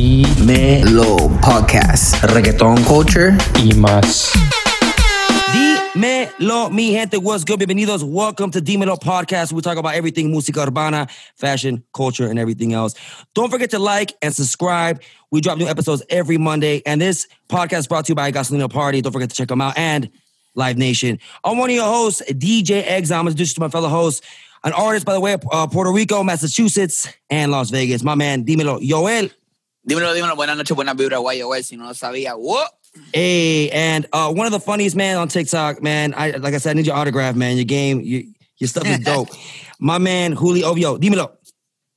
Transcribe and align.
Dímelo 0.00 1.28
Podcast. 1.42 2.24
Reggaeton 2.32 2.82
culture 2.84 3.36
y 3.62 3.74
más. 3.74 4.32
Dímelo, 5.52 6.70
mi 6.70 6.92
gente, 6.92 7.18
what's 7.18 7.44
good? 7.44 7.58
Bienvenidos. 7.58 8.02
Welcome 8.02 8.50
to 8.52 8.62
Dímelo 8.62 8.98
Podcast. 8.98 9.52
We 9.52 9.60
talk 9.60 9.76
about 9.76 9.94
everything 9.94 10.32
música 10.32 10.66
urbana, 10.66 11.06
fashion, 11.36 11.84
culture, 11.92 12.30
and 12.30 12.38
everything 12.38 12.72
else. 12.72 12.94
Don't 13.34 13.50
forget 13.50 13.68
to 13.72 13.78
like 13.78 14.14
and 14.22 14.34
subscribe. 14.34 15.02
We 15.30 15.42
drop 15.42 15.58
new 15.58 15.66
episodes 15.66 16.02
every 16.08 16.38
Monday. 16.38 16.80
And 16.86 16.98
this 16.98 17.28
podcast 17.50 17.80
is 17.80 17.86
brought 17.86 18.06
to 18.06 18.12
you 18.12 18.14
by 18.14 18.32
Gasolina 18.32 18.72
Party. 18.72 19.02
Don't 19.02 19.12
forget 19.12 19.28
to 19.28 19.36
check 19.36 19.48
them 19.48 19.60
out. 19.60 19.76
And 19.76 20.08
Live 20.54 20.78
Nation. 20.78 21.18
I'm 21.44 21.58
one 21.58 21.68
of 21.68 21.76
your 21.76 21.84
hosts, 21.84 22.22
DJ 22.26 22.86
Eggs. 22.86 23.10
I'm 23.12 23.26
introduced 23.26 23.56
to 23.56 23.60
my 23.60 23.68
fellow 23.68 23.90
hosts, 23.90 24.26
an 24.64 24.72
artist, 24.72 25.04
by 25.04 25.12
the 25.12 25.20
way, 25.20 25.36
uh, 25.52 25.66
Puerto 25.66 25.92
Rico, 25.92 26.22
Massachusetts, 26.22 27.06
and 27.28 27.52
Las 27.52 27.68
Vegas. 27.68 28.02
My 28.02 28.14
man, 28.14 28.46
Dímelo, 28.46 28.80
Joel. 28.80 29.28
Dímelo, 29.82 30.12
dímelo, 30.12 30.36
buenas 30.36 30.56
noches, 30.56 30.76
buena 30.76 30.92
vibra, 30.92 31.18
guay, 31.18 31.40
guay, 31.40 31.62
si 31.62 31.76
no 31.76 31.86
lo 31.86 31.94
sabía, 31.94 32.36
what? 32.36 32.70
Hey, 33.14 33.70
and 33.70 34.06
uh, 34.12 34.30
one 34.30 34.46
of 34.46 34.52
the 34.52 34.60
funniest 34.60 34.94
man 34.94 35.16
on 35.16 35.28
TikTok, 35.28 35.82
man. 35.82 36.12
I 36.16 36.32
like 36.32 36.54
I 36.54 36.58
said, 36.58 36.70
I 36.70 36.74
need 36.74 36.86
your 36.86 36.96
autograph, 36.96 37.34
man. 37.34 37.56
Your 37.56 37.64
game, 37.64 38.00
your, 38.00 38.22
your 38.58 38.68
stuff 38.68 38.86
is 38.86 38.98
dope. 38.98 39.28
My 39.80 39.98
man, 39.98 40.36
Juli 40.36 40.62
Ovio. 40.62 40.98
Dímelo. 40.98 41.30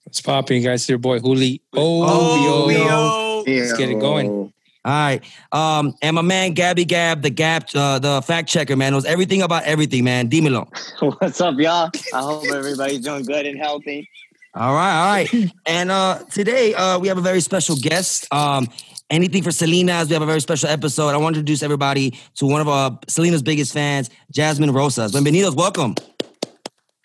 What's 0.05 0.21
popping, 0.21 0.63
guys? 0.63 0.81
It's 0.81 0.89
your 0.89 0.99
boy 0.99 1.19
Juli 1.19 1.61
Ovio. 1.73 2.67
Ovio. 2.67 3.43
Let's 3.47 3.73
get 3.77 3.89
it 3.89 3.99
going. 3.99 4.29
All 4.29 4.51
right. 4.85 5.23
Um, 5.51 5.95
and 6.01 6.15
my 6.15 6.21
man 6.21 6.53
Gabby 6.53 6.85
Gab, 6.85 7.21
the 7.21 7.29
Gap, 7.29 7.69
uh, 7.73 7.99
the 7.99 8.21
fact 8.21 8.49
checker, 8.49 8.75
man, 8.75 8.91
knows 8.91 9.05
everything 9.05 9.41
about 9.41 9.63
everything, 9.63 10.03
man. 10.03 10.29
Dímelo. 10.29 10.67
What's 11.19 11.41
up, 11.41 11.55
y'all? 11.57 11.89
I 12.13 12.21
hope 12.21 12.45
everybody's 12.45 12.99
doing 12.99 13.23
good 13.23 13.45
and 13.45 13.57
healthy. 13.57 14.09
All 14.55 14.73
right, 14.73 14.99
all 14.99 15.13
right. 15.13 15.51
and 15.65 15.89
uh, 15.89 16.19
today 16.31 16.73
uh, 16.75 16.99
we 16.99 17.07
have 17.07 17.17
a 17.17 17.21
very 17.21 17.41
special 17.41 17.75
guest. 17.75 18.31
Um, 18.31 18.67
anything 19.09 19.41
for 19.41 19.51
Selena's. 19.51 20.09
We 20.09 20.13
have 20.13 20.21
a 20.21 20.27
very 20.27 20.41
special 20.41 20.69
episode. 20.69 21.09
I 21.09 21.17
want 21.17 21.33
to 21.35 21.39
introduce 21.39 21.63
everybody 21.63 22.11
to 22.35 22.45
one 22.45 22.61
of 22.61 22.67
uh, 22.67 22.91
Selena's 23.07 23.41
biggest 23.41 23.73
fans, 23.73 24.09
Jazmin 24.31 24.73
Rosas. 24.73 25.11
Bienvenidos, 25.11 25.55
welcome. 25.55 25.95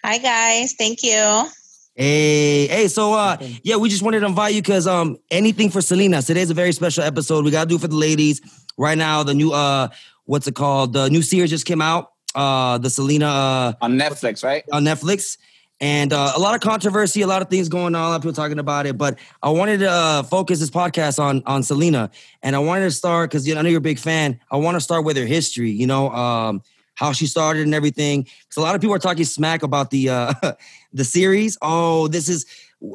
Hi 0.05 0.19
guys, 0.19 0.75
thank 0.75 1.03
you. 1.03 1.49
Hey, 1.95 2.69
hey, 2.69 2.87
so 2.89 3.13
uh 3.15 3.37
yeah, 3.65 3.77
we 3.77 3.89
just 3.89 4.03
wanted 4.03 4.21
to 4.21 4.27
invite 4.27 4.55
you 4.55 4.63
because 4.63 4.87
um 4.87 5.17
anything 5.31 5.71
for 5.71 5.81
Selena. 5.81 6.23
Today's 6.23 6.51
a 6.51 6.55
very 6.55 6.73
special 6.73 7.03
episode. 7.03 7.45
We 7.45 7.51
gotta 7.51 7.69
do 7.69 7.75
it 7.77 7.81
for 7.81 7.89
the 7.89 7.97
ladies. 7.97 8.41
Right 8.79 8.97
now, 8.97 9.25
the 9.25 9.35
new 9.35 9.53
uh 9.53 9.89
what's 10.25 10.47
it 10.47 10.55
called? 10.55 10.93
The 10.93 11.09
new 11.11 11.23
series 11.23 11.51
just 11.51 11.67
came 11.67 11.83
out. 11.83 12.13
Uh 12.35 12.79
the 12.79 12.91
Selena 12.91 13.27
uh 13.27 13.73
On 13.81 13.99
Netflix, 13.99 14.45
right? 14.45 14.63
on 14.71 14.85
Netflix. 14.85 15.37
And 15.81 16.13
uh, 16.13 16.33
a 16.35 16.41
lot 16.41 16.57
of 16.57 16.61
controversy, 16.61 17.23
a 17.23 17.27
lot 17.29 17.41
of 17.41 17.49
things 17.49 17.69
going 17.69 17.95
on, 17.95 18.03
a 18.03 18.09
lot 18.09 18.17
of 18.17 18.23
people 18.23 18.33
talking 18.33 18.59
about 18.59 18.87
it. 18.87 18.99
But 18.99 19.19
I 19.43 19.51
wanted 19.51 19.79
to 19.79 19.89
uh, 19.91 20.23
focus 20.25 20.59
this 20.59 20.71
podcast 20.71 21.21
on 21.21 21.43
on 21.47 21.63
Selena, 21.63 22.11
and 22.43 22.57
I 22.57 22.59
wanted 22.59 22.85
to 22.85 22.91
start 22.91 23.31
because 23.31 23.47
you 23.47 23.55
know, 23.55 23.61
I 23.61 23.63
know 23.63 23.69
you're 23.69 23.79
a 23.79 23.81
big 23.81 24.01
fan. 24.01 24.41
I 24.51 24.57
want 24.57 24.75
to 24.75 24.81
start 24.81 25.05
with 25.05 25.17
her 25.17 25.25
history. 25.27 25.71
You 25.71 25.87
know, 25.87 26.11
um, 26.11 26.63
how 26.95 27.13
she 27.13 27.27
started 27.29 27.63
and 27.63 27.75
everything. 27.75 28.23
Because 28.23 28.57
a 28.57 28.61
lot 28.61 28.75
of 28.75 28.81
people 28.81 28.97
are 28.97 28.99
talking 28.99 29.25
smack 29.25 29.63
about 29.63 29.91
the 29.91 30.09
uh, 30.09 30.33
the 30.93 31.05
series. 31.05 31.57
Oh, 31.63 32.09
this 32.09 32.29
is 32.29 32.45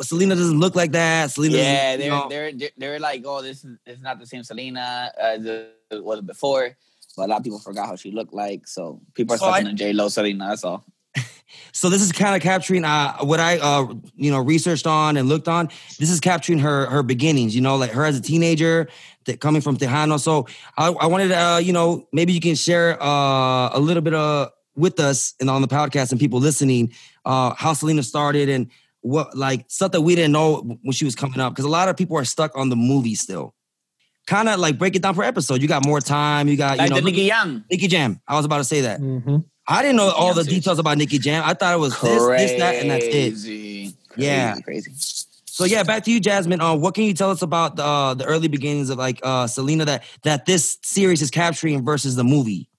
Selena 0.02 0.36
doesn't 0.36 0.60
look 0.60 0.76
like 0.76 0.92
that. 0.92 1.32
Selena, 1.32 1.56
Yeah, 1.58 1.96
doesn't- 1.98 2.04
you 2.06 2.10
they're, 2.12 2.20
know. 2.20 2.30
they're 2.30 2.52
they're 2.52 2.70
they're 2.78 3.00
like, 3.00 3.24
oh, 3.26 3.42
this 3.42 3.64
is 3.64 3.78
it's 3.86 4.02
not 4.02 4.20
the 4.20 4.26
same 4.26 4.44
Selena 4.44 5.10
as 5.18 5.46
it 5.46 5.74
was 6.04 6.20
before. 6.20 6.76
But 7.16 7.28
a 7.28 7.30
lot 7.30 7.38
of 7.38 7.44
people 7.44 7.60
forgot 7.60 7.88
how 7.88 7.96
she 7.96 8.12
looked 8.12 8.34
like. 8.34 8.68
So 8.68 9.00
people 9.14 9.36
are 9.36 9.40
I- 9.42 9.60
stuck 9.62 9.70
in 9.72 9.78
J 9.78 9.94
Lo 9.94 10.10
Selena. 10.10 10.50
That's 10.50 10.66
all. 10.66 10.84
So 11.76 11.90
this 11.90 12.04
is 12.04 12.12
kind 12.12 12.36
of 12.36 12.42
capturing 12.42 12.86
uh, 12.86 13.18
what 13.22 13.40
I 13.40 13.58
uh, 13.58 13.88
you 14.16 14.32
know 14.32 14.40
researched 14.40 14.86
on 14.86 15.18
and 15.18 15.28
looked 15.28 15.48
on. 15.48 15.70
This 15.98 16.12
is 16.12 16.20
capturing 16.20 16.60
her 16.60 16.86
her 16.86 17.02
beginnings. 17.02 17.56
You 17.56 17.62
know, 17.62 17.76
like 17.78 17.90
her 17.92 18.06
as 18.06 18.18
a 18.18 18.22
teenager, 18.22 18.88
that 19.26 19.40
coming 19.40 19.62
from 19.62 19.78
Tejano. 19.78 20.20
So 20.20 20.48
I, 20.78 20.90
I 20.90 21.08
wanted 21.08 21.30
to 21.30 21.40
uh, 21.40 21.58
you 21.58 21.74
know 21.74 22.08
maybe 22.14 22.32
you 22.32 22.40
can 22.40 22.56
share 22.56 23.02
uh, 23.02 23.72
a 23.74 23.80
little 23.80 24.04
bit 24.04 24.14
uh, 24.14 24.50
with 24.76 25.00
us 25.00 25.34
and 25.40 25.50
on 25.50 25.62
the 25.64 25.68
podcast 25.68 26.12
and 26.12 26.20
people 26.20 26.40
listening 26.40 26.94
uh, 27.26 27.56
how 27.58 27.74
Selena 27.74 28.04
started 28.04 28.50
and 28.50 28.70
what 29.02 29.36
like 29.36 29.66
stuff 29.68 29.92
that 29.94 30.02
we 30.02 30.16
didn't 30.16 30.32
know 30.32 30.78
when 30.84 30.94
she 30.94 31.06
was 31.06 31.16
coming 31.16 31.40
up 31.40 31.54
because 31.54 31.66
a 31.66 31.70
lot 31.70 31.90
of 31.90 31.98
people 31.98 32.18
are 32.18 32.26
stuck 32.26 32.56
on 32.56 32.70
the 32.70 32.76
movie 32.76 33.16
still. 33.16 33.56
Kind 34.26 34.48
of 34.48 34.60
like 34.60 34.78
break 34.78 34.96
it 34.96 35.02
down 35.02 35.16
per 35.16 35.24
episode. 35.24 35.62
You 35.62 35.68
got 35.68 35.86
more 35.86 36.00
time. 36.00 36.48
You 36.48 36.56
got 36.56 36.78
Like 36.78 36.90
you 36.90 36.96
know 36.96 37.02
the 37.02 37.12
Nicky 37.12 37.24
Young. 37.24 37.66
Nicky 37.70 37.88
Jam. 37.88 38.22
I 38.28 38.36
was 38.36 38.46
about 38.46 38.60
to 38.60 38.64
say 38.64 38.82
that. 38.82 39.02
Mm-hmm. 39.02 39.38
I 39.68 39.82
didn't 39.82 39.96
know 39.98 40.10
all 40.12 40.34
the 40.34 40.44
details 40.44 40.80
about 40.80 40.98
Nicky 40.98 41.20
Jam. 41.20 41.44
I 41.46 41.54
thought 41.54 41.74
it 41.74 41.80
was 41.80 42.00
this, 42.02 42.28
this, 42.38 42.54
that, 42.54 42.82
and 42.82 42.90
that's 42.90 43.08
it. 43.08 43.32
Crazy. 43.32 43.94
Yeah. 44.18 44.56
Crazy. 44.62 44.92
So 44.96 45.66
yeah, 45.66 45.84
back 45.84 46.04
to 46.06 46.12
you, 46.12 46.20
Jazmin. 46.20 46.60
Uh, 46.60 46.76
what 46.76 46.96
can 46.96 47.04
you 47.04 47.14
tell 47.14 47.30
us 47.30 47.42
about 47.44 47.76
the 47.76 47.84
uh, 47.84 48.14
the 48.16 48.26
early 48.26 48.48
beginnings 48.48 48.90
of 48.90 48.98
like 48.98 49.20
uh, 49.24 49.46
Selena 49.48 49.86
that 49.86 50.04
that 50.24 50.46
this 50.46 50.80
series 50.82 51.22
is 51.22 51.30
capturing 51.30 51.86
versus 51.86 52.16
the 52.16 52.24
movie? 52.24 52.70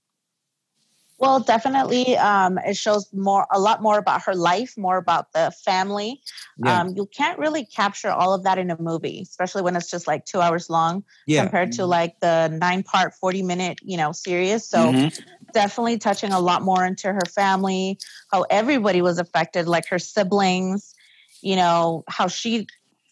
Well, 1.19 1.39
definitely, 1.41 2.17
um, 2.19 2.59
it 2.59 2.77
shows 2.77 3.09
more, 3.15 3.47
a 3.53 3.59
lot 3.61 3.81
more 3.81 3.99
about 3.99 4.23
her 4.25 4.34
life, 4.34 4.77
more 4.77 4.97
about 4.97 5.33
the 5.33 5.53
family. 5.65 6.21
Yeah, 6.59 6.81
Um, 6.81 6.94
you 6.97 7.06
can't 7.06 7.39
really 7.39 7.65
capture 7.65 8.11
all 8.11 8.34
of 8.34 8.43
that 8.43 8.59
in 8.59 8.71
a 8.71 8.83
movie, 8.83 9.21
especially 9.23 9.62
when 9.62 9.77
it's 9.77 9.89
just 9.89 10.09
like 10.09 10.25
two 10.27 10.41
hours 10.41 10.69
long 10.69 11.05
yeah, 11.27 11.43
compared 11.43 11.73
to 11.73 11.87
like 11.87 12.19
the 12.21 12.49
nine 12.49 12.83
part, 12.83 13.15
forty 13.15 13.43
minute, 13.43 13.78
you 13.83 13.97
know, 13.97 14.11
series. 14.11 14.67
So 14.67 14.93
Mhm. 14.93 15.12
Definitely 15.55 15.97
touching 15.97 16.33
a 16.33 16.41
lot 16.41 16.63
more 16.63 16.85
into 16.85 17.11
her 17.13 17.25
family, 17.35 17.99
how 18.31 18.43
everybody 18.51 19.01
was 19.01 19.19
affected, 19.19 19.67
like 19.67 19.89
her 19.89 19.99
siblings, 19.99 20.95
you 21.41 21.57
know, 21.57 22.05
how 22.09 22.27
she, 22.27 22.67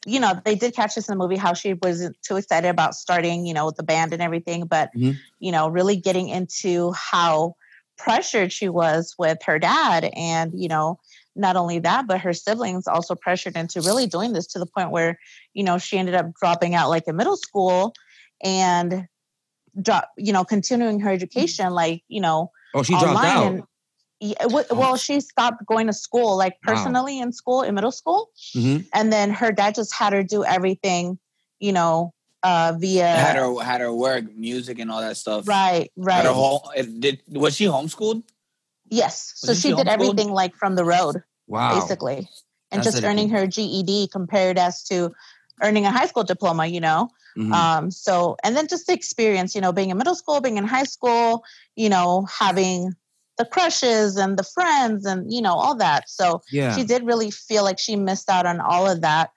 you 0.04 0.20
know, 0.20 0.38
they 0.44 0.54
did 0.54 0.74
catch 0.74 0.94
this 0.96 1.08
in 1.08 1.16
the 1.16 1.22
movie, 1.22 1.36
how 1.36 1.54
she 1.54 1.72
wasn't 1.74 2.16
too 2.22 2.36
excited 2.36 2.68
about 2.68 2.94
starting, 2.94 3.46
you 3.46 3.54
know, 3.54 3.66
with 3.66 3.76
the 3.76 3.82
band 3.82 4.12
and 4.12 4.20
everything, 4.20 4.66
but, 4.66 4.90
Mhm. 4.94 5.16
you 5.38 5.52
know, 5.52 5.68
really 5.68 5.96
getting 5.96 6.28
into 6.28 6.92
how 6.92 7.54
pressured 7.96 8.52
she 8.52 8.68
was 8.68 9.14
with 9.18 9.38
her 9.44 9.58
dad. 9.58 10.10
And, 10.16 10.52
you 10.54 10.68
know, 10.68 10.98
not 11.36 11.56
only 11.56 11.78
that, 11.78 12.06
but 12.06 12.20
her 12.20 12.32
siblings 12.32 12.86
also 12.86 13.14
pressured 13.14 13.56
into 13.56 13.80
really 13.80 14.06
doing 14.06 14.32
this 14.32 14.46
to 14.48 14.58
the 14.58 14.66
point 14.66 14.90
where, 14.90 15.18
you 15.54 15.62
know, 15.62 15.78
she 15.78 15.98
ended 15.98 16.14
up 16.14 16.34
dropping 16.34 16.74
out 16.74 16.90
like 16.90 17.06
in 17.06 17.16
middle 17.16 17.36
school 17.36 17.94
and 18.42 19.06
drop, 19.80 20.10
you 20.16 20.32
know, 20.32 20.44
continuing 20.44 21.00
her 21.00 21.10
education, 21.10 21.72
like, 21.72 22.02
you 22.08 22.20
know, 22.20 22.50
Oh, 22.74 22.82
she 22.82 22.92
dropped 22.92 23.24
out. 23.24 23.44
and 23.54 23.62
yeah, 24.20 24.46
well, 24.46 24.96
she 24.96 25.20
stopped 25.20 25.64
going 25.66 25.86
to 25.88 25.92
school, 25.92 26.36
like 26.36 26.54
Wow. 26.54 26.74
personally 26.74 27.18
in 27.18 27.32
school, 27.32 27.62
in 27.62 27.74
middle 27.74 27.90
school, 27.90 28.30
Mhm. 28.54 28.86
and 28.94 29.12
then 29.12 29.30
her 29.30 29.50
dad 29.52 29.74
just 29.74 29.92
had 29.94 30.12
her 30.12 30.22
do 30.22 30.44
everything, 30.44 31.18
you 31.58 31.72
know, 31.72 32.14
uh, 32.42 32.74
via 32.78 33.06
Had 33.08 33.36
her 33.36 33.60
had 33.62 33.80
her 33.80 33.92
work, 33.92 34.24
music, 34.34 34.78
and 34.78 34.90
all 34.90 35.00
that 35.00 35.16
stuff. 35.16 35.46
right, 35.48 35.90
Had 35.98 36.24
right, 36.24 36.24
her 36.26 36.32
home, 36.32 36.60
did 37.00 37.20
was 37.28 37.56
she 37.56 37.64
homeschooled? 37.66 38.22
yes. 38.88 39.32
So 39.36 39.48
Wasn't 39.48 39.62
she 39.62 39.68
she 39.70 39.74
did 39.74 39.88
everything 39.88 40.30
like 40.30 40.54
from 40.54 40.76
the 40.76 40.84
road, 40.84 41.16
Wow. 41.48 41.70
basically, 41.80 42.28
and 42.70 42.82
That's 42.82 42.92
just 42.92 43.04
earning 43.04 43.28
her 43.30 43.46
GED 43.46 44.08
compared 44.12 44.58
as 44.58 44.82
to 44.84 45.12
earning 45.60 45.86
a 45.86 45.90
high 45.90 46.06
school 46.06 46.24
diploma, 46.24 46.66
you 46.66 46.80
know. 46.80 47.08
Mhm. 47.36 47.52
Um, 47.52 47.90
so, 47.90 48.36
and 48.44 48.56
then 48.56 48.68
just 48.68 48.86
the 48.86 48.92
experience, 48.92 49.54
you 49.54 49.60
know, 49.60 49.72
being 49.72 49.90
in 49.90 49.96
middle 49.98 50.14
school, 50.14 50.40
being 50.40 50.58
in 50.58 50.64
high 50.64 50.84
school, 50.84 51.44
you 51.76 51.88
know, 51.88 52.26
having 52.26 52.92
the 53.38 53.44
crushes 53.46 54.16
and 54.16 54.38
the 54.38 54.42
friends 54.42 55.06
and, 55.06 55.32
you 55.32 55.40
know, 55.40 55.54
all 55.54 55.74
that. 55.76 56.08
So 56.08 56.42
yeah. 56.50 56.76
she 56.76 56.84
did 56.84 57.04
really 57.04 57.30
feel 57.30 57.64
like 57.64 57.78
she 57.78 57.96
missed 57.96 58.28
out 58.28 58.44
on 58.46 58.60
all 58.60 58.88
of 58.88 59.00
that, 59.00 59.30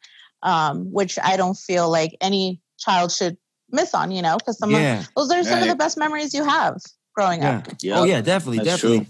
um, 0.43 0.91
which 0.91 1.17
I 1.23 1.37
don't 1.37 1.57
feel 1.57 1.89
like 1.89 2.15
any 2.19 2.61
child 2.77 3.11
should 3.11 3.37
miss 3.71 3.93
on, 3.93 4.11
you 4.11 4.21
know, 4.21 4.37
because 4.37 4.59
some 4.59 4.71
yeah. 4.71 4.99
of 4.99 5.09
those 5.15 5.31
are 5.31 5.43
some 5.43 5.59
of 5.59 5.63
the 5.63 5.69
Right. 5.69 5.77
best 5.77 5.97
memories 5.97 6.33
you 6.33 6.43
have 6.43 6.81
growing 7.15 7.41
Yeah. 7.41 7.57
up. 7.59 7.69
Oh 7.93 8.03
yeah, 8.03 8.21
definitely, 8.21 8.57
That's 8.57 8.81
definitely. 8.81 9.05
true. 9.05 9.07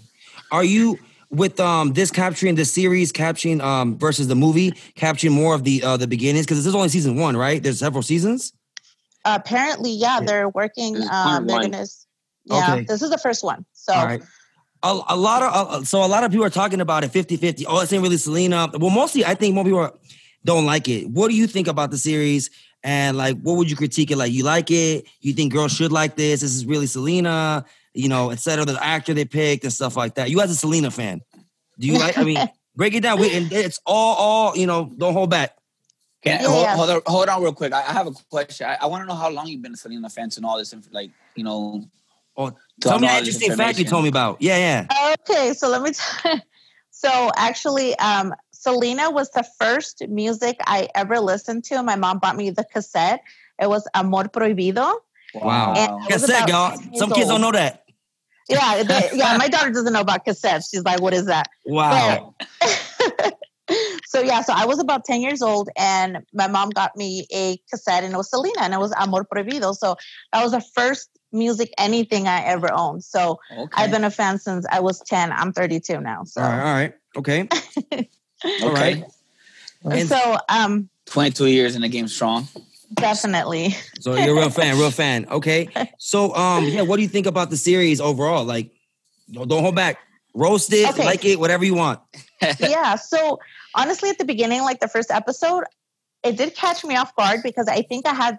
Are 0.52 0.64
you 0.64 0.98
with 1.30 1.58
um 1.60 1.92
this 1.92 2.10
capturing 2.10 2.54
the 2.54 2.64
series 2.64 3.10
capturing 3.12 3.60
um 3.60 3.98
versus 3.98 4.28
the 4.28 4.36
movie 4.36 4.72
capturing 4.94 5.32
more 5.32 5.54
of 5.54 5.64
the 5.64 5.82
uh 5.82 5.96
the 5.96 6.06
beginnings 6.06 6.46
because 6.46 6.58
this 6.58 6.66
is 6.66 6.74
only 6.74 6.88
season 6.88 7.16
one, 7.16 7.36
right? 7.36 7.62
There's 7.62 7.78
several 7.80 8.02
seasons. 8.02 8.52
apparently, 9.24 9.90
yeah, 9.90 10.20
they're 10.20 10.48
working. 10.48 10.94
This 10.94 11.04
is 11.04 11.10
Um, 11.10 11.46
they're 11.46 11.60
gonna. 11.60 11.84
Yeah, 12.44 12.74
Okay. 12.74 12.84
this 12.84 13.02
is 13.02 13.10
the 13.10 13.18
first 13.18 13.42
one. 13.42 13.64
So 13.72 13.92
All 13.92 14.06
right. 14.06 14.22
A, 14.82 15.00
a 15.08 15.16
lot 15.16 15.42
of 15.42 15.50
uh, 15.52 15.84
so 15.84 16.04
a 16.04 16.06
lot 16.06 16.22
of 16.22 16.30
people 16.30 16.46
are 16.46 16.50
talking 16.50 16.80
about 16.80 17.02
it 17.02 17.10
50-50. 17.10 17.64
Oh, 17.66 17.80
it's 17.80 17.92
ain't 17.92 18.02
really 18.02 18.18
Selena. 18.18 18.68
Well, 18.78 18.90
mostly 18.90 19.24
I 19.24 19.34
think 19.34 19.54
more 19.54 19.64
people 19.64 19.80
are, 19.80 19.92
don't 20.44 20.64
like 20.64 20.86
it. 20.88 21.08
What 21.10 21.28
do 21.28 21.34
you 21.34 21.48
think 21.48 21.66
about 21.66 21.90
the 21.90 21.98
series? 21.98 22.50
And 22.84 23.16
like, 23.16 23.36
what 23.40 23.56
would 23.56 23.68
you 23.68 23.74
critique 23.74 24.12
it? 24.12 24.16
Like, 24.16 24.30
you 24.30 24.44
like 24.44 24.70
it? 24.70 25.06
You 25.20 25.32
think 25.32 25.52
girls 25.52 25.72
should 25.72 25.90
like 25.90 26.14
this? 26.14 26.42
This 26.42 26.54
is 26.54 26.64
really 26.66 26.86
Selena, 26.86 27.64
you 27.96 28.08
know, 28.08 28.30
et 28.30 28.38
cetera, 28.38 28.64
the 28.64 28.82
actor 28.82 29.14
they 29.14 29.24
picked 29.24 29.64
and 29.64 29.72
stuff 29.72 29.96
like 29.96 30.16
that. 30.16 30.30
You 30.30 30.40
as 30.40 30.50
a 30.50 30.54
Selena 30.54 30.90
fan, 30.90 31.22
do 31.78 31.86
you 31.86 31.98
like? 31.98 32.18
I 32.18 32.24
mean, 32.24 32.38
break 32.76 32.94
it 32.94 33.00
down. 33.00 33.18
We, 33.18 33.34
and 33.34 33.50
it's 33.52 33.80
all, 33.86 34.16
all 34.16 34.56
you 34.56 34.66
know. 34.66 34.92
Don't 34.96 35.14
hold 35.14 35.30
back. 35.30 35.56
Can, 36.22 36.40
Yeah. 36.40 36.48
hold, 36.48 36.66
hold 36.66 36.90
on, 36.90 37.02
hold 37.06 37.28
on 37.28 37.42
real 37.42 37.52
quick. 37.52 37.72
I, 37.72 37.80
I 37.80 37.92
have 37.92 38.06
a 38.06 38.12
question. 38.30 38.66
I, 38.66 38.78
I 38.82 38.86
want 38.86 39.02
to 39.02 39.06
know 39.06 39.14
how 39.14 39.30
long 39.30 39.46
you've 39.46 39.62
been 39.62 39.72
a 39.72 39.76
Selena 39.76 40.10
fan 40.10 40.28
and 40.36 40.44
all 40.44 40.58
this, 40.58 40.72
inf- 40.72 40.92
like 40.92 41.10
you 41.34 41.44
know. 41.44 41.84
Oh, 42.36 42.50
to 42.50 42.56
Tell 42.82 42.98
me 42.98 43.06
know 43.06 43.12
an 43.12 43.14
all 43.14 43.18
interesting 43.20 43.56
fact 43.56 43.78
you 43.78 43.86
told 43.86 44.02
me 44.02 44.10
about. 44.10 44.42
Yeah, 44.42 44.86
yeah. 44.88 45.14
Okay, 45.20 45.54
so 45.54 45.68
let 45.68 45.80
me. 45.80 45.92
T- 45.92 46.42
so 46.90 47.30
actually, 47.36 47.98
um, 47.98 48.34
Selena 48.50 49.10
was 49.10 49.30
the 49.30 49.46
first 49.58 50.06
music 50.08 50.58
I 50.66 50.88
ever 50.94 51.18
listened 51.18 51.64
to. 51.64 51.82
My 51.82 51.96
mom 51.96 52.18
bought 52.18 52.36
me 52.36 52.50
the 52.50 52.64
cassette, 52.64 53.22
It 53.58 53.68
was 53.68 53.88
Amor 53.94 54.24
Prohibido. 54.24 54.96
Wow. 55.34 55.74
And 55.76 55.92
was 55.92 56.08
Cassette, 56.08 56.48
about 56.48 56.80
y'all. 56.82 56.98
Some 56.98 57.10
kids 57.10 57.28
don't 57.28 57.40
know 57.40 57.52
that. 57.52 57.85
Yeah, 58.48 58.82
they- 58.82 59.10
yeah. 59.14 59.36
My 59.38 59.48
daughter 59.48 59.70
doesn't 59.70 59.92
know 59.92 60.00
about 60.00 60.24
cassettes. 60.24 60.70
She's 60.70 60.84
like, 60.84 61.00
"What 61.00 61.14
is 61.14 61.26
that?" 61.26 61.48
Wow. 61.64 62.34
so 64.06 64.20
yeah, 64.20 64.42
so 64.42 64.52
I 64.54 64.64
was 64.66 64.78
about 64.78 65.04
10 65.04 65.20
years 65.20 65.42
old 65.42 65.68
and 65.76 66.18
my 66.32 66.46
mom 66.46 66.70
got 66.70 66.96
me 66.96 67.26
a 67.34 67.58
cassette 67.70 68.04
and 68.04 68.14
it 68.14 68.16
was 68.16 68.30
Selena 68.30 68.60
and 68.62 68.72
it 68.72 68.78
was 68.78 68.92
Amor 68.96 69.24
Prohibido. 69.24 69.74
So 69.74 69.96
that 70.32 70.42
was 70.42 70.52
the 70.52 70.60
first 70.60 71.10
music 71.32 71.72
anything 71.76 72.28
I 72.28 72.44
ever 72.44 72.72
owned. 72.72 73.02
So 73.04 73.40
Okay. 73.52 73.82
I've 73.82 73.90
been 73.90 74.04
a 74.04 74.10
fan 74.10 74.38
since 74.38 74.64
I 74.70 74.80
was 74.80 75.00
10. 75.00 75.32
I'm 75.32 75.52
32 75.52 76.00
now. 76.00 76.22
So 76.24 76.40
All 76.40 76.48
right. 76.48 76.58
All 76.58 76.74
right. 76.74 76.94
Okay. 77.16 77.48
All 78.62 78.70
Okay. 78.70 79.02
right. 79.02 79.04
And 79.90 80.08
so 80.08 80.36
um 80.48 80.88
22 81.06 81.46
years 81.46 81.74
in 81.76 81.82
the 81.82 81.88
game 81.88 82.08
strong. 82.08 82.48
Definitely. 82.94 83.74
so 84.00 84.14
you're 84.16 84.36
a 84.36 84.38
real 84.40 84.50
fan, 84.50 84.78
real 84.78 84.90
fan. 85.02 85.26
Okay. 85.30 85.68
So 85.98 86.34
um, 86.34 86.64
yeah, 86.64 86.82
what 86.82 86.96
do 86.96 87.02
you 87.02 87.08
think 87.08 87.26
about 87.26 87.50
the 87.50 87.56
series 87.56 88.00
overall? 88.00 88.44
Like, 88.44 88.70
don't, 89.30 89.48
don't 89.48 89.62
hold 89.62 89.74
back. 89.76 89.98
Roast 90.34 90.72
it, 90.72 90.88
Okay. 90.90 91.04
like 91.04 91.24
it, 91.24 91.40
whatever 91.40 91.64
you 91.64 91.74
want. 91.74 92.00
yeah. 92.60 92.96
So 92.96 93.38
honestly, 93.74 94.10
at 94.10 94.18
the 94.18 94.24
beginning, 94.24 94.62
like 94.62 94.80
the 94.80 94.88
first 94.88 95.10
episode, 95.10 95.64
it 96.22 96.36
did 96.36 96.54
catch 96.54 96.84
me 96.84 96.96
off 96.96 97.14
guard 97.16 97.40
because 97.42 97.68
I 97.68 97.82
think 97.82 98.06
I 98.06 98.14
had 98.14 98.38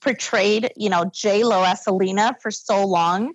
portrayed, 0.00 0.72
you 0.76 0.90
know, 0.90 1.10
J 1.12 1.44
Lo 1.44 1.62
as 1.64 1.84
Selena 1.84 2.36
for 2.42 2.50
so 2.50 2.84
long. 2.84 3.32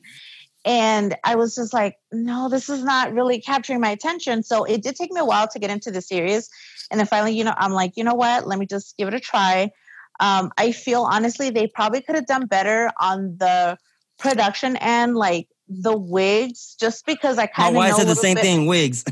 And 0.65 1.15
I 1.23 1.35
was 1.35 1.55
just 1.55 1.73
like, 1.73 1.95
no, 2.11 2.49
this 2.49 2.67
is 2.69 2.83
not 2.83 3.13
really 3.13 3.39
capturing 3.39 3.79
my 3.79 3.89
attention. 3.89 4.43
So 4.43 4.65
it 4.65 4.83
did 4.83 4.97
take 4.97 5.11
me 5.11 5.21
a 5.21 5.25
while 5.25 5.47
to 5.47 5.59
get 5.59 5.69
into 5.69 5.91
the 5.91 6.01
series. 6.01 6.49
And 6.91 6.99
then 6.99 7.07
finally, 7.07 7.37
you 7.37 7.45
know, 7.45 7.53
I'm 7.57 7.71
like, 7.71 7.93
you 7.95 8.03
know 8.03 8.15
what? 8.15 8.45
Let 8.47 8.59
me 8.59 8.65
just 8.65 8.97
give 8.97 9.07
it 9.07 9.13
a 9.13 9.19
try. 9.19 9.71
Um, 10.19 10.51
I 10.57 10.71
feel 10.71 11.03
honestly, 11.03 11.49
they 11.49 11.67
probably 11.67 12.01
could 12.01 12.15
have 12.15 12.27
done 12.27 12.45
better 12.45 12.91
on 12.99 13.37
the 13.37 13.77
production 14.17 14.75
and 14.77 15.15
like 15.15 15.47
the 15.69 15.97
wigs, 15.97 16.75
just 16.79 17.05
because 17.05 17.37
I 17.37 17.47
kind 17.47 17.69
of 17.69 17.75
wife 17.75 17.91
know 17.91 17.97
said 17.99 18.07
the 18.07 18.15
same 18.15 18.35
bit- 18.35 18.43
thing. 18.43 18.65
Wigs. 18.65 19.03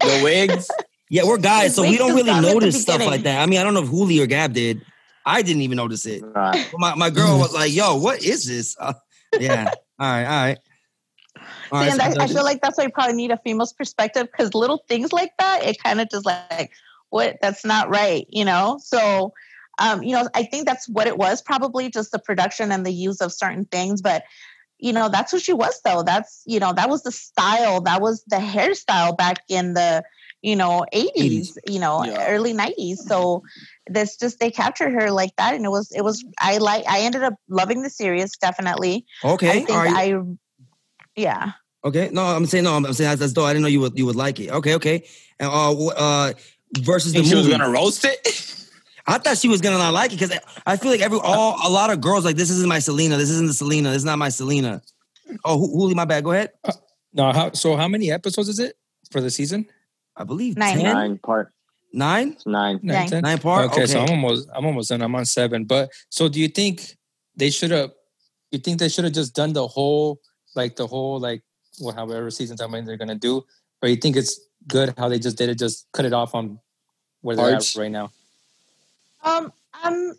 The 0.00 0.20
wigs. 0.22 0.70
Yeah, 1.12 1.24
we're 1.24 1.36
guys, 1.36 1.74
so 1.74 1.82
we 1.82 1.98
don't 1.98 2.14
really 2.14 2.22
got 2.22 2.40
me 2.40 2.48
at 2.48 2.54
the 2.54 2.60
notice 2.60 2.80
stuff 2.80 3.04
like 3.04 3.24
that. 3.24 3.42
I 3.42 3.44
mean, 3.44 3.58
I 3.60 3.64
don't 3.64 3.74
know 3.74 3.82
if 3.82 3.90
Huli 3.90 4.18
or 4.22 4.26
Gab 4.26 4.54
did. 4.54 4.80
I 5.26 5.42
didn't 5.42 5.60
even 5.60 5.76
notice 5.76 6.06
it. 6.06 6.22
Right. 6.24 6.72
My 6.78 6.94
my 6.94 7.10
girl 7.10 7.38
was 7.38 7.52
like, 7.52 7.70
"Yo, 7.70 7.96
what 7.98 8.24
is 8.24 8.46
this?" 8.46 8.74
Uh, 8.80 8.94
yeah. 9.38 9.70
All 9.98 10.10
right. 10.10 10.24
All 10.24 10.30
right. 10.46 10.58
All 11.36 11.82
See, 11.82 11.88
right, 11.90 12.00
and 12.00 12.14
so 12.14 12.20
I, 12.22 12.24
I 12.24 12.26
feel 12.28 12.44
like 12.44 12.62
that's 12.62 12.78
why 12.78 12.84
you 12.84 12.90
probably 12.90 13.12
need 13.12 13.30
a 13.30 13.36
female's 13.36 13.74
perspective 13.74 14.26
because 14.32 14.54
little 14.54 14.84
things 14.88 15.12
like 15.12 15.32
that, 15.38 15.64
it 15.66 15.82
kind 15.82 16.00
of 16.00 16.08
just 16.08 16.24
like, 16.24 16.70
what? 17.10 17.36
That's 17.42 17.62
not 17.62 17.90
right, 17.90 18.26
you 18.30 18.46
know? 18.46 18.78
So, 18.82 19.34
um, 19.78 20.02
you 20.02 20.12
know, 20.12 20.28
I 20.34 20.44
think 20.44 20.66
that's 20.66 20.88
what 20.88 21.06
it 21.06 21.16
was 21.16 21.42
probably 21.42 21.90
just 21.90 22.12
the 22.12 22.18
production 22.18 22.72
and 22.72 22.84
the 22.84 22.92
use 22.92 23.20
of 23.20 23.32
certain 23.32 23.64
things. 23.64 24.02
But, 24.02 24.24
you 24.78 24.92
know, 24.92 25.08
that's 25.08 25.32
who 25.32 25.38
she 25.38 25.52
was, 25.52 25.80
though. 25.84 26.02
That's, 26.02 26.42
you 26.46 26.60
know, 26.60 26.72
that 26.72 26.88
was 26.88 27.02
the 27.02 27.12
style, 27.12 27.80
that 27.82 28.00
was 28.00 28.24
the 28.26 28.36
hairstyle 28.36 29.16
back 29.16 29.38
in 29.48 29.74
the, 29.74 30.04
you 30.42 30.56
know, 30.56 30.84
80s, 30.92 31.56
you 31.66 31.78
know, 31.78 32.04
Yeah. 32.04 32.26
early 32.28 32.52
90s. 32.52 32.98
So, 32.98 33.42
that's 33.90 34.16
just 34.16 34.38
they 34.38 34.50
captured 34.50 34.92
her 34.92 35.10
like 35.10 35.34
that 35.36 35.56
and 35.56 35.64
it 35.64 35.68
was 35.68 35.90
it 35.90 36.02
was 36.02 36.24
i 36.40 36.58
like 36.58 36.84
i 36.88 37.00
ended 37.00 37.24
up 37.24 37.34
loving 37.48 37.82
the 37.82 37.90
series 37.90 38.36
definitely 38.36 39.04
okay. 39.24 39.50
i 39.50 39.64
think 39.64 39.70
i 39.70 40.14
yeah 41.16 41.50
Okay. 41.84 42.10
No, 42.12 42.22
I'm 42.22 42.46
saying 42.46 42.64
no. 42.64 42.74
I'm 42.74 42.92
saying 42.92 43.10
that's, 43.10 43.20
that's 43.20 43.32
dope. 43.32 43.46
I 43.46 43.52
didn't 43.52 43.62
know 43.62 43.68
you 43.68 43.80
would 43.80 43.98
you 43.98 44.06
would 44.06 44.16
like 44.16 44.38
it. 44.40 44.50
Okay. 44.50 44.74
Okay. 44.74 45.04
And 45.38 45.48
uh, 45.50 45.86
uh, 45.88 46.32
versus 46.78 47.12
the 47.12 47.20
Think 47.20 47.30
she 47.30 47.34
was 47.34 47.48
gonna 47.48 47.70
roast 47.70 48.04
it. 48.04 48.56
I 49.06 49.18
thought 49.18 49.36
she 49.38 49.48
was 49.48 49.60
gonna 49.60 49.78
not 49.78 49.92
like 49.92 50.12
it 50.12 50.20
because 50.20 50.38
I 50.66 50.76
feel 50.76 50.90
like 50.90 51.00
every 51.00 51.18
all 51.22 51.56
a 51.66 51.70
lot 51.70 51.90
of 51.90 52.00
girls 52.00 52.24
like 52.24 52.36
this 52.36 52.50
isn't 52.50 52.68
my 52.68 52.78
Selena. 52.78 53.16
This 53.16 53.30
isn't 53.30 53.46
the 53.48 53.54
Selena. 53.54 53.88
This 53.90 53.98
is 53.98 54.04
not 54.04 54.18
my 54.18 54.28
Selena. 54.28 54.80
Oh, 55.44 55.58
Hu- 55.58 55.76
Huli, 55.90 55.94
my 55.94 56.04
bad. 56.04 56.24
Go 56.24 56.32
ahead. 56.32 56.50
Uh, 56.64 56.72
no, 57.14 57.32
how, 57.32 57.52
so 57.52 57.76
how 57.76 57.88
many 57.88 58.10
episodes 58.10 58.48
is 58.48 58.58
it 58.58 58.76
for 59.10 59.20
the 59.20 59.30
season? 59.30 59.66
I 60.16 60.24
believe 60.24 60.56
Nine. 60.56 60.76
10? 60.78 60.84
Nine 60.94 61.18
part. 61.18 61.52
Nine? 61.92 62.28
It's 62.32 62.46
nine. 62.46 62.80
Nine. 62.82 63.08
ten? 63.08 63.22
Nine 63.22 63.38
part. 63.38 63.66
Okay, 63.66 63.82
Okay. 63.82 63.86
so 63.92 64.00
I'm 64.00 64.10
almost 64.10 64.48
I'm 64.54 64.64
almost 64.66 64.88
done. 64.90 65.02
I'm 65.02 65.14
on 65.14 65.24
seven. 65.24 65.64
But 65.64 65.90
so 66.10 66.28
do 66.28 66.40
you 66.40 66.48
think 66.48 66.96
they 67.36 67.50
should 67.50 67.70
have 67.70 67.90
you 68.50 68.58
think 68.58 68.78
they 68.78 68.88
should 68.88 69.04
have 69.04 69.12
just 69.14 69.34
done 69.34 69.52
the 69.52 69.66
whole 69.66 70.20
like 70.54 70.76
the 70.76 70.86
whole 70.86 71.18
like 71.18 71.42
well, 71.80 71.94
however 71.94 72.30
seasons 72.30 72.60
I 72.60 72.66
mean 72.66 72.84
they're 72.84 72.96
gonna 72.98 73.14
do? 73.14 73.44
Or 73.82 73.88
you 73.88 73.96
think 73.96 74.16
it's 74.16 74.38
good 74.68 74.94
how 74.96 75.08
they 75.08 75.18
just 75.18 75.36
did 75.36 75.48
it, 75.48 75.58
just 75.58 75.86
cut 75.92 76.04
it 76.04 76.12
off 76.12 76.34
on 76.34 76.58
where 77.20 77.34
they're 77.36 77.50
Parts. 77.50 77.76
at 77.76 77.80
right 77.80 77.90
now? 77.90 78.10
Um, 79.22 79.52
I'm 79.74 80.14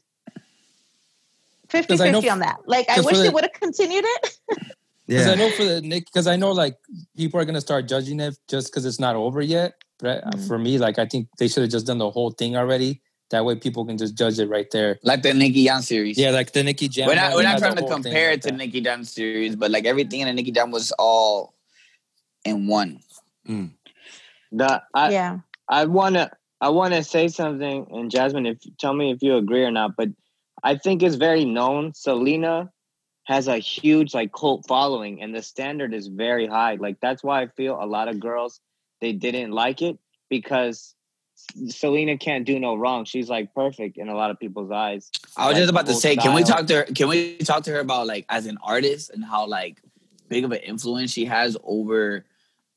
50 1.70 1.94
'Cause 1.94 2.02
I 2.02 2.12
know 2.12 2.20
50 2.22 2.30
on 2.30 2.40
that. 2.40 2.58
Like, 2.66 2.88
I 2.90 3.02
wish 3.02 3.18
for 3.18 3.24
they 3.24 3.30
would 3.30 3.44
have 3.44 3.54
continued 3.54 4.06
it. 4.08 4.38
Because 5.06 5.28
I 5.28 5.36
know 5.36 5.50
for 5.52 5.66
the 5.66 5.82
Nick, 5.82 6.06
because 6.06 6.28
I 6.28 6.38
know 6.38 6.54
like 6.54 6.78
people 7.18 7.38
are 7.38 7.44
gonna 7.44 7.60
start 7.60 7.90
judging 7.90 8.22
it 8.22 8.38
just 8.48 8.68
because 8.72 8.86
it's 8.86 9.02
not 9.02 9.18
over 9.18 9.42
yet. 9.42 9.74
But 10.00 10.24
uh, 10.26 10.32
Mhm. 10.32 10.48
for 10.48 10.58
me, 10.58 10.78
like 10.78 10.98
I 10.98 11.06
think 11.06 11.28
they 11.38 11.50
should 11.50 11.62
have 11.62 11.70
just 11.72 11.86
done 11.86 11.98
the 11.98 12.10
whole 12.10 12.32
thing 12.32 12.56
already. 12.56 13.02
That 13.32 13.44
way, 13.44 13.56
people 13.58 13.84
can 13.86 13.98
just 13.98 14.16
judge 14.16 14.40
it 14.40 14.48
right 14.48 14.72
there. 14.72 15.00
like 15.04 15.22
the 15.22 15.34
Nicky 15.34 15.66
Jam 15.66 15.82
series. 15.82 16.18
Yeah, 16.18 16.30
like 16.32 16.54
the 16.54 16.64
Nicky 16.64 16.88
Jam. 16.88 17.08
we're 17.08 17.16
not 17.16 17.36
we're 17.36 17.44
not 17.44 17.60
trying 17.60 17.76
to 17.76 17.82
whole 17.82 17.90
thing 17.90 18.04
compare 18.04 18.30
like 18.30 18.38
it 18.38 18.42
to 18.44 18.52
that. 18.52 18.58
Nicky 18.58 18.80
Jam 18.80 19.04
series, 19.04 19.58
but 19.58 19.72
like 19.72 19.84
everything 19.84 20.22
in 20.22 20.28
the 20.28 20.34
Nicky 20.34 20.52
Jam 20.52 20.72
was 20.72 20.94
all 20.94 21.54
in 22.46 22.68
one. 22.68 23.00
The 23.46 24.82
I 24.94 25.12
yeah. 25.12 25.40
I 25.68 25.84
wanna 25.84 26.32
I 26.64 26.70
wanna 26.70 27.04
say 27.04 27.28
something, 27.28 27.88
and 27.92 28.10
Jazmin, 28.10 28.48
if 28.50 28.58
tell 28.78 28.94
me 28.94 29.12
if 29.12 29.22
you 29.22 29.36
agree 29.36 29.66
or 29.66 29.72
not, 29.72 29.98
but 29.98 30.08
I 30.64 30.78
think 30.78 31.04
it's 31.04 31.18
very 31.18 31.44
known. 31.44 31.94
Selena 31.94 32.72
has 33.26 33.50
a 33.50 33.58
huge 33.58 34.14
like 34.14 34.32
cult 34.32 34.66
following, 34.66 35.22
and 35.22 35.36
the 35.36 35.42
standard 35.42 35.94
is 35.94 36.08
very 36.08 36.48
high. 36.48 36.76
Like 36.76 37.02
that's 37.02 37.22
why 37.22 37.42
I 37.42 37.48
feel 37.48 37.78
a 37.78 37.84
lot 37.86 38.08
of 38.08 38.18
girls 38.18 38.62
they 39.02 39.12
didn't 39.12 39.52
like 39.52 39.82
it 39.82 40.00
because 40.30 40.96
Selena 41.68 42.18
can't 42.18 42.46
do 42.46 42.58
no 42.58 42.76
wrong. 42.76 43.04
She's 43.04 43.28
like 43.28 43.54
perfect 43.54 43.98
in 43.98 44.08
a 44.08 44.16
lot 44.16 44.32
of 44.32 44.40
people's 44.40 44.72
eyes. 44.72 45.12
I 45.36 45.48
was 45.48 45.56
Like, 45.56 45.62
just 45.64 45.70
about 45.70 45.86
to 45.88 45.96
say, 45.96 46.16
can 46.16 46.34
we 46.34 46.44
talk 46.44 46.66
to 46.68 46.76
her? 46.78 46.84
Can 46.84 47.10
we 47.10 47.40
talk 47.40 47.64
to 47.64 47.72
her 47.72 47.82
about 47.82 48.08
like 48.08 48.26
as 48.30 48.46
an 48.46 48.58
artist 48.64 49.10
and 49.10 49.22
how 49.26 49.48
like 49.48 49.82
big 50.30 50.46
of 50.46 50.54
an 50.54 50.60
influence 50.60 51.12
she 51.12 51.26
has 51.26 51.58
over 51.62 52.26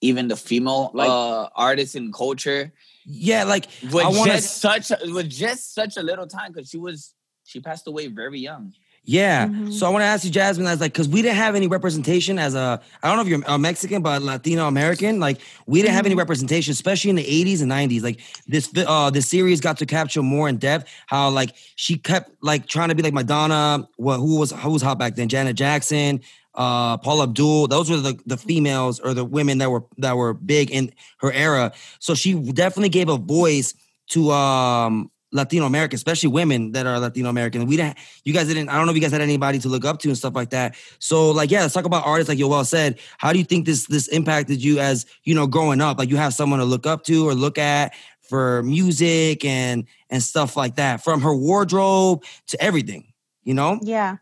even 0.00 0.27
the 0.27 0.37
female 0.37 0.91
Like- 0.93 1.09
uh 1.09 1.50
artists 1.55 1.94
in 1.94 2.11
culture 2.11 2.73
Yeah, 3.06 3.44
like 3.44 3.67
with 3.93 4.05
I 4.05 4.08
wanna 4.08 4.32
just 4.32 4.58
such 4.58 4.91
with 5.05 5.31
just 5.31 5.75
such 5.75 5.97
a 5.97 6.03
little 6.03 6.26
time 6.26 6.53
because 6.53 6.69
she 6.69 6.76
was 6.79 7.14
she 7.44 7.61
passed 7.61 7.87
away 7.87 8.08
very 8.08 8.41
young. 8.41 8.75
Yeah. 9.08 9.46
Mhm. 9.46 9.72
So 9.72 9.86
I 9.86 9.91
want 9.91 10.03
to 10.03 10.06
ask 10.06 10.25
you, 10.25 10.32
Jazmin, 10.32 10.67
as 10.67 10.81
like, 10.81 10.93
because 10.93 11.08
we 11.08 11.22
didn't 11.22 11.36
have 11.36 11.55
any 11.55 11.69
representation 11.69 12.41
as 12.41 12.56
a, 12.56 12.81
I 13.05 13.06
don't 13.06 13.17
know 13.17 13.22
if 13.22 13.29
you're 13.29 13.41
a 13.46 13.56
Mexican, 13.56 14.03
but 14.03 14.20
Latino 14.20 14.67
American. 14.67 15.20
Like, 15.20 15.39
we 15.67 15.81
didn't 15.81 15.94
have 15.94 16.06
any 16.06 16.17
representation, 16.17 16.72
especially 16.72 17.10
in 17.10 17.17
the 17.17 17.22
80s 17.25 17.63
and 17.63 17.70
90s. 17.70 18.03
Like, 18.03 18.20
this 18.48 18.69
uh 18.77 19.10
this 19.10 19.29
series 19.29 19.60
got 19.60 19.79
to 19.79 19.86
capture 19.86 20.22
more 20.22 20.48
in 20.48 20.56
depth 20.56 20.91
how 21.06 21.31
like 21.31 21.55
she 21.77 21.96
kept 21.96 22.32
like 22.43 22.67
trying 22.67 22.89
to 22.89 22.96
be 22.96 23.03
like 23.05 23.15
Madonna. 23.15 23.89
What 23.96 24.19
who 24.19 24.41
was 24.41 24.51
who 24.51 24.70
was 24.70 24.82
hot 24.82 24.98
back 24.98 25.15
then? 25.15 25.29
Janet 25.29 25.55
Jackson, 25.55 26.20
uh, 26.56 26.96
Paula 26.98 27.25
Abdul. 27.25 27.69
Those 27.69 27.91
were 27.91 27.98
the 27.98 28.19
the 28.27 28.36
females 28.36 29.01
or 29.01 29.15
the 29.15 29.25
women 29.25 29.58
that 29.58 29.70
were 29.70 29.84
that 29.98 30.17
were 30.17 30.34
big 30.34 30.70
in 30.70 30.93
her 31.20 31.32
era. 31.32 31.72
So 31.98 32.15
she 32.15 32.34
definitely 32.34 32.89
gave 32.91 33.08
a 33.08 33.17
voice 33.17 33.75
to 34.10 34.31
um 34.31 35.10
Latino 35.32 35.67
American, 35.67 35.96
especially 35.96 36.29
women 36.29 36.72
that 36.72 36.86
are 36.86 36.98
Latino 36.98 37.29
American. 37.29 37.67
We 37.67 37.77
didn't 37.77 37.98
you 38.25 38.32
guys 38.32 38.46
didn't, 38.46 38.69
I 38.69 38.77
don't 38.77 38.86
know 38.86 38.91
if 38.91 38.96
you 38.96 39.03
guys 39.03 39.13
had 39.13 39.20
anybody 39.20 39.58
to 39.58 39.69
look 39.69 39.84
up 39.84 39.98
to 40.01 40.08
and 40.08 40.17
stuff 40.17 40.34
like 40.34 40.51
that. 40.51 40.77
So 40.98 41.31
like, 41.31 41.51
yeah, 41.51 41.63
let's 41.63 41.75
talk 41.75 41.84
about 41.84 42.06
artists 42.06 42.29
like 42.29 42.39
Yoel 42.39 42.65
said. 42.65 42.98
How 43.19 43.32
do 43.32 43.39
you 43.39 43.44
think 43.44 43.67
this 43.67 43.86
this 43.86 44.08
impacted 44.08 44.63
you 44.63 44.79
as, 44.79 45.05
you 45.25 45.34
know, 45.34 45.46
growing 45.46 45.81
up? 45.81 45.98
Like 45.98 46.08
you 46.08 46.17
have 46.17 46.32
someone 46.32 46.60
to 46.60 46.65
look 46.65 46.86
up 46.86 47.05
to 47.05 47.29
or 47.29 47.34
look 47.34 47.58
at 47.58 47.94
for 48.20 48.63
music 48.63 49.44
and 49.44 49.86
and 50.10 50.22
stuff 50.22 50.56
like 50.56 50.77
that, 50.77 51.03
from 51.03 51.20
her 51.20 51.34
wardrobe 51.34 52.25
to 52.48 52.63
everything, 52.63 53.13
you 53.43 53.55
know? 53.55 53.79
Yeah. 53.82 54.17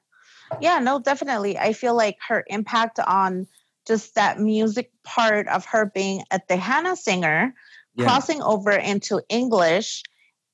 Yeah, 0.60 0.78
no, 0.78 0.98
definitely. 0.98 1.58
I 1.58 1.72
feel 1.72 1.94
like 1.96 2.16
her 2.28 2.44
impact 2.48 2.98
on 3.00 3.46
just 3.86 4.14
that 4.14 4.38
music 4.40 4.90
part 5.04 5.46
of 5.48 5.64
her 5.66 5.86
being 5.94 6.22
a 6.30 6.38
Tejana 6.48 6.96
singer, 6.96 7.54
Yeah. 7.96 8.04
crossing 8.04 8.42
over 8.42 8.70
into 8.72 9.20
English, 9.28 10.02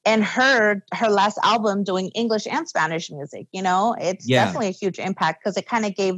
and 0.04 0.25
her 0.25 0.82
her 0.94 1.09
last 1.09 1.38
album 1.42 1.85
doing 1.85 2.09
English 2.14 2.47
and 2.47 2.68
Spanish 2.68 3.11
music. 3.11 3.47
You 3.52 3.62
know, 3.62 3.94
it's 4.00 4.26
Yeah. 4.28 4.44
definitely 4.44 4.68
a 4.68 4.73
huge 4.73 4.99
impact 4.99 5.40
because 5.42 5.56
it 5.56 5.68
kind 5.68 5.85
of 5.87 5.94
gave 5.94 6.14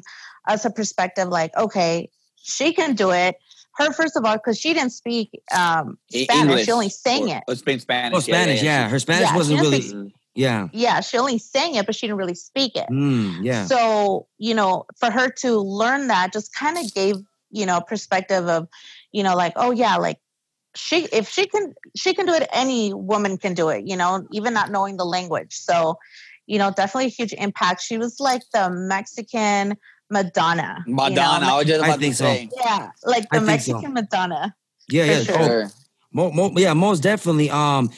us 0.49 0.65
a 0.65 0.71
perspective 0.71 1.29
like, 1.29 1.55
okay, 1.57 2.09
she 2.37 2.73
can 2.73 2.95
do 2.95 3.11
it. 3.11 3.37
Her 3.77 3.93
first 3.93 4.17
of 4.17 4.25
all, 4.25 4.35
because 4.37 4.59
she 4.59 4.73
didn't 4.75 4.93
speak 4.93 5.31
um, 5.55 5.99
Spanish, 6.11 6.31
English 6.43 6.65
she 6.67 6.73
only 6.73 6.89
sang 6.91 7.31
or- 7.31 7.37
it. 7.39 7.43
or 7.49 7.55
speak 7.57 7.81
Spanish. 7.81 8.17
Oh, 8.17 8.21
Spanish, 8.21 8.63
yeah. 8.63 8.89
Her 8.89 8.99
Spanish 8.99 9.29
Yeah, 9.31 9.37
wasn't 9.37 9.59
doesn't 9.59 9.73
really, 9.73 9.83
speak- 9.83 10.15
yeah. 10.35 10.69
Yeah, 10.73 11.01
she 11.01 11.19
only 11.19 11.39
sang 11.39 11.75
it, 11.75 11.87
but 11.87 11.95
she 11.95 12.07
didn't 12.07 12.19
really 12.19 12.35
speak 12.35 12.77
it. 12.77 12.89
Mm, 12.91 13.45
yeah. 13.45 13.67
So, 13.67 14.27
you 14.39 14.55
know, 14.55 14.87
for 14.97 15.11
her 15.11 15.31
to 15.41 15.59
learn 15.59 16.09
that 16.09 16.33
just 16.33 16.55
kind 16.55 16.79
of 16.79 16.93
gave, 16.95 17.17
you 17.51 17.67
know, 17.67 17.81
perspective 17.81 18.49
of, 18.49 18.69
you 19.13 19.23
know, 19.23 19.37
like, 19.37 19.53
oh 19.57 19.71
yeah, 19.71 19.97
like 19.97 20.19
she 20.75 21.07
if 21.13 21.29
she 21.29 21.47
can 21.47 21.75
she 21.95 22.15
can 22.15 22.27
do 22.27 22.33
it, 22.33 22.49
any 22.53 22.95
woman 22.95 23.37
can 23.37 23.55
do 23.55 23.69
it. 23.69 23.87
You 23.87 23.97
know, 23.97 24.27
even 24.33 24.55
not 24.55 24.71
knowing 24.71 24.97
the 24.97 25.05
language. 25.05 25.55
So, 25.55 25.99
you 26.47 26.59
know, 26.59 26.71
definitely 26.71 27.07
a 27.07 27.09
huge 27.09 27.35
impact. 27.35 27.83
She 27.83 27.99
was 27.99 28.19
like 28.19 28.43
the 28.55 28.71
Mexican 28.71 29.77
Madonna. 30.11 30.85
you 30.87 30.95
know? 30.95 31.03
Madonna. 31.09 31.47
I 31.47 31.57
was 31.59 31.67
just 31.67 31.83
I 31.83 31.89
about 31.89 32.01
think 32.01 32.17
to 32.17 32.19
so. 32.19 32.37
Yeah, 32.65 32.91
like 33.05 33.27
I 33.31 33.39
the 33.39 33.47
think 33.47 33.61
so. 33.61 33.73
Mexican 33.73 33.93
Madonna. 33.93 34.55
Yeah, 34.89 35.05
yeah. 35.05 35.23
sure. 35.23 35.65
Oh, 35.67 35.71
Mo, 36.15 36.31
mo, 36.31 36.53
yeah, 36.57 36.75
most 36.75 37.03
definitely. 37.03 37.49
Um, 37.49 37.89
do, 37.89 37.95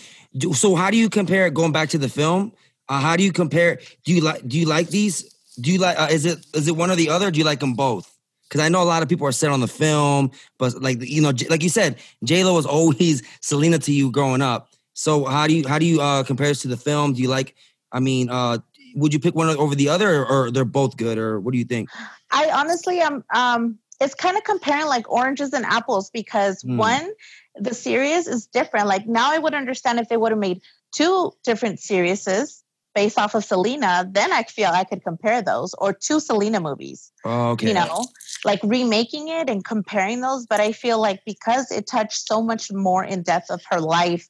so 0.53 0.75
how 0.75 0.91
do 0.91 0.97
you 0.97 1.09
compare? 1.09 1.51
Going 1.51 1.73
back 1.73 1.89
to 1.91 1.99
the 1.99 2.09
film, 2.09 2.53
uh, 2.89 3.01
how 3.01 3.17
do 3.17 3.23
you 3.23 3.33
compare? 3.33 3.81
Do 4.05 4.13
you 4.13 4.21
like? 4.21 4.47
Do 4.47 4.59
you 4.59 4.67
like 4.67 4.89
these? 4.89 5.23
Do 5.61 5.73
you 5.73 5.79
like? 5.79 5.99
Uh, 5.99 6.09
is 6.11 6.25
it 6.27 6.45
is 6.55 6.69
it 6.69 6.77
one 6.77 6.91
or 6.91 6.97
the 6.97 7.11
other? 7.11 7.29
Or 7.29 7.31
do 7.31 7.39
you 7.39 7.45
like 7.45 7.61
them 7.61 7.75
both? 7.75 8.11
Because 8.49 8.61
I 8.61 8.69
know 8.69 8.83
a 8.83 8.85
lot 8.85 9.03
of 9.03 9.09
people 9.09 9.27
are 9.27 9.33
set 9.33 9.51
on 9.51 9.61
the 9.61 9.69
film, 9.69 10.31
but 10.59 10.81
like 10.83 11.01
you 11.01 11.23
know, 11.23 11.33
like 11.49 11.63
you 11.63 11.69
said, 11.69 11.97
J 12.25 12.45
Lo 12.45 12.55
was 12.55 12.67
always 12.67 13.23
Selena 13.41 13.79
to 13.81 13.93
you 13.93 14.11
growing 14.11 14.43
up. 14.43 14.71
So 14.95 15.25
how 15.25 15.47
do 15.47 15.55
you 15.55 15.67
how 15.67 15.79
do 15.79 15.87
you 15.87 16.01
uh, 16.01 16.23
compare 16.23 16.49
this 16.49 16.63
to 16.63 16.69
the 16.69 16.77
film? 16.77 17.15
Do 17.15 17.23
you 17.23 17.29
like? 17.29 17.55
I 17.93 18.01
mean, 18.01 18.29
uh, 18.29 18.59
would 18.97 19.13
you 19.13 19.21
pick 19.21 19.35
one 19.35 19.49
over 19.49 19.75
the 19.75 19.89
other, 19.89 20.23
or, 20.23 20.27
or 20.27 20.51
they're 20.51 20.65
both 20.65 20.97
good, 20.97 21.19
or 21.19 21.41
what 21.41 21.53
do 21.53 21.59
you 21.59 21.65
think? 21.65 21.89
I 22.31 22.51
honestly 22.51 23.01
am 23.01 23.25
um 23.33 23.79
it's 24.01 24.15
kind 24.15 24.37
of 24.37 24.45
comparing 24.45 24.87
like 24.87 25.11
oranges 25.11 25.53
and 25.53 25.65
apples 25.65 26.11
because 26.11 26.63
Hmm. 26.63 26.79
one, 26.79 27.11
the 27.57 27.75
series 27.75 28.27
is 28.27 28.47
different. 28.47 28.89
Like 28.89 29.07
now 29.07 29.33
I 29.33 29.39
would 29.39 29.55
understand 29.55 29.99
if 29.99 30.09
they 30.09 30.17
would 30.17 30.33
have 30.33 30.39
made 30.39 30.61
two 30.95 31.33
different 31.45 31.81
series 31.81 32.27
based 32.95 33.19
off 33.19 33.35
of 33.35 33.45
Selena, 33.45 34.09
then 34.11 34.33
I 34.33 34.45
feel 34.45 34.71
I 34.73 34.85
could 34.85 35.03
compare 35.03 35.43
those 35.43 35.75
or 35.79 35.93
two 35.93 36.21
Selena 36.21 36.61
movies. 36.61 37.11
Oh, 37.25 37.51
okay. 37.51 37.69
You 37.69 37.75
know, 37.75 38.07
like 38.45 38.61
remaking 38.63 39.29
it 39.29 39.51
and 39.51 39.65
comparing 39.65 40.21
those. 40.21 40.47
But 40.47 40.61
I 40.61 40.73
feel 40.73 41.01
like 41.01 41.21
because 41.27 41.71
it 41.71 41.87
touched 41.89 42.27
so 42.27 42.43
much 42.43 42.73
more 42.73 43.05
in 43.05 43.23
depth 43.23 43.51
of 43.51 43.63
her 43.71 43.81
life, 43.81 44.27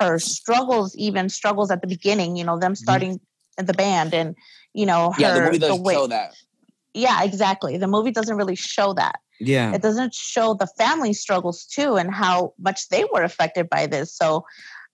her 0.00 0.18
struggles, 0.18 0.96
even 0.96 1.28
struggles 1.28 1.70
at 1.70 1.82
the 1.82 1.86
beginning, 1.86 2.36
you 2.36 2.44
know, 2.44 2.58
them 2.58 2.72
mm-hmm. 2.72 2.82
starting 2.82 3.20
the 3.58 3.74
band 3.74 4.14
and 4.14 4.34
you 4.76 4.84
know, 4.84 5.10
her 5.12 5.20
Yeah, 5.20 5.34
the 5.34 5.40
movie 5.40 5.58
does 5.58 5.80
way- 5.80 5.94
show 5.94 6.06
that. 6.08 6.34
Yeah, 6.96 7.22
exactly. 7.22 7.76
The 7.76 7.86
movie 7.86 8.10
doesn't 8.10 8.36
really 8.36 8.56
show 8.56 8.94
that. 8.94 9.20
yeah. 9.38 9.74
It 9.74 9.82
doesn't 9.82 10.14
show 10.14 10.54
the 10.54 10.66
family 10.78 11.12
struggles 11.12 11.64
too 11.66 11.96
and 11.96 12.08
how 12.12 12.54
much 12.58 12.88
they 12.88 13.04
were 13.12 13.22
affected 13.22 13.68
by 13.68 13.86
this. 13.86 14.12
So 14.16 14.44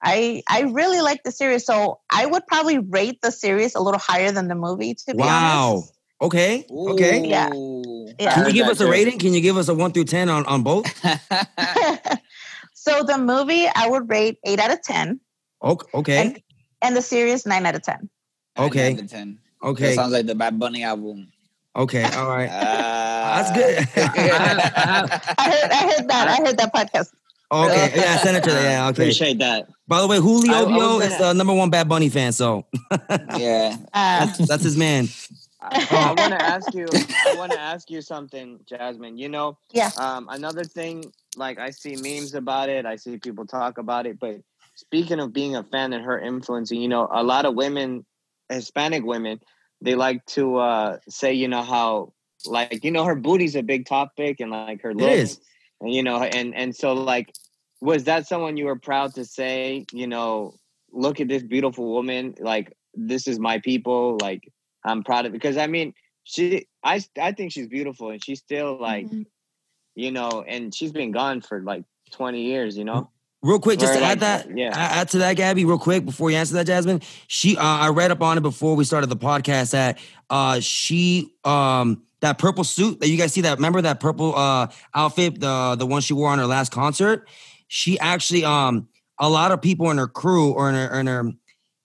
I 0.02 0.42
I 0.48 0.62
really 0.62 1.00
like 1.00 1.22
the 1.22 1.30
series. 1.30 1.64
So 1.64 2.00
I 2.10 2.26
would 2.26 2.44
probably 2.48 2.78
rate 2.78 3.20
the 3.22 3.30
series 3.30 3.76
a 3.76 3.80
little 3.80 4.00
higher 4.00 4.32
than 4.32 4.48
the 4.48 4.56
movie 4.56 4.94
to 5.06 5.14
be 5.14 5.18
Wow. 5.18 5.28
honest. 5.28 5.92
Wow. 6.20 6.26
Okay. 6.26 6.66
Okay. 6.70 7.26
Yeah. 7.28 7.50
Ooh. 7.54 8.08
Yeah. 8.18 8.34
Can 8.34 8.46
you 8.46 8.52
give 8.52 8.66
us 8.68 8.80
a 8.80 8.88
rating? 8.90 9.18
Can 9.18 9.32
you 9.34 9.40
give 9.40 9.56
us 9.56 9.68
a 9.68 9.74
one 9.74 9.92
through 9.92 10.04
ten 10.10 10.28
on, 10.28 10.44
on 10.46 10.62
both? 10.62 10.86
so 12.74 13.02
the 13.02 13.18
movie 13.18 13.66
I 13.74 13.88
would 13.88 14.08
rate 14.10 14.38
eight 14.44 14.58
out 14.58 14.70
of 14.72 14.82
ten. 14.82 15.20
Okay. 15.62 15.86
Okay. 15.94 16.18
And, 16.20 16.42
and 16.82 16.96
the 16.96 17.02
series 17.02 17.46
nine 17.46 17.66
out 17.66 17.74
of 17.74 17.82
ten. 17.82 18.10
Okay. 18.58 18.90
Nine 18.90 18.98
out 18.98 19.04
of 19.04 19.10
10. 19.10 19.38
Okay. 19.62 19.86
That 19.88 19.94
sounds 19.94 20.12
like 20.12 20.26
the 20.26 20.34
Bad 20.34 20.58
Bunny 20.58 20.82
album. 20.82 21.31
Okay. 21.74 22.04
All 22.04 22.28
right. 22.28 22.48
Uh, 22.48 23.42
That's 23.42 23.52
good. 23.52 23.78
I 23.96 25.50
heard 25.50 25.70
I 25.70 25.76
heard 25.90 26.08
that. 26.08 26.28
I 26.28 26.36
heard 26.44 26.58
that 26.58 26.72
podcast. 26.74 27.08
Okay. 27.50 27.92
Yeah, 27.94 28.16
Senator. 28.18 28.50
Yeah. 28.62 28.88
Okay. 28.88 29.02
Appreciate 29.04 29.38
that. 29.38 29.68
By 29.88 30.00
the 30.00 30.06
way, 30.06 30.18
Julio 30.18 30.52
I- 30.54 31.02
I 31.02 31.04
is 31.06 31.18
the 31.18 31.32
number 31.32 31.52
one 31.52 31.70
Bad 31.70 31.88
Bunny 31.88 32.08
fan, 32.08 32.32
so 32.32 32.66
yeah. 33.36 33.76
Uh, 33.92 34.26
that's, 34.26 34.38
that's 34.48 34.62
his 34.64 34.76
man. 34.76 35.08
I, 35.60 35.86
I 35.90 36.06
want 36.20 36.32
to 36.32 36.42
ask 36.42 36.74
you. 36.74 36.88
I 36.92 37.34
want 37.36 37.52
to 37.52 37.60
ask 37.60 37.90
you 37.90 38.00
something, 38.00 38.58
Jazmin. 38.70 39.18
You 39.18 39.28
know, 39.28 39.58
Yeah. 39.70 39.90
Um, 39.98 40.28
another 40.30 40.64
thing, 40.64 41.12
like 41.36 41.58
I 41.58 41.70
see 41.70 41.96
memes 41.96 42.34
about 42.34 42.68
it. 42.68 42.84
I 42.86 42.96
see 42.96 43.18
people 43.18 43.46
talk 43.46 43.78
about 43.78 44.06
it. 44.06 44.18
But 44.18 44.40
speaking 44.74 45.20
of 45.20 45.32
being 45.32 45.54
a 45.56 45.62
fan 45.62 45.92
and 45.92 46.04
her 46.04 46.18
influencing, 46.18 46.80
you 46.80 46.88
know, 46.88 47.08
a 47.12 47.22
lot 47.22 47.44
of 47.46 47.54
women, 47.54 48.04
Hispanic 48.48 49.04
women, 49.04 49.40
they 49.82 49.94
like 49.94 50.24
to 50.26 50.56
uh, 50.56 50.98
say, 51.08 51.32
you 51.34 51.48
know, 51.48 51.62
how 51.62 52.12
like 52.46 52.84
you 52.84 52.90
know 52.90 53.04
her 53.04 53.16
booty's 53.16 53.56
a 53.56 53.62
big 53.62 53.86
topic 53.86 54.40
and 54.40 54.50
like 54.50 54.82
her 54.82 54.94
looks, 54.94 55.20
is. 55.20 55.40
and 55.80 55.92
you 55.92 56.02
know, 56.02 56.22
and 56.22 56.54
and 56.54 56.74
so 56.74 56.94
like, 56.94 57.32
was 57.80 58.04
that 58.04 58.26
someone 58.26 58.56
you 58.56 58.66
were 58.66 58.78
proud 58.78 59.14
to 59.14 59.24
say, 59.24 59.86
you 59.92 60.06
know, 60.06 60.54
look 60.92 61.20
at 61.20 61.28
this 61.28 61.42
beautiful 61.42 61.92
woman, 61.92 62.34
like 62.40 62.72
this 62.94 63.26
is 63.26 63.38
my 63.38 63.58
people, 63.60 64.18
like 64.20 64.48
I'm 64.84 65.02
proud 65.02 65.26
of 65.26 65.32
because 65.32 65.56
I 65.56 65.66
mean 65.66 65.94
she 66.24 66.66
I 66.84 67.00
I 67.20 67.32
think 67.32 67.52
she's 67.52 67.68
beautiful 67.68 68.10
and 68.10 68.22
she's 68.24 68.40
still 68.40 68.78
like 68.80 69.06
Mhm. 69.06 69.26
you 69.94 70.10
know 70.10 70.44
and 70.46 70.74
she's 70.74 70.92
been 70.92 71.12
gone 71.12 71.40
for 71.40 71.62
like 71.62 71.84
20 72.12 72.42
years 72.42 72.76
you 72.76 72.84
know 72.84 73.10
Real 73.42 73.58
quick, 73.58 73.80
just 73.80 73.94
to 73.94 74.00
add 74.00 74.20
that, 74.20 74.56
yeah. 74.56 74.70
add 74.72 75.08
to 75.10 75.18
that, 75.18 75.34
Gabby, 75.34 75.64
real 75.64 75.78
quick 75.78 76.04
before 76.04 76.30
you 76.30 76.36
answer 76.36 76.54
that, 76.54 76.66
Jazmin. 76.66 77.02
She, 77.26 77.56
uh, 77.56 77.62
I 77.62 77.88
read 77.88 78.12
up 78.12 78.22
on 78.22 78.38
it 78.38 78.42
before 78.42 78.76
we 78.76 78.84
started 78.84 79.08
the 79.08 79.16
podcast 79.16 79.72
that 79.72 79.98
uh, 80.30 80.60
she, 80.60 81.34
um, 81.44 82.02
that 82.22 82.38
purple 82.38 82.62
suit 82.62 83.00
that 83.00 83.08
you 83.08 83.18
guys 83.18 83.32
see 83.32 83.40
that. 83.40 83.58
Remember 83.58 83.82
that 83.82 84.00
purple 84.00 84.34
uh 84.34 84.68
outfit, 84.94 85.40
the 85.40 85.76
the 85.76 85.84
one 85.84 86.00
she 86.00 86.14
wore 86.14 86.28
on 86.28 86.38
her 86.38 86.46
last 86.46 86.72
concert. 86.72 87.28
She 87.68 87.98
actually, 87.98 88.44
um, 88.44 88.88
a 89.18 89.28
lot 89.28 89.52
of 89.52 89.60
people 89.60 89.90
in 89.90 89.98
her 89.98 90.08
crew 90.08 90.52
or 90.52 90.68
in 90.70 90.74
her 90.76 91.00
in 91.00 91.06
her 91.06 91.32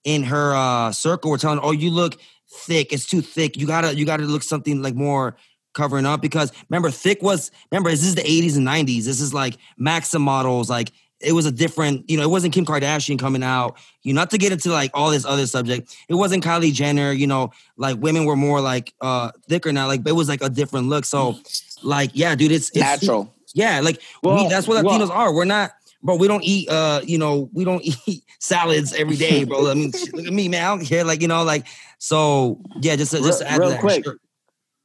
in 0.04 0.22
her 0.22 0.54
uh 0.54 0.92
circle 0.92 1.30
were 1.30 1.38
telling, 1.38 1.58
"Oh, 1.58 1.72
you 1.72 1.90
look 1.90 2.18
thick. 2.48 2.92
It's 2.92 3.04
too 3.04 3.20
thick. 3.20 3.56
You 3.56 3.66
gotta 3.66 3.94
you 3.94 4.06
gotta 4.06 4.22
look 4.24 4.42
something 4.42 4.80
like 4.80 4.94
more." 4.94 5.36
covering 5.74 6.06
up 6.06 6.20
because 6.20 6.50
remember 6.70 6.90
thick 6.90 7.22
was 7.22 7.52
remember 7.70 7.90
this 7.90 8.02
is 8.02 8.16
the 8.16 8.22
80s 8.22 8.56
and 8.56 8.66
90s 8.66 9.04
this 9.04 9.20
is 9.20 9.32
like 9.32 9.58
maxim 9.76 10.22
models 10.22 10.68
like 10.68 10.90
it 11.20 11.32
was 11.32 11.46
a 11.46 11.50
different, 11.52 12.08
you 12.08 12.16
know, 12.16 12.22
it 12.22 12.30
wasn't 12.30 12.54
Kim 12.54 12.64
Kardashian 12.64 13.18
coming 13.18 13.42
out, 13.42 13.76
you 14.02 14.12
know, 14.14 14.20
not 14.20 14.30
to 14.30 14.38
get 14.38 14.52
into 14.52 14.70
like 14.70 14.90
all 14.94 15.10
this 15.10 15.24
other 15.24 15.46
subject. 15.46 15.94
It 16.08 16.14
wasn't 16.14 16.44
Kylie 16.44 16.72
Jenner, 16.72 17.10
you 17.12 17.26
know, 17.26 17.50
like 17.76 17.98
women 17.98 18.24
were 18.24 18.36
more 18.36 18.60
like 18.60 18.94
uh 19.00 19.30
thicker 19.48 19.72
now, 19.72 19.86
like 19.88 20.06
it 20.06 20.12
was 20.12 20.28
like 20.28 20.42
a 20.42 20.48
different 20.48 20.88
look. 20.88 21.04
So 21.04 21.36
like, 21.82 22.10
yeah, 22.14 22.34
dude, 22.34 22.52
it's, 22.52 22.68
it's 22.70 22.78
Natural. 22.78 23.34
Yeah, 23.54 23.80
like 23.80 24.00
we, 24.22 24.46
that's 24.48 24.68
what 24.68 24.84
well- 24.84 24.98
Latinos 24.98 25.10
are. 25.10 25.32
We're 25.32 25.44
not, 25.44 25.72
bro, 26.02 26.16
we 26.16 26.28
don't 26.28 26.44
eat 26.44 26.68
uh, 26.68 27.00
you 27.04 27.18
know, 27.18 27.48
we 27.52 27.64
don't 27.64 27.82
eat 28.06 28.22
salads 28.38 28.92
every 28.92 29.16
day, 29.16 29.44
bro. 29.44 29.70
I 29.70 29.74
mean, 29.74 29.90
look 30.12 30.26
at 30.26 30.32
me, 30.32 30.48
man. 30.48 30.64
I 30.64 30.68
don't 30.76 30.84
care, 30.86 31.02
like, 31.02 31.20
you 31.22 31.28
know, 31.28 31.42
like 31.42 31.66
so 31.98 32.60
yeah, 32.80 32.94
just 32.94 33.10
to, 33.12 33.18
just 33.18 33.40
to 33.40 33.44
Real- 33.44 33.52
add 33.54 33.58
real 33.58 33.68
to 33.70 33.74
that. 33.74 33.80
quick, 33.80 34.04
Sure. 34.04 34.16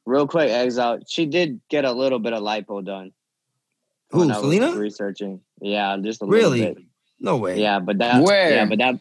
real 0.05 0.27
quick 0.27 0.49
exile 0.49 0.99
she 1.07 1.25
did 1.27 1.61
get 1.69 1.85
a 1.85 1.91
little 1.91 2.19
bit 2.19 2.33
of 2.33 2.41
lipo 2.41 2.83
done 2.83 3.11
Who, 4.13 4.19
when 4.19 4.31
I 4.31 4.35
was 4.37 4.43
Selena? 4.43 4.75
researching 4.75 5.41
yeah 5.61 5.97
just 6.01 6.21
a 6.21 6.25
Really? 6.25 6.59
little 6.61 6.73
bit 6.75 6.77
Really? 6.77 6.89
No 7.19 7.37
way. 7.37 7.59
yeah 7.59 7.79
but 7.79 7.97
that 7.99 8.23
Where? 8.23 8.51
yeah 8.51 8.65
but 8.65 8.77
that 8.79 8.95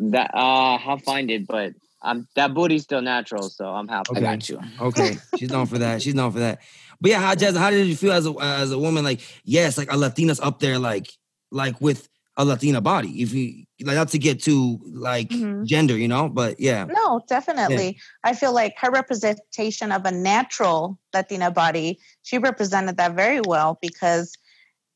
that 0.00 0.30
uh 0.34 0.76
i'll 0.86 0.98
find 0.98 1.30
it 1.30 1.46
but 1.46 1.72
I'm 2.02 2.26
that 2.34 2.52
booty's 2.52 2.82
still 2.82 3.00
natural 3.02 3.48
so 3.48 3.66
i'm 3.66 3.86
happy 3.86 4.10
I 4.10 4.12
Okay. 4.18 4.20
got 4.22 4.48
you. 4.48 4.58
Okay, 4.80 5.18
she's 5.38 5.50
known 5.50 5.66
for 5.66 5.78
that. 5.78 6.02
She's 6.02 6.14
known 6.16 6.32
for 6.32 6.40
that. 6.40 6.58
But 7.00 7.10
yeah, 7.12 7.20
how 7.20 7.34
Jazz, 7.36 7.56
how 7.56 7.70
did 7.70 7.86
you 7.86 7.94
feel 7.96 8.12
as 8.12 8.26
a 8.26 8.32
as 8.40 8.72
a 8.72 8.78
woman? 8.78 9.04
Like, 9.04 9.20
yes, 9.44 9.78
like 9.78 9.92
a 9.92 9.96
Latina's 9.96 10.40
up 10.40 10.58
there, 10.58 10.78
like 10.78 11.08
like 11.52 11.80
with 11.80 12.08
a 12.36 12.44
Latina 12.44 12.80
body. 12.80 13.22
If 13.22 13.32
you 13.32 13.64
like, 13.84 13.96
not 13.96 14.08
to 14.08 14.18
get 14.18 14.42
too 14.42 14.80
like 14.92 15.28
Mhm. 15.30 15.64
gender, 15.66 15.96
you 15.96 16.08
know. 16.08 16.28
But 16.28 16.58
yeah, 16.60 16.84
No, 16.84 17.20
definitely. 17.28 17.98
I 18.24 18.34
feel 18.34 18.52
like 18.52 18.74
her 18.78 18.90
representation 18.90 19.92
of 19.92 20.04
a 20.04 20.10
natural 20.10 20.98
Latina 21.14 21.50
body, 21.50 21.98
she 22.22 22.38
represented 22.38 22.96
that 22.98 23.14
very 23.14 23.40
well 23.46 23.78
because 23.80 24.32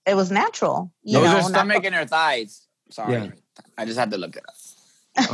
it 0.06 0.14
was 0.14 0.30
natural. 0.30 0.92
You 1.02 1.18
It 1.18 1.22
was 1.22 1.30
know, 1.30 1.36
her 1.36 1.42
not- 1.42 1.50
stomach 1.50 1.84
and 1.84 1.94
her 1.94 2.06
thighs. 2.06 2.66
Sorry. 2.90 3.12
Yeah. 3.14 3.26
I 3.78 3.84
just 3.84 3.98
had 3.98 4.10
to 4.12 4.18
look 4.18 4.36
it 4.36 4.44
up. 4.48 4.54